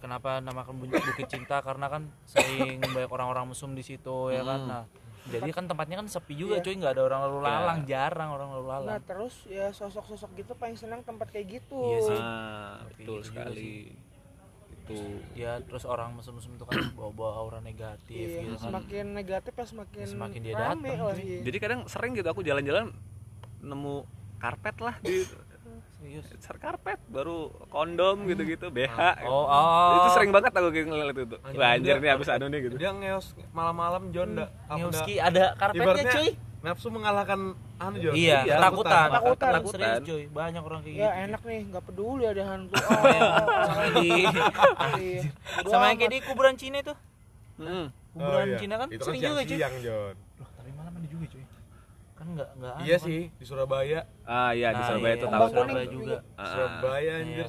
kenapa 0.00 0.40
namakan 0.40 0.74
Bukit 0.76 0.98
Bukit 0.98 1.28
Cinta 1.28 1.60
karena 1.60 1.86
kan 1.86 2.02
sering 2.24 2.80
banyak 2.82 3.06
orang-orang 3.06 3.44
mesum 3.46 3.72
di 3.72 3.80
situ 3.80 4.28
ya 4.28 4.42
kan 4.42 4.60
Hmm. 4.60 4.68
nah 4.68 4.84
jadi 5.22 5.52
kan 5.52 5.64
tempatnya 5.64 5.96
kan 5.96 6.08
sepi 6.08 6.32
juga 6.34 6.58
Iya. 6.58 6.64
cuy 6.64 6.74
nggak 6.74 6.92
ada 6.92 7.02
orang 7.04 7.20
lalu 7.22 7.36
Iya. 7.36 7.46
lalang 7.46 7.80
jarang 7.84 8.28
orang 8.30 8.48
lalu 8.50 8.64
nah 8.64 8.72
lalang 8.80 9.04
terus 9.04 9.34
ya 9.46 9.68
sosok-sosok 9.68 10.30
gitu 10.34 10.52
paling 10.54 10.74
senang 10.74 11.00
tempat 11.00 11.28
kayak 11.28 11.60
gitu 11.60 11.76
Iya 11.78 11.98
sih. 12.02 12.18
nah 12.18 12.80
Tapi 12.82 12.92
betul 12.98 13.18
sekali 13.20 13.72
itu 14.80 14.96
ya 15.34 15.60
terus 15.60 15.84
orang 15.84 16.16
mesum-mesum 16.16 16.50
itu 16.52 16.64
kan 16.64 16.80
bawa-bawa 16.92 17.30
aura 17.36 17.60
negatif 17.60 18.10
iya 18.26 18.42
gitu 18.42 18.56
kan 18.58 18.74
semakin 18.74 19.06
negatif 19.12 19.52
ya 19.54 19.66
semakin, 19.68 20.04
Semakin 20.08 20.40
dia 20.40 20.54
rame 20.56 20.88
datang, 20.90 21.20
iya. 21.20 21.40
jadi 21.44 21.58
kadang 21.60 21.80
sering 21.86 22.12
gitu 22.12 22.26
aku 22.26 22.42
jalan-jalan 22.42 22.90
nemu 23.60 23.96
karpet 24.40 24.76
lah 24.80 24.96
di 24.98 25.22
serius? 26.00 26.26
Ser 26.40 26.56
karpet 26.56 26.98
baru 27.06 27.38
kondom 27.68 28.24
gitu-gitu 28.24 28.66
BH 28.68 28.96
oh 29.22 29.44
oh 29.44 29.92
itu 30.00 30.08
sering 30.16 30.32
banget 30.32 30.50
aku 30.50 30.68
ngeliat 30.72 31.12
itu. 31.14 31.36
Anjir, 31.38 31.58
wah 31.58 31.68
anjir 31.70 31.96
nih 31.98 32.10
abis 32.10 32.28
anu 32.28 32.46
nih 32.48 32.60
gitu. 32.64 32.76
Dia 32.76 32.90
ngeos 32.90 33.26
malam-malam 33.52 34.08
John 34.10 34.30
dah. 34.34 34.48
apa 34.66 34.78
Nyoski 34.80 35.14
dah- 35.14 35.26
ada 35.28 35.44
karpetnya 35.54 35.84
ibaratnya 35.84 36.12
cuy. 36.16 36.30
Nafsu 36.60 36.88
mengalahkan 36.88 37.40
anu 37.78 37.96
John. 37.98 38.14
iya 38.14 38.38
Iya, 38.42 38.56
ketakutan. 38.56 39.06
ketakutan. 39.06 39.50
ketakutan. 39.50 39.80
Serius 39.80 40.00
cuy. 40.02 40.22
Banyak 40.30 40.62
orang 40.62 40.80
kayak 40.80 40.96
ya 40.96 41.08
gitu 41.10 41.24
enak 41.26 41.40
nih. 41.42 41.60
Nggak 41.68 41.84
peduli 41.84 42.24
ada 42.26 42.42
hantu. 42.46 42.74
Sama 42.80 43.08
yang 43.10 43.30
sama 43.60 43.84
di 43.94 44.08
iya. 44.98 45.22
Sama 45.62 45.84
yang 45.86 45.98
kayak 45.98 46.12
di 46.12 46.18
kuburan 46.24 46.54
Cina 46.56 46.78
itu. 46.80 46.94
Hmm. 47.56 47.86
kuburan 48.10 48.40
Oh, 48.40 48.48
iya. 48.48 48.58
Cina 48.58 48.74
kan 48.76 48.88
Itu 48.88 49.04
sering 49.04 49.20
juga 49.20 49.40
cuy. 49.42 49.56
Siang 49.56 49.76
John. 49.80 50.14
Loh, 50.16 50.48
tapi 50.50 50.70
malam 50.72 50.92
ada 50.92 51.06
juga 51.06 51.26
cuy 51.28 51.44
kan 52.20 52.26
nggak 52.30 52.50
nggak 52.54 52.74
Iya 52.80 52.94
kan. 52.94 53.06
sih 53.06 53.20
di 53.32 53.44
Surabaya. 53.44 54.00
ah 54.22 54.52
iya 54.52 54.68
di 54.70 54.76
Nah, 54.76 54.86
Surabaya 54.86 55.08
iya, 55.08 55.16
itu 55.16 55.24
iya. 55.24 55.32
tahu 55.32 55.46
Surabaya 55.48 55.86
juga 55.88 56.16
Ah, 56.30 56.36
ah. 56.36 56.46
Surabaya 56.46 57.12
anjir. 57.18 57.48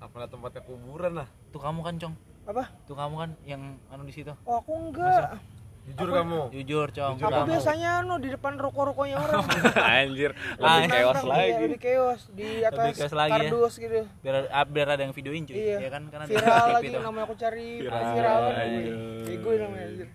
Apalah 0.00 0.26
tempatnya 0.26 0.62
kuburan 0.62 1.12
lah. 1.14 1.28
tuh 1.48 1.60
kamu 1.60 1.80
kan 1.80 1.94
cong 1.96 2.14
apa 2.42 2.64
tuh 2.82 2.96
kamu 2.96 3.14
kan 3.16 3.30
yang 3.44 3.62
anu 3.86 4.02
di 4.02 4.10
situ 4.10 4.34
oh 4.40 4.56
aku 4.56 4.72
enggak 4.80 5.38
Jujur 5.84 6.08
Apa? 6.08 6.16
kamu. 6.16 6.40
jujur 6.52 6.86
cong 6.90 7.14
Jujur 7.16 7.26
aku 7.28 7.38
kamu. 7.38 7.48
biasanya 7.48 7.88
anu 8.00 8.14
di 8.16 8.28
depan 8.28 8.52
ruko-rukonya 8.56 9.16
orang 9.16 9.46
anjir 9.98 10.30
Ah, 10.56 10.78
lebih 10.80 10.90
chaos 10.90 11.06
Nantang, 11.12 11.26
lagi 11.28 11.42
iya, 11.44 11.58
lebih 11.60 11.78
chaos 11.80 12.20
di 12.28 12.48
atas 12.60 12.86
chaos 12.96 13.14
lagi 13.14 13.30
ya. 13.30 13.38
kardus 13.40 13.74
gitu 13.76 13.98
biar 14.20 14.34
ah, 14.48 14.64
biar 14.64 14.88
ada 14.88 15.02
yang 15.02 15.10
videoin 15.12 15.42
cuy 15.44 15.54
Iya. 15.54 15.76
ya 15.78 15.88
kan 15.88 16.02
ada 16.08 16.24
viral 16.24 16.66
lagi 16.76 16.86
itu. 16.88 16.98
namanya 16.98 17.24
aku 17.24 17.34
cari 17.36 17.66
Viral. 17.80 18.02
viral, 18.10 18.40
Ayo. 18.48 18.94
Bego 19.24 19.50
namanya 19.56 19.84
anjir. 19.84 20.08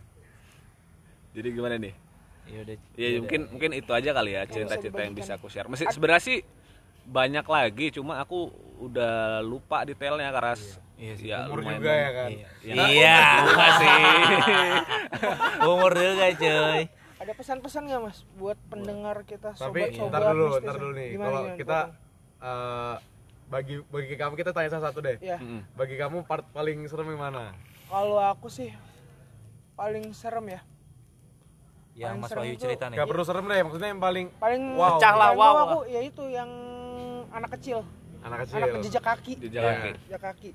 jadi 1.33 1.47
gimana 1.49 1.75
nih 1.77 1.93
ya 2.47 2.59
udah 2.61 2.75
ya 2.93 3.07
udah. 3.07 3.19
mungkin 3.19 3.41
mungkin 3.49 3.71
itu 3.73 3.91
aja 3.91 4.09
kali 4.11 4.31
ya 4.31 4.41
cerita-cerita 4.43 5.01
yang 5.01 5.13
bisa 5.13 5.31
aku 5.35 5.47
share 5.47 5.67
masih 5.67 5.85
sebenarnya 5.87 6.23
sih 6.23 6.37
banyak 7.03 7.43
lagi 7.43 7.85
cuma 7.91 8.17
aku 8.17 8.51
udah 8.79 9.39
lupa 9.39 9.83
detailnya 9.83 10.27
karena 10.29 10.55
Iya 10.97 11.13
sih. 11.13 11.29
ya 11.29 11.45
Umur 11.45 11.61
lumayan 11.61 11.77
juga 11.77 11.93
ya 11.93 12.09
kan. 12.09 12.29
iya 12.33 12.47
Ya, 12.65 12.73
iya 12.89 13.15
juga 13.45 13.65
sih 13.79 13.89
umur 15.69 15.91
juga 15.93 16.25
cuy 16.33 16.81
ada 17.17 17.31
pesan-pesan 17.33 17.81
nggak 17.83 18.01
mas 18.01 18.19
buat 18.33 18.57
pendengar 18.67 19.17
kita 19.21 19.53
Tapi 19.53 19.93
sobat-sobat 19.93 20.09
ntar 20.11 20.21
dulu, 20.33 20.45
ntar 20.55 20.73
ya? 20.73 20.79
dulu 20.79 20.93
nih. 20.93 21.09
Kalau 21.13 21.41
kita 21.53 21.79
eh, 22.39 22.95
bagi 23.47 23.75
bagi 23.83 24.13
kamu 24.13 24.33
kita 24.35 24.51
tanya 24.51 24.69
salah 24.69 24.85
satu 24.87 24.99
deh. 24.99 25.17
ya. 25.17 25.37
Bagi 25.73 25.95
kamu 25.95 26.21
part 26.23 26.45
paling 26.51 26.85
serem 26.85 27.09
yang 27.09 27.21
mana? 27.23 27.53
kalau 27.87 28.19
aku 28.19 28.51
sih 28.51 28.69
paling 29.73 30.11
serem 30.11 30.45
ya 30.49 30.61
Yang 31.97 32.13
Paling 32.13 32.21
Mas 32.21 32.31
Wahyu 32.31 32.55
cerita 32.55 32.85
nih. 32.87 32.97
Gak 33.01 33.07
perlu 33.09 33.23
serem 33.25 33.45
deh, 33.47 33.59
maksudnya 33.59 33.89
yang 33.89 33.97
paling 33.97 34.25
paling 34.37 34.61
Wow. 34.77 35.01
Pecah 35.01 35.13
lah, 35.13 35.29
wow 35.33 35.53
aku 35.65 35.79
ya 35.89 35.99
itu 35.99 36.23
yang 36.29 36.49
anak 37.27 37.49
kecil 37.57 37.81
anak 38.21 38.37
kecil. 38.45 38.55
anak 38.59 38.81
jejak 38.81 39.03
kaki 39.03 39.33
Jejak 39.39 39.61
Iya. 39.61 39.71
kaki. 39.73 39.91
jejak 40.05 40.21
kaki 40.23 40.51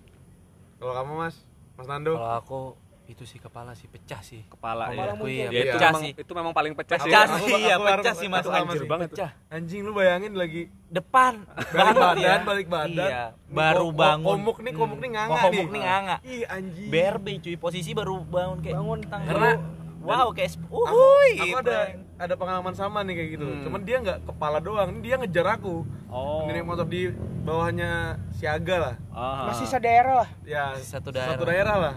Kalau 0.77 0.93
kamu 0.93 1.13
Mas, 1.17 1.35
Mas 1.75 1.87
Nando. 1.87 2.15
Kalau 2.15 2.35
aku 2.37 2.61
itu 3.05 3.23
sih 3.23 3.39
kepala 3.39 3.71
sih 3.73 3.87
pecah 3.87 4.19
sih. 4.19 4.43
Kepala 4.49 4.89
ya. 4.89 4.95
Kepala 4.95 5.07
iya, 5.07 5.15
muncul. 5.15 5.31
Ya, 5.31 5.47
itu 5.47 5.67
pecah 5.69 5.91
memang, 5.91 6.03
sih. 6.03 6.11
itu 6.17 6.33
memang 6.33 6.53
paling 6.53 6.73
pecah 6.73 6.99
sih. 6.99 7.07
Pecah 7.07 7.25
sih, 7.37 7.55
iya 7.57 7.77
pecah 7.77 8.15
sih 8.15 8.27
Mas. 8.27 8.47
Anjir 8.47 8.83
banget. 8.87 9.09
Pecah. 9.15 9.31
Anjing 9.47 9.81
lu 9.83 9.93
bayangin 9.93 10.33
lagi 10.33 10.63
Depan. 10.89 11.43
balik 11.71 11.95
badan, 11.95 12.17
ya. 12.19 12.35
balik 12.43 12.67
badan. 12.67 13.11
Iya. 13.11 13.25
Baru 13.47 13.91
bangun. 13.91 14.27
Komuk 14.39 14.59
nih, 14.59 14.73
komuk 14.73 14.99
nih 14.99 15.11
nganga 15.13 15.31
nih. 15.31 15.43
Komuk 15.45 15.69
nih 15.71 15.83
nganga. 15.83 16.17
Ih 16.25 16.43
anjing. 16.47 16.89
BRB 16.91 17.27
cuy, 17.39 17.55
posisi 17.59 17.91
baru 17.93 18.15
bangun 18.23 18.59
kayak 18.59 18.75
bangun 18.75 19.01
tang. 19.07 19.23
Karena- 19.23 19.59
wow 20.05 20.29
kayak 20.31 20.51
Aku, 20.55 20.77
uhuy, 20.77 21.31
aku 21.37 21.47
gitu. 21.49 21.59
ada 21.65 21.79
ada 22.19 22.35
pengalaman 22.35 22.71
sama 22.73 23.03
nih 23.03 23.15
kayak 23.15 23.31
gitu. 23.33 23.47
Hmm. 23.47 23.63
Cuman 23.63 23.81
dia 23.83 23.97
nggak 23.99 24.19
kepala 24.25 24.59
doang, 24.59 24.89
ini 24.91 25.01
dia 25.01 25.15
ngejar 25.17 25.47
aku. 25.53 25.83
Oh. 26.07 26.45
Ini 26.45 26.51
naik 26.55 26.67
motor 26.67 26.85
di 26.85 27.11
bawahnya 27.43 27.91
siaga 28.31 28.77
lah. 28.79 28.95
Ah. 29.09 29.49
masih 29.49 29.65
sadaerah 29.65 30.15
lah 30.19 30.29
Ya 30.43 30.75
Satu 30.77 31.09
satu 31.09 31.13
daerah. 31.13 31.37
daerah 31.43 31.77
lah. 31.81 31.95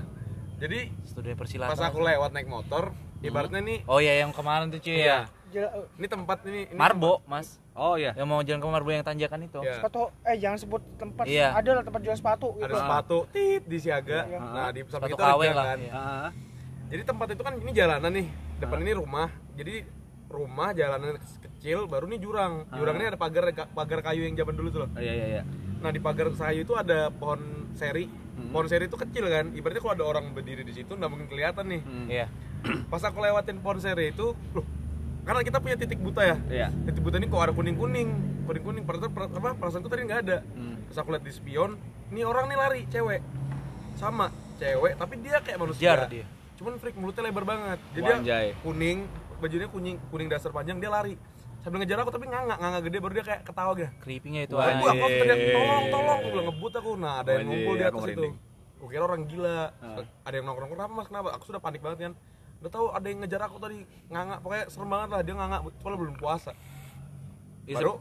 Jadi 0.56 0.88
Studi 1.03 1.34
persilatan. 1.34 1.70
pas 1.70 1.82
aku 1.84 1.99
lewat 1.99 2.32
naik 2.32 2.47
motor, 2.47 2.95
ibaratnya 3.20 3.60
nih 3.60 3.80
Oh 3.84 3.97
iya 3.97 4.18
yang 4.18 4.32
kemarin 4.32 4.70
tuh 4.70 4.80
cuy 4.80 4.95
Iya. 4.97 5.28
ya. 5.51 5.68
Ini 5.93 6.08
tempat 6.10 6.43
ini, 6.43 6.68
ini 6.68 6.76
Marbo, 6.76 7.24
Mas. 7.26 7.60
Oh 7.72 7.95
iya. 7.95 8.12
Yang 8.14 8.28
mau 8.30 8.39
jalan 8.39 8.60
ke 8.60 8.68
Marbo 8.70 8.89
yang 8.89 9.03
tanjakan 9.03 9.39
itu. 9.41 9.60
Iya. 9.60 9.78
sepatu 9.78 10.01
eh 10.22 10.36
jangan 10.38 10.58
sebut 10.58 10.82
tempat 10.95 11.26
Iya. 11.26 11.47
ada 11.53 11.72
lah 11.74 11.84
tempat 11.84 12.01
jual 12.01 12.16
sepatu 12.16 12.47
ada 12.53 12.60
gitu 12.62 12.76
sepatu 12.78 13.18
tit 13.30 13.64
di 13.64 13.78
siaga. 13.78 14.20
Iya. 14.26 14.39
Nah, 14.41 14.70
di 14.70 14.80
samping 14.82 14.91
Sepatu 14.91 15.12
itu 15.12 15.22
ada 15.22 15.32
lah. 15.32 15.43
jalan. 15.45 15.78
Iya. 15.78 16.03
Ah. 16.86 16.90
Jadi 16.94 17.02
tempat 17.02 17.28
itu 17.34 17.42
kan 17.42 17.54
ini 17.58 17.72
jalanan 17.74 18.12
nih. 18.14 18.28
Depan 18.62 18.78
ini 18.86 18.94
rumah. 18.94 19.30
Jadi 19.58 19.76
rumah 20.26 20.70
jalanan 20.74 21.18
kecil 21.18 21.90
baru 21.90 22.06
nih 22.06 22.20
jurang. 22.22 22.70
Jurang 22.70 22.96
ini 22.98 23.06
ada 23.10 23.18
pagar 23.18 23.50
pagar 23.74 24.00
kayu 24.02 24.26
yang 24.30 24.38
zaman 24.38 24.54
dulu 24.54 24.68
tuh 24.70 24.80
loh. 24.86 24.90
Oh, 24.94 25.02
iya 25.02 25.14
iya 25.14 25.28
iya. 25.40 25.44
Nah, 25.82 25.90
di 25.90 26.02
pagar 26.02 26.30
kayu 26.30 26.62
itu 26.62 26.74
ada 26.78 27.10
pohon 27.10 27.42
seri. 27.74 28.06
Hmm. 28.06 28.52
Pohon 28.52 28.68
seri 28.68 28.86
itu 28.86 28.98
kecil 28.98 29.26
kan. 29.26 29.50
Ibaratnya 29.54 29.82
kalau 29.82 29.94
ada 29.96 30.06
orang 30.06 30.26
berdiri 30.34 30.62
di 30.62 30.74
situ 30.74 30.92
nggak 30.94 31.10
mungkin 31.10 31.28
kelihatan 31.28 31.66
nih. 31.68 31.82
Hmm. 31.82 32.08
Iya. 32.10 32.26
Pas 32.92 33.02
aku 33.02 33.18
lewatin 33.22 33.62
pohon 33.62 33.78
seri 33.78 34.10
itu, 34.10 34.34
loh, 34.58 34.66
karena 35.22 35.42
kita 35.46 35.58
punya 35.62 35.78
titik 35.78 36.02
buta 36.02 36.22
ya. 36.26 36.38
Iya. 36.50 36.68
Titik 36.90 37.02
buta 37.02 37.18
ini 37.22 37.30
kok 37.30 37.42
ada 37.42 37.54
kuning-kuning. 37.54 38.10
Kuning-kuning 38.46 38.84
perasaan 38.86 39.12
per- 39.14 39.30
apa 39.32 39.58
perasaanku 39.58 39.90
tadi 39.90 40.02
nggak 40.06 40.22
ada. 40.26 40.38
Hmm. 40.54 40.78
Terus 40.90 40.98
aku 41.02 41.10
lihat 41.14 41.24
di 41.26 41.34
spion, 41.34 41.72
ini 42.10 42.22
orang 42.22 42.46
nih 42.50 42.58
lari, 42.58 42.82
cewek. 42.90 43.22
Sama, 43.96 44.28
cewek, 44.60 45.00
tapi 45.00 45.14
dia 45.24 45.40
kayak 45.40 45.58
manusia. 45.62 45.82
Jar 45.86 46.02
dia. 46.12 46.26
Cuman 46.56 46.80
freak 46.80 46.95
mulutnya 46.95 47.24
lebar 47.24 47.43
banget. 47.43 47.80
Jadi 47.91 48.01
Wanjay. 48.06 48.45
dia 48.51 48.62
kuning, 48.64 48.99
bajunya 49.38 49.68
kuning, 49.68 49.95
kuning 50.08 50.28
dasar 50.28 50.49
panjang, 50.49 50.80
dia 50.80 50.88
lari. 50.88 51.16
Sambil 51.60 51.82
ngejar 51.82 51.97
aku 51.99 52.14
tapi 52.14 52.26
nganga, 52.26 52.56
nganga 52.56 52.80
gede 52.80 52.97
baru 53.01 53.14
dia 53.14 53.26
kayak 53.26 53.41
ketawa 53.43 53.72
gitu. 53.74 53.89
Creepy-nya 53.99 54.41
itu 54.45 54.53
Wah, 54.53 54.70
Aku 54.70 54.86
aku 54.86 54.95
anjing. 54.95 55.20
teriak 55.20 55.39
tolong, 55.51 55.86
tolong, 55.89 56.16
aku 56.16 56.28
bilang 56.30 56.47
ngebut 56.47 56.74
aku. 56.78 56.91
Nah, 56.95 57.14
ada 57.20 57.30
yang 57.34 57.47
ngumpul 57.49 57.74
di 57.74 57.84
atas 57.84 58.03
itu. 58.08 58.28
Aku 58.76 58.86
kira 58.86 59.03
orang 59.03 59.22
gila. 59.26 59.60
Ah. 59.82 60.06
Ada 60.24 60.36
yang 60.38 60.45
nongkrong, 60.45 60.70
kenapa 60.72 60.91
mas, 60.93 61.08
kenapa? 61.10 61.28
Aku 61.34 61.43
sudah 61.43 61.60
panik 61.60 61.82
banget 61.82 61.99
kan. 61.99 62.14
Udah 62.62 62.72
tahu 62.72 62.86
ada 62.93 63.06
yang 63.06 63.20
ngejar 63.20 63.41
aku 63.43 63.58
tadi 63.58 63.78
nganga, 64.08 64.36
pokoknya 64.39 64.66
serem 64.70 64.89
banget 64.89 65.10
lah 65.10 65.22
dia 65.22 65.36
nganga, 65.36 65.58
soalnya 65.76 65.99
belum 65.99 66.16
puasa. 66.16 66.51
Iya, 67.66 67.76
Baru 67.76 67.93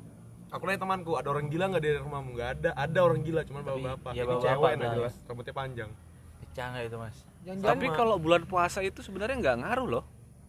aku 0.53 0.63
nanya 0.63 0.79
temanku, 0.79 1.13
ada 1.17 1.29
orang 1.29 1.47
gila 1.49 1.65
nggak 1.67 1.83
di 1.83 1.91
rumahmu? 1.97 2.31
Nggak 2.37 2.49
ada, 2.55 2.71
ada 2.77 2.99
orang 3.01 3.21
gila, 3.25 3.41
cuman 3.43 3.61
bapak-bapak. 3.65 4.13
iya, 4.13 4.23
Ini 4.23 4.29
bapak-bapak 4.29 4.61
cewek 4.61 4.75
lah. 4.79 4.95
jelas, 4.95 5.15
rambutnya 5.25 5.55
panjang. 5.57 5.91
Pecah 6.39 6.67
nggak 6.69 6.85
itu, 6.85 6.97
Mas? 7.01 7.17
Jangan 7.45 7.61
Tapi 7.63 7.87
kalau 7.91 8.17
bulan 8.17 8.43
puasa 8.45 8.81
itu 8.81 8.99
sebenarnya 8.99 9.37
nggak 9.37 9.57
ngaruh 9.61 9.87
loh. 9.91 10.05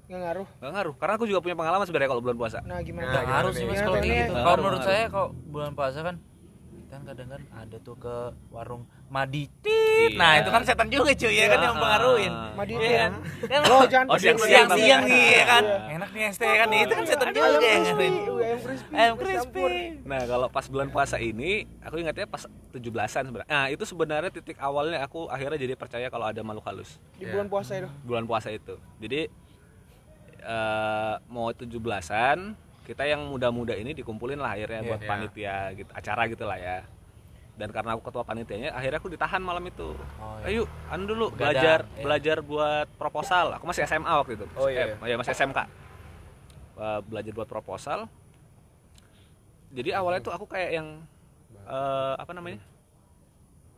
nggak 0.05 0.21
ngaruh 0.21 0.47
Nggak 0.55 0.71
ngaruh. 0.71 0.93
Karena 0.95 1.13
aku 1.13 1.25
juga 1.25 1.39
punya 1.41 1.55
pengalaman 1.55 1.83
sebenarnya 1.83 2.09
kalau 2.09 2.21
bulan 2.21 2.37
puasa. 2.37 2.59
nah 2.61 2.77
gimana 2.79 3.03
Nah, 3.03 3.11
Nggak 3.11 3.23
gimana 3.23 3.37
harus 3.37 3.51
nih? 3.51 3.59
sih 3.59 3.65
Mas 3.67 3.79
kalau 3.79 3.95
kayak 3.95 4.05
gitu. 4.05 4.31
Kalau 4.31 4.45
ngaruh, 4.45 4.63
menurut 4.63 4.83
saya 4.83 5.03
kalau 5.07 5.27
bulan 5.45 5.71
puasa 5.73 5.99
kan 6.01 6.15
kan 6.95 7.03
kadang 7.05 7.27
kan 7.27 7.41
ada 7.51 7.77
tuh 7.77 7.95
ke 7.95 8.15
warung 8.47 8.87
Madi 9.05 9.45
Tit. 9.59 9.75
Iya. 10.11 10.17
Nah, 10.17 10.31
itu 10.39 10.49
kan 10.49 10.63
setan 10.63 10.87
juga 10.87 11.11
cuy 11.11 11.29
ya 11.29 11.45
kan 11.45 11.55
Iya. 11.55 11.61
yang 11.61 11.73
mempengaruhin. 11.75 12.33
Madi 12.55 12.73
Iya 12.73 12.81
Tit. 12.81 12.95
kan? 12.97 13.11
Kan 13.45 13.61
oh 13.67 13.83
jangan 13.85 14.07
Oh, 14.07 14.17
siang-siang 14.17 14.67
siang 14.67 14.69
siang 14.73 15.01
ya. 15.03 15.07
nih 15.07 15.25
ya 15.29 15.45
kan. 15.45 15.63
Iya. 15.63 15.95
Enak 15.95 16.09
nih 16.09 16.23
ST 16.31 16.43
kan 16.43 16.67
itu 16.71 16.93
kan 16.93 17.05
setan 17.05 17.27
juga 17.29 17.45
ayam 17.45 17.61
ngatain. 17.83 18.13
uh, 18.15 18.39
ayam 18.39 18.59
crispy 18.59 18.91
Ayam 18.95 19.13
crispy. 19.15 19.63
Nah, 20.03 20.21
kalau 20.25 20.47
pas 20.47 20.65
bulan 20.65 20.87
puasa 20.89 21.15
ini, 21.17 21.51
aku 21.79 21.95
ingatnya 21.97 22.25
pas 22.25 22.43
17-an 22.71 23.23
sebenarnya. 23.25 23.49
Nah, 23.49 23.65
itu 23.67 23.83
sebenarnya 23.83 24.31
titik 24.31 24.57
awalnya 24.57 24.99
aku 24.99 25.27
akhirnya 25.27 25.59
jadi 25.59 25.73
percaya 25.75 26.07
kalau 26.07 26.25
ada 26.25 26.41
makhluk 26.41 26.65
halus. 26.65 26.97
di 27.15 27.25
bulan 27.25 27.45
puasa 27.45 27.71
itu 27.75 27.89
Bulan 28.01 28.25
puasa 28.25 28.49
itu. 28.49 28.75
Jadi 28.97 29.27
eh 30.41 31.15
mau 31.25 31.49
17-an, 31.49 32.53
kita 32.85 33.03
yang 33.03 33.25
muda-muda 33.25 33.73
ini 33.73 33.91
dikumpulin 33.91 34.37
lah 34.37 34.53
akhirnya 34.53 34.79
Iya. 34.79 34.87
buat 34.87 35.01
Iya. 35.01 35.09
panitia 35.09 35.55
gitu, 35.73 35.89
acara 35.91 36.21
gitu 36.29 36.45
lah 36.45 36.55
ya. 36.55 36.77
Dan 37.55 37.71
karena 37.71 37.95
aku 37.95 38.03
ketua 38.03 38.21
panitianya, 38.21 38.69
akhirnya 38.69 38.99
aku 38.99 39.07
ditahan 39.07 39.39
malam 39.39 39.63
itu. 39.63 39.95
Oh, 40.19 40.35
iya. 40.39 40.59
Ayo, 40.59 40.63
anu 40.87 41.03
dulu 41.05 41.25
Begadang, 41.31 41.39
belajar 41.39 41.79
iya. 41.87 42.03
belajar 42.03 42.37
buat 42.41 42.87
proposal. 42.93 43.45
Aku 43.55 43.65
masih 43.65 43.83
SMA 43.83 44.11
waktu 44.13 44.35
itu. 44.35 44.45
Oh, 44.53 44.67
iya, 44.67 44.93
Eh, 44.93 45.07
ya 45.07 45.15
masih 45.15 45.31
SMK. 45.31 45.59
Eh, 46.75 46.99
belajar 47.01 47.31
buat 47.33 47.47
proposal. 47.47 48.05
Jadi 49.71 49.89
awalnya 49.91 50.21
tuh 50.21 50.31
aku 50.31 50.45
kayak 50.45 50.71
yang 50.73 50.87
eh, 51.65 52.13
apa 52.15 52.29
namanya? 52.29 52.61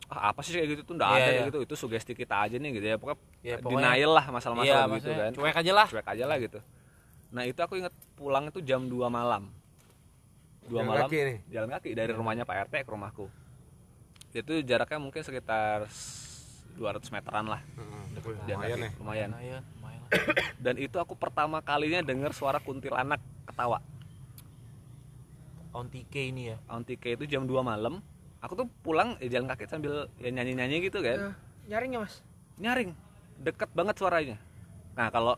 Ah, 0.08 0.32
apa 0.32 0.40
sih 0.40 0.52
kayak 0.52 0.68
gitu 0.72 0.82
tuh 0.84 0.94
enggak 0.96 1.08
Iya, 1.08 1.16
ada 1.16 1.22
iya. 1.22 1.32
kayak 1.32 1.48
gitu. 1.48 1.60
Itu 1.64 1.76
sugesti 1.78 2.12
kita 2.12 2.36
aja 2.44 2.56
nih 2.56 2.72
gitu 2.74 2.86
ya. 2.86 2.96
Pokoknya, 2.98 3.20
Iya, 3.44 3.56
pokoknya- 3.60 3.92
denial 3.94 4.12
lah 4.12 4.26
Iya, 4.26 4.34
masalah-masalah 4.34 4.86
gitu 4.98 5.10
kan. 5.14 5.32
cuek 5.32 5.56
aja 5.56 5.72
lah. 5.72 5.88
Cuek 5.88 6.08
aja 6.08 6.26
lah 6.26 6.38
gitu. 6.38 6.60
Nah, 7.28 7.44
itu 7.44 7.60
aku 7.60 7.76
inget 7.76 7.92
pulang 8.14 8.48
itu 8.48 8.60
jam 8.60 8.84
2 8.84 8.96
malam. 9.08 9.52
2 10.64 10.72
Jalan 10.74 10.86
malam 10.86 11.08
kaki 11.08 11.18
nih? 11.18 11.38
jalan 11.48 11.70
kaki 11.72 11.90
dari 11.92 12.12
rumahnya 12.12 12.44
Pak 12.44 12.68
RT 12.68 12.84
ke 12.84 12.90
rumahku. 12.90 13.26
Itu 14.32 14.54
jaraknya 14.62 15.00
mungkin 15.00 15.22
sekitar 15.22 15.88
s- 15.88 16.60
200 16.76 17.08
meteran 17.10 17.48
lah. 17.48 17.62
Jalan 18.46 18.60
Lumayan 18.60 18.78
kaki, 18.78 18.84
ya. 18.84 18.90
lumayan. 19.00 19.30
Lumayan, 19.32 19.62
lumayan 19.74 20.02
lah. 20.02 20.10
Dan 20.58 20.76
itu 20.78 20.98
aku 20.98 21.14
pertama 21.14 21.60
kalinya 21.60 22.02
dengar 22.02 22.32
suara 22.32 22.60
kuntilanak 22.60 23.18
ketawa. 23.46 23.80
On 25.72 25.86
TK 25.86 26.14
ini 26.28 26.44
ya. 26.48 26.58
On 26.68 26.82
TK 26.82 27.16
itu 27.16 27.26
jam 27.28 27.44
2 27.44 27.62
malam. 27.62 28.00
Aku 28.40 28.54
tuh 28.56 28.68
pulang 28.82 29.18
eh, 29.18 29.28
jalan 29.28 29.48
kaki 29.48 29.66
sambil 29.66 30.08
ya 30.18 30.30
nyanyi-nyanyi 30.30 30.84
gitu 30.84 31.00
kan. 31.00 31.32
Nah, 31.32 31.36
nyaring 31.68 31.92
ya 31.92 32.00
mas 32.02 32.16
Nyaring. 32.58 32.92
Deket 33.38 33.70
banget 33.72 33.96
suaranya. 33.96 34.38
Nah, 34.94 35.10
kalau 35.10 35.38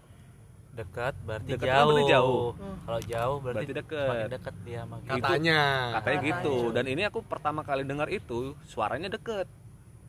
Dekat 0.80 1.13
berarti 1.19 1.49
Dekat 1.51 1.67
jauh. 1.67 1.86
berarti 1.86 2.03
jauh. 2.07 2.45
Hmm. 2.55 2.77
Kalau 2.80 3.01
jauh 3.03 3.38
berarti, 3.38 3.57
Berarti 3.59 3.73
deket. 3.75 4.07
semakin 4.07 4.30
dekat 4.32 4.55
dia 4.63 4.80
sama 4.80 4.95
kita. 4.97 5.13
Katanya. 5.13 5.59
katanya 5.93 6.19
gitu. 6.23 6.53
Katanya. 6.55 6.73
Dan 6.73 6.86
ini 6.88 7.01
aku 7.03 7.19
pertama 7.21 7.61
kali 7.61 7.84
dengar 7.84 8.07
itu 8.09 8.39
suaranya 8.65 9.09
deket. 9.09 9.47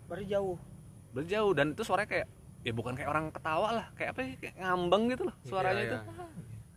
baru 0.07 0.25
jauh 0.25 0.57
Berjauh 1.12 1.53
dan 1.53 1.66
itu 1.71 1.83
suaranya 1.83 2.07
kayak 2.09 2.27
ya 2.61 2.73
bukan 2.73 2.93
kayak 2.93 3.07
orang 3.09 3.31
ketawa 3.31 3.68
lah, 3.73 3.87
kayak 3.95 4.11
apa 4.11 4.21
sih? 4.21 4.35
Kayak 4.37 4.55
ngambang 4.59 5.03
gitu 5.09 5.23
loh 5.25 5.35
suaranya 5.45 5.75
Iya, 5.77 5.87
itu. 5.87 5.97
iya. 5.97 6.27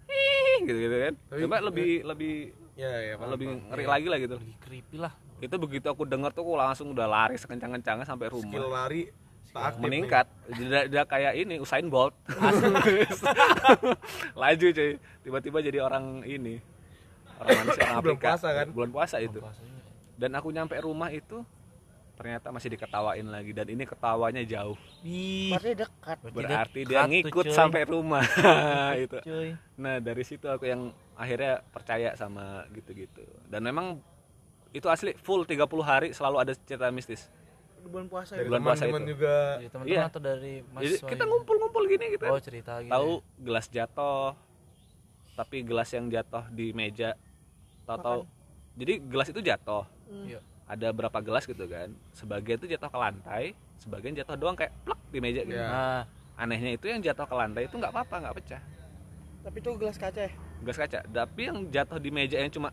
Ih, 0.07 0.57
gitu 0.63 0.79
gitu 0.79 0.95
kan. 0.99 1.13
Tapi- 1.23 1.41
Coba 1.41 1.55
lebih 1.63 1.89
lebih 2.03 2.33
Iya, 2.73 2.91
iya, 2.99 3.13
paham, 3.15 3.29
lebih 3.31 3.47
paham. 3.47 3.61
ngeri 3.69 3.83
Iya. 3.83 3.89
lagi 3.89 4.07
lah 4.07 4.19
gitu. 4.19 4.35
Lebih 4.37 4.57
creepy 4.59 4.97
lah. 4.97 5.13
Itu 5.39 5.55
begitu 5.57 5.85
aku 5.87 6.03
dengar 6.03 6.29
tuh 6.29 6.41
aku 6.41 6.53
langsung 6.55 6.87
udah 6.89 7.05
lari 7.05 7.35
sekencang-kencangnya 7.35 8.05
sampai 8.05 8.29
Skill 8.29 8.41
rumah. 8.63 8.85
lari 8.85 9.01
tak 9.09 9.22
aktif 9.53 9.81
meningkat. 9.85 10.25
Udah, 10.49 10.81
udah 10.89 11.03
kayak 11.05 11.33
ini 11.37 11.61
Usain 11.61 11.85
Bolt. 11.87 12.17
Laju 14.41 14.67
cuy. 14.73 14.91
Tiba-tiba 15.21 15.57
jadi 15.61 15.79
orang 15.85 16.25
ini. 16.25 16.57
Orang 17.37 17.57
manusia 17.61 17.81
orang 17.85 18.01
Bulan 18.01 18.01
Afrika 18.01 18.29
puasa 18.33 18.49
kan? 18.53 18.67
bulan 18.73 18.89
puasa 18.89 19.17
itu. 19.21 19.39
Puasanya. 19.39 19.71
dan 20.13 20.29
aku 20.37 20.53
nyampe 20.53 20.77
rumah 20.77 21.09
itu 21.09 21.41
ternyata 22.13 22.53
masih 22.53 22.77
diketawain 22.77 23.25
lagi. 23.25 23.51
Dan 23.53 23.67
ini 23.73 23.83
ketawanya 23.85 24.41
jauh. 24.45 24.77
Berarti 25.53 25.71
dekat. 25.77 26.17
Berarti 26.29 26.79
dekat 26.85 26.89
dia 26.89 26.99
ngikut 27.09 27.45
cuy. 27.49 27.53
sampai 27.53 27.81
rumah. 27.85 28.25
Itu. 29.05 29.17
Cuy. 29.21 29.57
nah 29.77 29.97
dari 29.97 30.23
situ 30.25 30.45
aku 30.45 30.69
yang 30.69 30.93
akhirnya 31.17 31.61
percaya 31.73 32.13
sama 32.17 32.65
gitu-gitu. 32.73 33.25
Dan 33.49 33.65
memang 33.65 34.01
itu 34.73 34.89
asli 34.89 35.13
full 35.21 35.45
30 35.45 35.69
hari 35.85 36.09
selalu 36.17 36.37
ada 36.41 36.53
cerita 36.57 36.89
mistis 36.89 37.29
di 37.83 37.89
bulan 37.89 38.07
puasa 38.07 38.31
dari 38.31 38.41
itu 38.41 38.49
Bulan 38.49 38.61
puasa 38.63 38.81
teman-teman 38.81 39.01
itu. 39.01 39.11
juga. 39.11 39.35
Dari 39.53 39.67
teman-teman 39.67 39.93
Iya. 39.93 40.01
atau 40.05 40.21
dari 40.21 40.53
Mas 40.65 40.81
jadi 40.81 40.95
kita 41.05 41.23
ngumpul-ngumpul 41.25 41.83
gini 41.85 42.05
gitu 42.09 42.25
Oh, 42.25 42.39
cerita 42.39 42.73
gitu. 42.79 42.89
tahu 42.89 43.11
gelas 43.37 43.65
jatuh 43.67 44.31
tapi 45.33 45.57
gelas 45.61 45.89
yang 45.89 46.05
jatuh 46.07 46.43
di 46.47 46.67
meja 46.71 47.09
tahu 47.83 47.97
tahu 47.99 48.19
jadi 48.75 48.93
gelas 49.01 49.27
itu 49.29 49.41
jatuh. 49.41 49.83
Hmm. 50.05 50.27
Iya. 50.27 50.39
ada 50.63 50.89
berapa 50.89 51.19
gelas 51.19 51.43
gitu 51.43 51.67
kan. 51.67 51.91
Sebagian 52.13 52.55
itu 52.55 52.67
jatuh 52.69 52.87
ke 52.87 52.95
lantai 52.95 53.51
sebagian 53.75 54.15
jatuh 54.15 54.33
doang 54.33 54.55
kayak 54.55 54.71
plek 54.81 55.01
di 55.11 55.19
meja 55.19 55.43
gitu. 55.43 55.53
Iya. 55.53 55.67
Nah, 55.67 56.01
anehnya 56.35 56.71
itu 56.71 56.87
yang 56.87 56.97
jatuh 56.99 57.25
ke 57.25 57.35
lantai 57.35 57.67
itu 57.67 57.75
nggak 57.75 57.91
apa-apa 57.91 58.15
nggak 58.23 58.35
pecah. 58.37 58.61
Tapi 59.43 59.57
itu 59.59 59.69
gelas 59.75 59.97
kaca 59.97 60.21
ya? 60.21 60.31
Gelas 60.63 60.77
kaca. 60.77 60.99
Tapi 61.03 61.41
yang 61.43 61.57
jatuh 61.67 61.99
di 61.99 62.09
meja 62.09 62.37
yang 62.37 62.47
cuma 62.49 62.71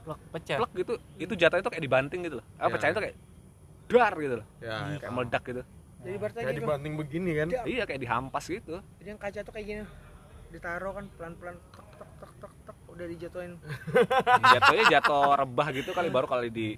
Plek, 0.00 0.16
pecah. 0.30 0.56
plek 0.56 0.70
gitu. 0.76 0.92
Itu 1.18 1.34
jatuhnya 1.34 1.60
tuh 1.60 1.72
kayak 1.74 1.82
dibanting 1.82 2.20
gitu 2.22 2.38
loh. 2.38 2.46
Apa 2.56 2.68
Ya. 2.68 2.72
pecahnya 2.72 2.94
tuh 2.94 3.02
kayak 3.02 3.16
dar 3.90 4.14
gitu 4.14 4.34
loh. 4.38 4.46
Ya, 4.62 4.96
kayak 4.96 5.12
meledak 5.12 5.42
gitu. 5.42 5.62
Jadi 6.00 6.16
berarti 6.16 6.38
kayak 6.40 6.54
gitu 6.56 6.62
dibanting 6.64 6.94
begini 6.96 7.30
kan. 7.36 7.46
Dia- 7.50 7.66
iya 7.68 7.82
kayak 7.84 8.00
dihampas 8.00 8.44
gitu. 8.46 8.76
Jadi 9.02 9.08
yang 9.10 9.20
kaca 9.20 9.40
tuh 9.42 9.52
kayak 9.52 9.66
gini. 9.66 9.82
Ditaruh 10.50 10.92
kan 10.96 11.04
pelan-pelan 11.14 11.56
tek 11.70 11.88
tek 11.98 12.10
tek 12.18 12.32
tek 12.40 12.52
tek 12.64 12.76
udah 12.88 13.06
dijatuhin. 13.06 13.52
Jatuhnya 14.54 14.84
jatuh 14.90 15.30
rebah 15.36 15.68
gitu 15.70 15.90
kali 15.92 16.08
baru 16.08 16.26
kali 16.26 16.48
di 16.48 16.68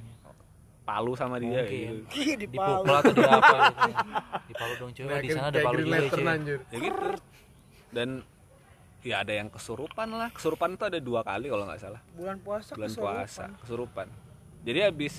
palu 0.83 1.15
sama 1.15 1.39
dia 1.39 1.63
Mungkin. 1.63 2.03
gitu. 2.11 2.35
di 2.43 2.47
dipukul 2.51 2.83
palu. 2.83 2.99
atau 2.99 3.13
di 3.15 3.23
apa 3.23 3.57
gitu. 3.71 3.91
di 4.51 4.55
Palu 4.59 4.73
dong 4.75 4.91
cuy. 4.91 5.05
Nah, 5.07 5.19
di 5.23 5.29
sana 5.31 5.47
ada 5.47 5.55
kayak 5.55 5.67
Palu 5.71 5.79
juga 5.79 5.99
cuy. 6.11 6.25
anjir. 6.27 6.59
ya 6.67 6.79
gitu. 6.83 7.07
Dan 7.93 8.09
ya 9.03 9.15
ada 9.23 9.33
yang 9.33 9.49
kesurupan 9.49 10.09
lah. 10.11 10.29
Kesurupan 10.35 10.69
itu 10.75 10.85
ada 10.91 10.99
dua 10.99 11.21
kali 11.23 11.47
kalau 11.47 11.65
nggak 11.71 11.81
salah. 11.81 12.01
Bulan 12.19 12.37
puasa 12.43 12.75
bulan 12.75 12.91
kesurupan. 12.91 13.15
puasa 13.15 13.45
kesurupan. 13.63 14.07
Jadi 14.63 14.79
habis 14.83 15.15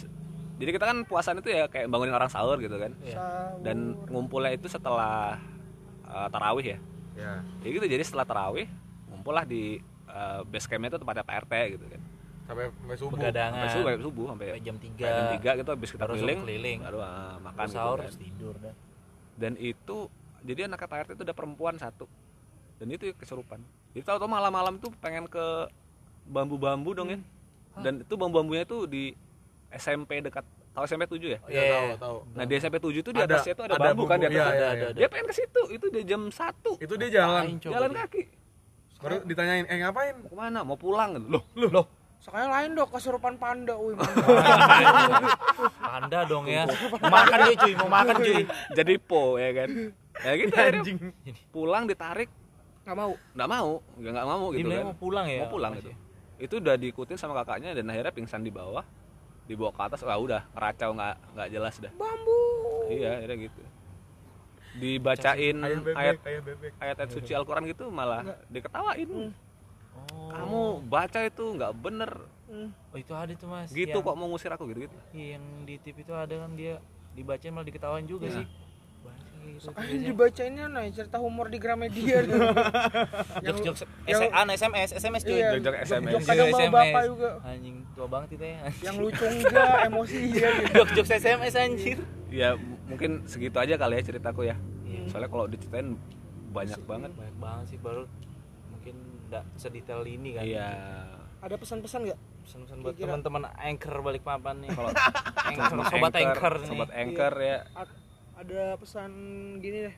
jadi 0.63 0.71
kita 0.79 0.85
kan 0.87 0.97
puasan 1.03 1.43
itu 1.43 1.51
ya 1.51 1.67
kayak 1.67 1.91
bangunin 1.91 2.15
orang 2.15 2.31
sahur 2.31 2.55
gitu 2.63 2.79
kan. 2.79 2.95
Sahur. 3.03 3.59
dan 3.59 3.99
ngumpulnya 4.07 4.55
itu 4.55 4.71
setelah 4.71 5.35
uh, 6.07 6.27
tarawih 6.31 6.63
ya. 6.63 6.79
Ya. 7.19 7.31
ya 7.59 7.67
gitu 7.67 7.83
jadi 7.83 7.99
setelah 7.99 8.23
tarawih 8.23 8.71
ngumpul 9.11 9.35
lah 9.35 9.43
di 9.43 9.83
uh, 10.07 10.47
base 10.47 10.71
campnya 10.71 10.95
itu 10.95 10.99
tempatnya 11.03 11.27
Pak 11.27 11.35
RT 11.43 11.53
gitu 11.75 11.85
kan. 11.91 12.01
Sampai 12.47 12.63
sampai 12.71 12.95
subuh. 12.95 13.15
begadangan. 13.19 13.59
Sampai 13.59 13.75
subuh 13.75 13.83
sampai 13.91 14.05
subuh 14.07 14.25
sampai 14.31 14.45
sampai 14.47 14.63
jam 14.63 14.75
sampai 14.79 15.03
jam 15.03 15.25
3 15.27 15.35
tiga 15.35 15.51
gitu 15.59 15.69
habis 15.75 15.89
kita 15.91 16.03
Baru 16.07 16.13
keliling 16.15 16.39
keliling. 16.47 16.79
baru 16.87 16.99
uh, 17.03 17.35
makan 17.43 17.59
terus 17.59 17.67
gitu 17.67 17.75
sahur 17.75 17.97
kan. 17.99 18.03
terus 18.07 18.17
tidur 18.23 18.55
dah. 18.63 18.75
Dan 19.35 19.53
itu 19.59 19.97
jadi 20.47 20.59
anak 20.71 20.79
Pak 20.87 20.99
RT 21.03 21.09
itu 21.19 21.23
ada 21.27 21.35
perempuan 21.35 21.75
satu. 21.75 22.07
Dan 22.79 22.87
itu 22.87 23.11
kesurupan. 23.19 23.59
Jadi 23.91 24.03
tahu-tahu 24.07 24.31
malam-malam 24.31 24.79
tuh 24.79 24.95
pengen 25.03 25.27
ke 25.27 25.67
bambu-bambu 26.23 26.95
dong 26.95 27.11
ya. 27.11 27.19
Dan 27.83 27.99
itu 27.99 28.15
bambu-bambunya 28.15 28.63
tuh 28.63 28.87
di 28.87 29.11
SMP 29.73 30.19
dekat 30.19 30.45
tahu 30.69 30.83
SMP 30.83 31.03
7 31.05 31.17
ya 31.27 31.39
Iya, 31.43 31.61
Iya. 31.61 31.73
tahu, 31.73 31.87
tahu. 31.97 32.17
Nah 32.31 32.43
di 32.43 32.53
SMP 32.55 32.75
7 32.77 32.93
itu 32.95 33.09
di 33.09 33.17
Ada- 33.17 33.35
atasnya 33.35 33.53
itu 33.53 33.63
ada, 33.63 33.73
ada 33.73 33.83
bambu 33.87 34.03
kan 34.03 34.17
di 34.17 34.25
atasnya. 34.25 34.37
iya, 34.37 34.47
ada, 34.47 34.67
ada. 34.71 34.87
Dia 34.93 35.07
pengen 35.07 35.25
ke 35.25 35.35
situ, 35.35 35.61
itu 35.69 35.85
di 35.87 36.01
jam 36.03 36.21
1 36.27 36.71
Itu 36.77 36.93
dia 36.95 37.09
jalan. 37.11 37.43
Jalan 37.57 37.89
dia? 37.89 38.01
kaki. 38.03 38.21
Baru 38.99 39.15
ditanyain, 39.21 39.65
"Eh 39.65 39.77
ngapain?" 39.79 40.15
Mau 40.15 40.29
ke 40.29 40.37
mana? 40.37 40.59
Mau 40.61 40.77
pulang 40.77 41.09
gitu. 41.13 41.27
Loh, 41.29 41.43
loh 41.69 41.85
Sekali 42.17 42.47
lain 42.47 42.71
dong 42.71 42.87
kesurupan 42.87 43.35
panda 43.35 43.75
wih 43.75 43.99
panda 45.77 46.19
dong 46.23 46.47
ya 46.47 46.63
mau 46.95 47.11
makan 47.11 47.37
dia 47.43 47.55
cuy 47.57 47.73
mau 47.75 47.89
makan 47.91 48.15
cuy 48.17 48.41
jadi 48.71 48.93
po 48.97 49.35
ya 49.35 49.51
kan. 49.53 49.69
Ya 50.21 50.31
gitu 50.37 50.53
akhirnya 50.53 50.93
pulang 51.51 51.83
ditarik 51.83 52.31
nggak 52.83 52.95
mau 52.95 53.11
nggak 53.33 53.49
mau, 53.49 53.71
nggak 53.95 54.11
nggak 54.13 54.27
mau 54.29 54.45
gitu 54.49 54.59
Dimulai 54.61 54.77
kan. 54.77 54.85
mau 54.85 54.95
pulang 54.95 55.25
ya 55.25 55.39
Mau 55.41 55.51
pulang 55.51 55.71
gitu. 55.75 55.91
Itu 56.37 56.53
udah 56.59 56.75
diikutin 56.75 57.17
sama 57.17 57.33
kakaknya 57.35 57.71
dan 57.73 57.85
akhirnya 57.87 58.11
pingsan 58.11 58.39
di 58.39 58.51
bawah. 58.51 58.87
Dibawa 59.43 59.69
ke 59.69 59.81
atas, 59.83 59.99
wah 60.01 60.15
udah 60.15 60.41
ngeracau 60.51 60.91
nggak 60.91 61.15
nggak 61.33 61.49
jelas 61.49 61.75
dah. 61.77 61.91
bambu 61.93 62.39
Iya, 62.85 63.09
akhirnya 63.17 63.37
gitu. 63.43 63.61
Dibacain 64.73 65.55
Ayah 65.55 65.77
bebek, 65.77 65.95
ayat 65.95 66.17
ayah 66.23 66.41
bebek. 66.41 66.71
ayat-ayat 66.79 67.09
suci 67.11 67.31
Al-Quran 67.31 67.63
gitu 67.67 67.85
malah 67.87 68.21
diketawain. 68.47 69.05
oh, 69.05 70.29
Kamu 70.29 70.61
baca 70.83 71.19
itu 71.21 71.43
nggak 71.53 71.73
bener 71.75 72.11
Hmm. 72.43 72.69
oh 72.69 72.97
itu 72.99 73.09
ada 73.09 73.33
tuh 73.33 73.47
mas 73.47 73.65
gitu 73.67 73.89
Yang- 73.89 74.03
kok 74.03 74.13
mau 74.13 74.29
ngusir 74.29 74.51
aku 74.51 74.69
gitu 74.69 74.85
gitu 74.85 74.97
iya, 75.09 75.33
yang 75.33 75.65
di 75.65 75.73
TV 75.75 76.05
itu 76.05 76.13
ada 76.13 76.37
kan 76.37 76.53
dia 76.53 76.77
dibacain 77.11 77.49
malah 77.49 77.65
diketawain 77.65 78.05
juga 78.05 78.29
Iya. 78.29 78.35
sih 78.35 78.45
Gitu 79.45 79.57
tuh 79.57 79.63
Sekali 79.65 79.85
biasanya. 79.85 80.07
dibacainnya 80.07 80.65
nah 80.67 80.81
cerita 80.87 81.17
humor 81.17 81.47
di 81.47 81.57
Gramedia. 81.57 82.17
Yang- 83.45 83.59
jokes 83.61 83.81
jokes 84.01 84.21
yang- 84.23 84.33
an 84.33 84.47
SMS 84.49 84.89
SMS 84.93 85.21
cuy 85.21 85.35
Iya, 85.35 85.49
Jok-jok 85.53 85.75
SMS. 85.81 86.11
jok-jok 86.13 86.23
kadang 86.25 86.47
bawa 86.49 86.69
bapak 86.69 87.03
juga. 87.05 87.29
anjing 87.43 87.75
tua 87.93 88.07
banget 88.07 88.29
itu 88.31 88.43
ya 88.45 88.57
Yang 88.81 88.95
lucu 88.99 89.23
enggak, 89.25 89.75
emosi 89.87 90.17
iya 90.17 90.49
gitu. 90.55 90.73
jokes 90.73 90.91
jokes 90.95 91.11
SMS 91.13 91.53
anjir 91.55 91.97
ya 92.27 92.49
mungkin 92.83 93.11
segitu 93.25 93.55
aja 93.55 93.75
kali 93.75 93.93
ya 93.93 94.03
ceritaku 94.03 94.41
ya 94.43 94.55
Iya. 94.83 95.01
soalnya 95.07 95.27
kalau 95.27 95.45
diceritain 95.45 95.93
banyak 96.49 96.81
banget 96.83 97.11
banyak 97.11 97.37
banget 97.37 97.65
sih 97.67 97.77
baru 97.77 98.03
mungkin 98.69 98.95
enggak 99.23 99.43
sedetail 99.55 100.01
ini 100.03 100.29
kan 100.33 100.43
iya 100.43 100.67
Ada 101.39 101.55
pesan-pesan 101.55 101.99
nggak? 102.03 102.19
pesan-pesan 102.41 102.77
buat 102.79 102.95
teman-teman 102.95 103.43
anchor 103.53 103.95
balik 103.99 104.21
papan 104.21 104.59
nih 104.59 104.69
kalau 104.69 104.89
anchor 105.49 105.69
sobat 105.85 106.13
anchor 106.13 106.53
nih 106.55 106.67
sobat 106.67 106.89
anchor 106.91 107.33
ya 107.35 107.57
A- 107.73 107.87
Ada 108.43 108.75
pesan 108.75 109.11
gini 109.57 109.87
deh. 109.87 109.95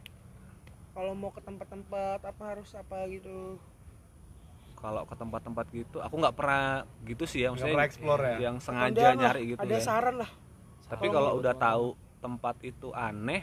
Kalau 0.94 1.12
mau 1.12 1.28
ke 1.28 1.42
tempat-tempat 1.42 2.22
apa 2.24 2.44
harus 2.46 2.70
apa 2.72 3.10
gitu. 3.10 3.58
kalau 4.76 5.02
ke 5.02 5.16
tempat-tempat 5.16 5.66
gitu 5.72 5.98
aku 5.98 6.14
nggak 6.16 6.36
pernah 6.36 6.64
gitu 7.02 7.24
sih 7.26 7.42
ya 7.42 7.50
maksudnya 7.50 7.74
pernah 7.74 7.88
explore 7.88 8.22
ya? 8.24 8.38
yang 8.44 8.56
sengaja 8.60 8.86
enggak 8.92 9.08
lah, 9.08 9.16
nyari 9.18 9.42
gitu 9.48 9.60
Ada 9.60 9.72
ya 9.72 9.82
saran 9.82 10.16
lah. 10.20 10.30
tapi 10.86 11.06
kalau 11.10 11.32
udah 11.36 11.54
tahu 11.58 11.86
tempat 12.20 12.56
itu 12.62 12.88
aneh 12.92 13.42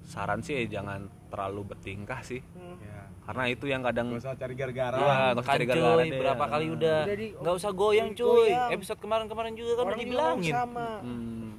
saran 0.00 0.40
sih 0.40 0.56
ya 0.56 0.72
jangan 0.72 1.00
terlalu 1.28 1.68
bertingkah 1.68 2.22
sih 2.22 2.40
Hmm. 2.48 2.78
Ya. 2.80 3.02
karena 3.22 3.44
itu 3.46 3.64
yang 3.66 3.82
kadang 3.82 4.06
Gak 4.10 4.24
usah 4.24 4.34
cari 4.36 4.54
gara-gara. 4.54 4.96
Iya, 4.96 5.04
nggak 5.04 5.34
usah 5.34 5.42
kan 5.44 5.52
cari 5.52 5.66
gara-gara 5.66 5.92
cuy 5.92 6.08
deh. 6.08 6.18
berapa 6.18 6.44
kali 6.48 6.66
udah 6.70 6.98
Udah 7.02 7.16
di- 7.18 7.34
nggak 7.36 7.54
usah 7.54 7.70
goyang 7.74 8.10
cuy 8.14 8.30
goyang. 8.48 8.70
episode 8.72 8.98
kemarin-kemarin 8.98 9.52
juga 9.52 9.72
kan 9.74 9.84
udah 9.84 9.98
dibilangin 10.00 10.54
sama. 10.54 10.88
hmm, 11.02 11.50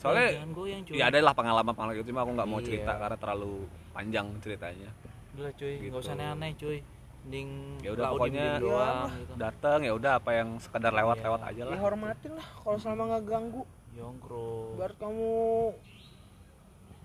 soalnya 0.00 0.28
jangan 0.32 0.50
goyang 0.56 0.80
cuy. 0.82 0.96
ya 0.96 1.04
ada 1.06 1.18
lah 1.20 1.34
pengalaman-pengalaman 1.36 1.96
itu 2.00 2.08
cuma 2.08 2.20
aku 2.24 2.32
nggak 2.32 2.48
mau 2.48 2.58
Iya. 2.58 2.66
cerita 2.72 2.92
karena 2.96 3.16
terlalu 3.20 3.54
panjang 3.92 4.26
ceritanya. 4.40 4.90
Udah 5.36 5.52
cuy. 5.52 5.74
Nggak 5.76 6.00
usah 6.00 6.12
Gitu. 6.12 6.16
aneh-aneh 6.16 6.52
cuy. 6.56 6.78
Mending 7.20 7.50
ya 7.84 7.90
udah 7.92 8.06
pokoknya 8.10 8.46
doang 8.58 9.12
gitu. 9.12 9.32
datang 9.36 9.78
ya 9.84 9.92
udah 9.92 10.12
apa 10.16 10.30
yang 10.34 10.48
sekedar 10.56 10.88
lewat-lewat 10.88 11.40
aja 11.46 11.62
lah. 11.68 11.74
Dihormatin 11.76 12.32
lah 12.32 12.46
kalau 12.64 12.78
selama 12.80 13.02
nggak 13.12 13.24
ganggu. 13.28 13.62
Yongkro 13.92 14.74
Baru 14.80 14.94
kamu 14.96 15.30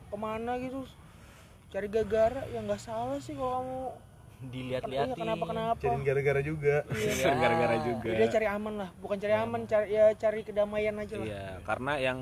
ke 0.08 0.18
mana 0.18 0.52
gitu 0.58 0.80
cari 1.68 1.88
gara-gara. 1.92 2.42
Ya 2.48 2.60
nggak 2.64 2.80
salah 2.82 3.20
sih 3.20 3.36
kalau 3.36 3.52
kamu 3.60 3.80
iya, 3.84 4.48
dilihat-liatin 4.56 5.16
kenapa 5.20 5.44
kenapa 5.52 5.80
Cariin 5.84 6.04
gara-gara 6.08 6.42
juga. 6.42 6.76
Iya. 6.90 7.32
gara-gara 7.44 7.76
juga. 7.84 8.10
Dia 8.16 8.28
cari 8.32 8.48
aman 8.48 8.74
lah 8.80 8.90
bukan 9.04 9.18
cari 9.20 9.34
aman 9.36 9.62
cari 9.68 9.88
ya 9.92 10.06
cari 10.16 10.40
kedamaian 10.48 10.96
aja 10.96 11.16
lah. 11.20 11.28
Iya 11.28 11.46
karena 11.68 11.94
yang 12.00 12.18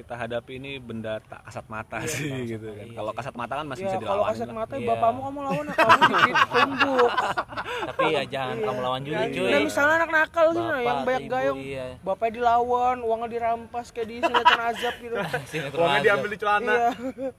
kita 0.00 0.14
hadapi 0.16 0.52
ini 0.54 0.72
benda 0.76 1.20
tak 1.22 1.44
kasat 1.44 1.66
mata 1.66 2.00
sih 2.04 2.26
gitu 2.48 2.66
kan 2.68 2.82
Iya 2.82 2.94
kalau 2.94 3.10
sih. 3.10 3.18
kasat 3.18 3.34
mata 3.34 3.54
kan 3.54 3.66
masih 3.66 3.82
ya 3.82 3.86
bisa 3.86 3.96
kalau 3.96 4.04
dilawan 4.16 4.28
kasat 4.30 4.46
lah. 4.46 4.56
mata 4.56 4.74
Iya. 4.74 4.88
bapakmu 4.88 5.20
kamu 5.20 5.38
lawan 5.42 5.66
kamu 5.70 6.00
tumbuk 6.52 7.12
tapi 7.82 8.02
ya 8.08 8.22
jangan 8.24 8.54
Iya. 8.54 8.64
kamu 8.64 8.78
lawan 8.80 9.00
juga 9.02 9.16
Ya, 9.16 9.26
cuy 9.30 9.46
nah, 9.46 9.60
misalnya 9.62 9.94
anak 9.96 10.10
nakal 10.10 10.46
gitu 10.50 10.62
nah, 10.62 10.80
yang 10.80 10.98
banyak 11.02 11.22
ibu, 11.22 11.30
gayung 11.30 11.58
iya. 11.60 11.86
bapaknya 12.00 12.32
dilawan 12.34 12.96
uangnya 13.00 13.28
dirampas 13.30 13.86
kayak 13.90 14.06
di 14.06 14.16
sinetron 14.18 14.62
azab 14.66 14.94
gitu 14.96 15.14
Sinetron 15.50 15.80
Uangnya 15.80 15.94
azab. 15.94 16.06
diambil 16.06 16.28
di 16.28 16.38
celana. 16.38 16.72
iya 16.72 16.88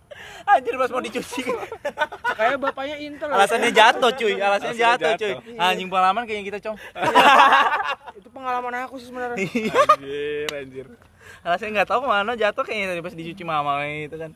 anjir 0.52 0.74
pas 0.76 0.90
mau 0.90 1.02
dicuci 1.02 1.42
kayak 2.32 2.58
bapaknya 2.58 2.96
intel 3.00 3.28
ya. 3.28 3.34
alasannya 3.34 3.72
jatuh 3.72 4.12
cuy 4.14 4.34
alasannya 4.34 4.46
Alasannya 4.72 4.78
jatuh 4.78 5.12
cuy 5.18 5.34
jatuh. 5.34 5.64
anjing 5.64 5.88
pengalaman 5.88 6.24
kayak 6.24 6.44
kita 6.46 6.60
cong 6.62 6.78
itu 8.14 8.30
pengalaman 8.30 8.74
aku 8.84 8.96
sih 8.96 9.08
sebenarnya 9.08 9.38
anjir 9.40 10.48
anjir 10.52 10.86
alasannya 11.42 11.72
nggak 11.74 11.90
tahu 11.90 12.00
ke 12.00 12.10
mana 12.10 12.32
jatuh 12.34 12.64
kayaknya 12.64 12.88
tadi 12.90 13.02
pas 13.02 13.14
dicuci 13.14 13.44
mama 13.44 13.72
itu 13.84 14.14
kan. 14.14 14.32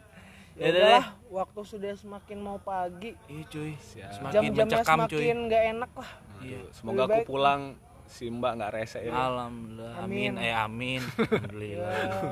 Ya 0.56 0.64
ya 0.64 0.72
udah 0.72 1.04
waktu 1.30 1.62
sudah 1.62 1.92
semakin 1.94 2.38
mau 2.40 2.58
pagi 2.58 3.12
iya 3.28 3.44
cuy. 3.46 3.76
Semakin 3.78 4.32
jam-jamnya 4.32 4.64
mencekam 4.80 4.98
cuy. 5.04 5.20
semakin 5.20 5.38
nggak 5.46 5.64
enak 5.72 5.92
lah. 5.94 6.12
Iya. 6.40 6.60
Semoga 6.72 7.02
aku 7.06 7.20
pulang 7.26 7.62
si 8.06 8.30
mbak 8.30 8.52
nggak 8.56 8.72
rese 8.72 9.00
ya 9.02 9.12
alhamdulillah. 9.12 9.94
Amin. 10.00 10.32
Amin. 10.32 10.44
eh 10.44 10.54
amin. 10.54 11.02
Alhamdulillah. 11.20 11.92
Ya, 11.92 12.32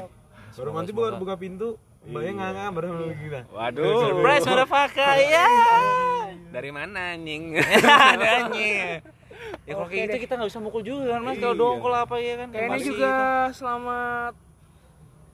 Baru 0.53 0.69
nanti 0.71 0.91
buka 0.93 1.07
semoga. 1.09 1.19
buka 1.19 1.35
pintu, 1.35 1.69
mbaknya 2.05 2.31
nganga 2.31 2.65
baru 2.71 2.89
gila. 3.11 3.41
waduh. 3.49 4.01
Surprise 4.05 4.45
motherfucker. 4.45 5.13
Ya 5.19 5.47
dari 6.49 6.69
mana 6.69 7.17
anjing? 7.17 7.57
Anjing. 8.37 8.77
Ya 9.63 9.75
kalau 9.75 9.87
kayak 9.87 10.07
gitu 10.07 10.17
kita 10.23 10.33
nggak 10.35 10.49
bisa 10.49 10.59
mukul 10.59 10.81
juga 10.81 11.03
kan 11.09 11.21
mas? 11.21 11.35
Kalau 11.35 11.51
Iya. 11.51 11.61
dongkol 11.61 11.93
apa 11.93 12.15
ya 12.17 12.33
kan? 12.37 12.47
Kayaknya 12.49 12.79
juga 12.79 13.11
selamat 13.51 14.33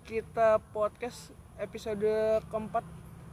kita 0.09 0.57
podcast 0.73 1.29
episode 1.55 2.09
keempat 2.49 2.81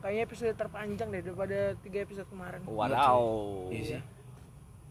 kayaknya 0.05 0.23
episode 0.29 0.53
terpanjang 0.53 1.09
deh 1.09 1.25
daripada 1.25 1.73
tiga 1.81 2.05
episode 2.05 2.29
kemarin 2.29 2.61
wadaw 2.69 3.73
iya 3.73 3.85
sih 3.97 4.03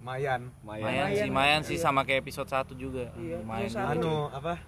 Mayan. 0.06 0.54
Lumayan. 0.62 0.86
Mayan 0.86 1.10
sih, 1.10 1.26
Lumayan. 1.26 1.34
Mayan 1.34 1.62
sih 1.66 1.78
Iya. 1.82 1.86
sama 1.90 2.06
kayak 2.06 2.22
episode 2.22 2.46
1 2.46 2.78
juga. 2.78 3.10
Iya, 3.18 3.42
satu. 3.74 3.90
Anu 3.90 4.30
apa? 4.30 4.62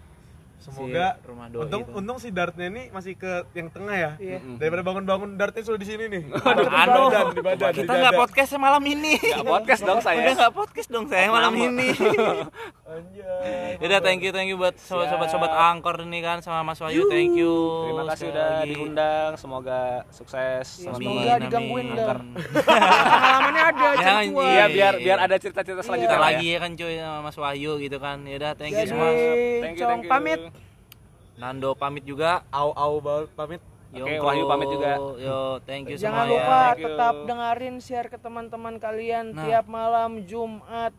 Semoga 0.57 1.15
Si 1.15 1.23
rumah 1.23 1.47
doi 1.47 1.61
untung 1.63 1.81
itu. 1.81 1.91
untung 1.93 2.17
si 2.17 2.27
dartnya 2.27 2.67
ini 2.67 2.89
masih 2.89 3.13
ke 3.13 3.29
yang 3.53 3.69
tengah 3.69 3.93
ya. 3.93 4.11
iya 4.17 4.37
Daripada 4.57 4.83
bangun-bangun 4.83 5.29
dartnya 5.33 5.61
sudah 5.61 5.77
di 5.77 5.85
sini 5.85 6.03
nih. 6.07 6.23
Anu, 6.27 6.59
di 6.59 6.67
badan, 6.67 7.25
di 7.31 7.41
badan, 7.41 7.71
kita 7.71 7.93
nggak 7.93 8.13
podcast 8.15 8.51
malam 8.57 8.83
ini. 8.83 9.15
Nggak 9.15 9.45
podcast 9.45 9.81
dong 9.83 9.99
saya 9.99 10.17
Udah 10.19 10.33
nggak 10.35 10.53
podcast 10.53 10.89
dong 10.89 11.05
saya 11.05 11.27
malam 11.27 11.53
Lama. 11.53 11.63
ini. 11.63 11.87
Anjay. 12.87 13.77
Udah 13.79 13.99
thank 13.99 14.19
you 14.19 14.31
thank 14.31 14.47
you 14.47 14.55
buat 14.55 14.75
sobat-sobat 14.77 15.29
sobat 15.29 15.51
angkor 15.51 15.99
ini 16.01 16.19
kan 16.19 16.39
sama 16.39 16.63
Mas 16.63 16.79
Wahyu 16.79 17.05
thank 17.05 17.31
you. 17.31 17.53
Terima 17.85 18.03
kasih 18.07 18.17
sekali 18.17 18.31
udah 18.33 18.47
lagi. 18.49 18.69
diundang. 18.69 19.31
Semoga 19.35 19.79
sukses. 20.09 20.67
Iya, 20.73 20.89
teman-teman. 20.89 21.13
semoga 21.13 21.33
digangguin. 21.39 21.87
Angkor. 21.91 22.17
pengalamannya 22.67 23.63
ada 23.63 23.87
Jangan, 23.97 24.23
cuan. 24.27 24.47
Iya, 24.47 24.65
biar 24.67 24.93
biar 24.97 25.17
ada 25.21 25.35
cerita-cerita 25.37 25.75
Kita 25.77 25.85
selanjutnya 25.85 26.17
lah 26.17 26.27
lagi 26.33 26.47
ya. 26.47 26.53
ya 26.53 26.59
kan 26.59 26.71
cuy 26.73 26.95
sama 26.97 27.19
Mas 27.21 27.37
Wahyu 27.37 27.71
gitu 27.77 27.97
kan. 27.99 28.17
Ya 28.23 28.35
udah 28.35 28.51
thank 28.55 28.73
you 28.73 28.85
semua. 28.85 29.09
Thank 29.59 29.75
you, 29.75 29.85
thank 29.85 30.03
you. 30.03 30.09
pamit 30.09 30.39
Nando 31.37 31.73
pamit 31.73 32.03
juga. 32.03 32.41
Au 32.49 32.73
au 32.73 32.97
pamit. 33.29 33.61
Yongko. 33.87 34.19
Wahyu 34.21 34.43
pamit 34.45 34.67
juga. 34.67 34.91
Yo, 35.15 35.37
thank 35.63 35.87
you 35.87 35.95
jangan 35.95 36.27
semua 36.27 36.33
lupa 36.35 36.43
ya. 36.43 36.59
Thank 36.67 36.75
you. 36.75 36.85
tetap 36.91 37.15
dengerin 37.23 37.75
share 37.79 38.07
ke 38.09 38.17
teman-teman 38.19 38.73
kalian 38.77 39.25
Nah. 39.31 39.41
tiap 39.41 39.65
malam 39.65 40.21
Jumat 40.21 40.91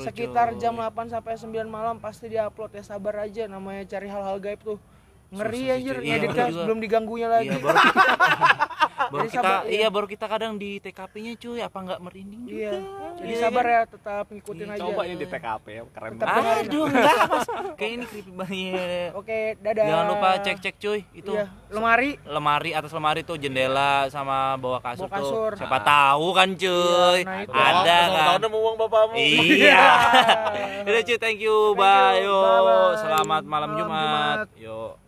sekitar 0.00 0.56
jam 0.56 0.74
8 0.74 0.90
sampai 1.06 1.36
9 1.36 1.46
malam 1.68 2.00
pasti 2.00 2.26
diupload 2.26 2.72
ya 2.72 2.82
sabar 2.82 3.22
aja 3.22 3.44
namanya 3.44 3.86
cari 3.86 4.08
hal-hal 4.08 4.40
gaib 4.40 4.58
tuh 4.58 4.78
ngeri 5.30 5.60
sih, 5.60 5.70
anjir. 5.70 5.96
Iya, 5.96 6.10
ngeditnya 6.16 6.46
juga. 6.48 6.54
sebelum 6.56 6.78
diganggunya 6.80 7.28
lagi 7.28 7.46
Iya, 7.46 7.58
baru 7.60 7.78
baru 9.10 9.20
Jadi 9.20 9.32
kita 9.32 9.42
sabar, 9.42 9.62
iya. 9.66 9.74
iya 9.76 9.88
baru 9.90 10.06
kita 10.06 10.26
kadang 10.26 10.52
di 10.54 10.70
TKP-nya 10.78 11.32
cuy, 11.36 11.58
apa 11.58 11.78
nggak 11.80 12.00
merinding 12.00 12.42
juga. 12.44 12.54
Iya. 12.56 12.72
Jadi 13.18 13.26
Iya, 13.28 13.40
sabar 13.40 13.64
kan? 13.64 13.72
ya, 13.72 13.80
tetap 13.84 14.24
ngikutin 14.30 14.66
aja. 14.66 14.80
Coba 14.80 15.02
ini 15.02 15.16
di 15.16 15.26
TKP 15.26 15.66
ya, 15.68 15.82
keren 15.90 16.12
Tetap 16.14 16.28
banget. 16.30 16.56
Aduh, 16.62 16.84
enggak, 16.86 17.16
Mas. 17.26 17.48
Kayak 17.74 17.90
ini 17.90 18.04
creepy 18.06 18.32
banget. 18.32 19.10
Oke, 19.12 19.38
dadah. 19.58 19.84
Jangan 19.84 20.06
lupa 20.06 20.28
cek-cek 20.40 20.74
cuy, 20.78 21.00
itu 21.12 21.32
Iya, 21.32 21.44
lemari. 21.68 22.10
lemari 22.24 22.70
atas 22.70 22.92
lemari 22.92 23.20
tuh 23.20 23.36
jendela 23.36 24.06
sama 24.08 24.54
bawah 24.56 24.80
kasur, 24.80 25.04
Bawah 25.04 25.12
kasur. 25.18 25.50
tuh. 25.52 25.58
Siapa 25.58 25.78
tahu 25.82 26.26
kan 26.30 26.48
cuy. 26.54 27.20
Iya, 27.20 27.26
nah 27.26 27.38
itu. 27.42 27.52
Ada 27.52 27.98
kan. 28.06 28.26
Tahun 28.38 28.54
uang 28.54 28.76
bapakmu. 28.78 29.16
Iya. 29.18 29.82
Udah 30.88 31.02
cuy, 31.02 31.18
thank 31.18 31.40
you. 31.40 31.58
Thank 31.72 31.82
Bye. 31.82 32.22
you. 32.22 32.30
Yo. 32.30 32.38
Bye-bye. 32.38 32.94
Selamat 33.00 33.42
malam 33.42 33.68
Malam 33.70 33.70
Jumat. 33.74 34.46
Jumat. 34.46 34.48
Yo. 34.54 34.99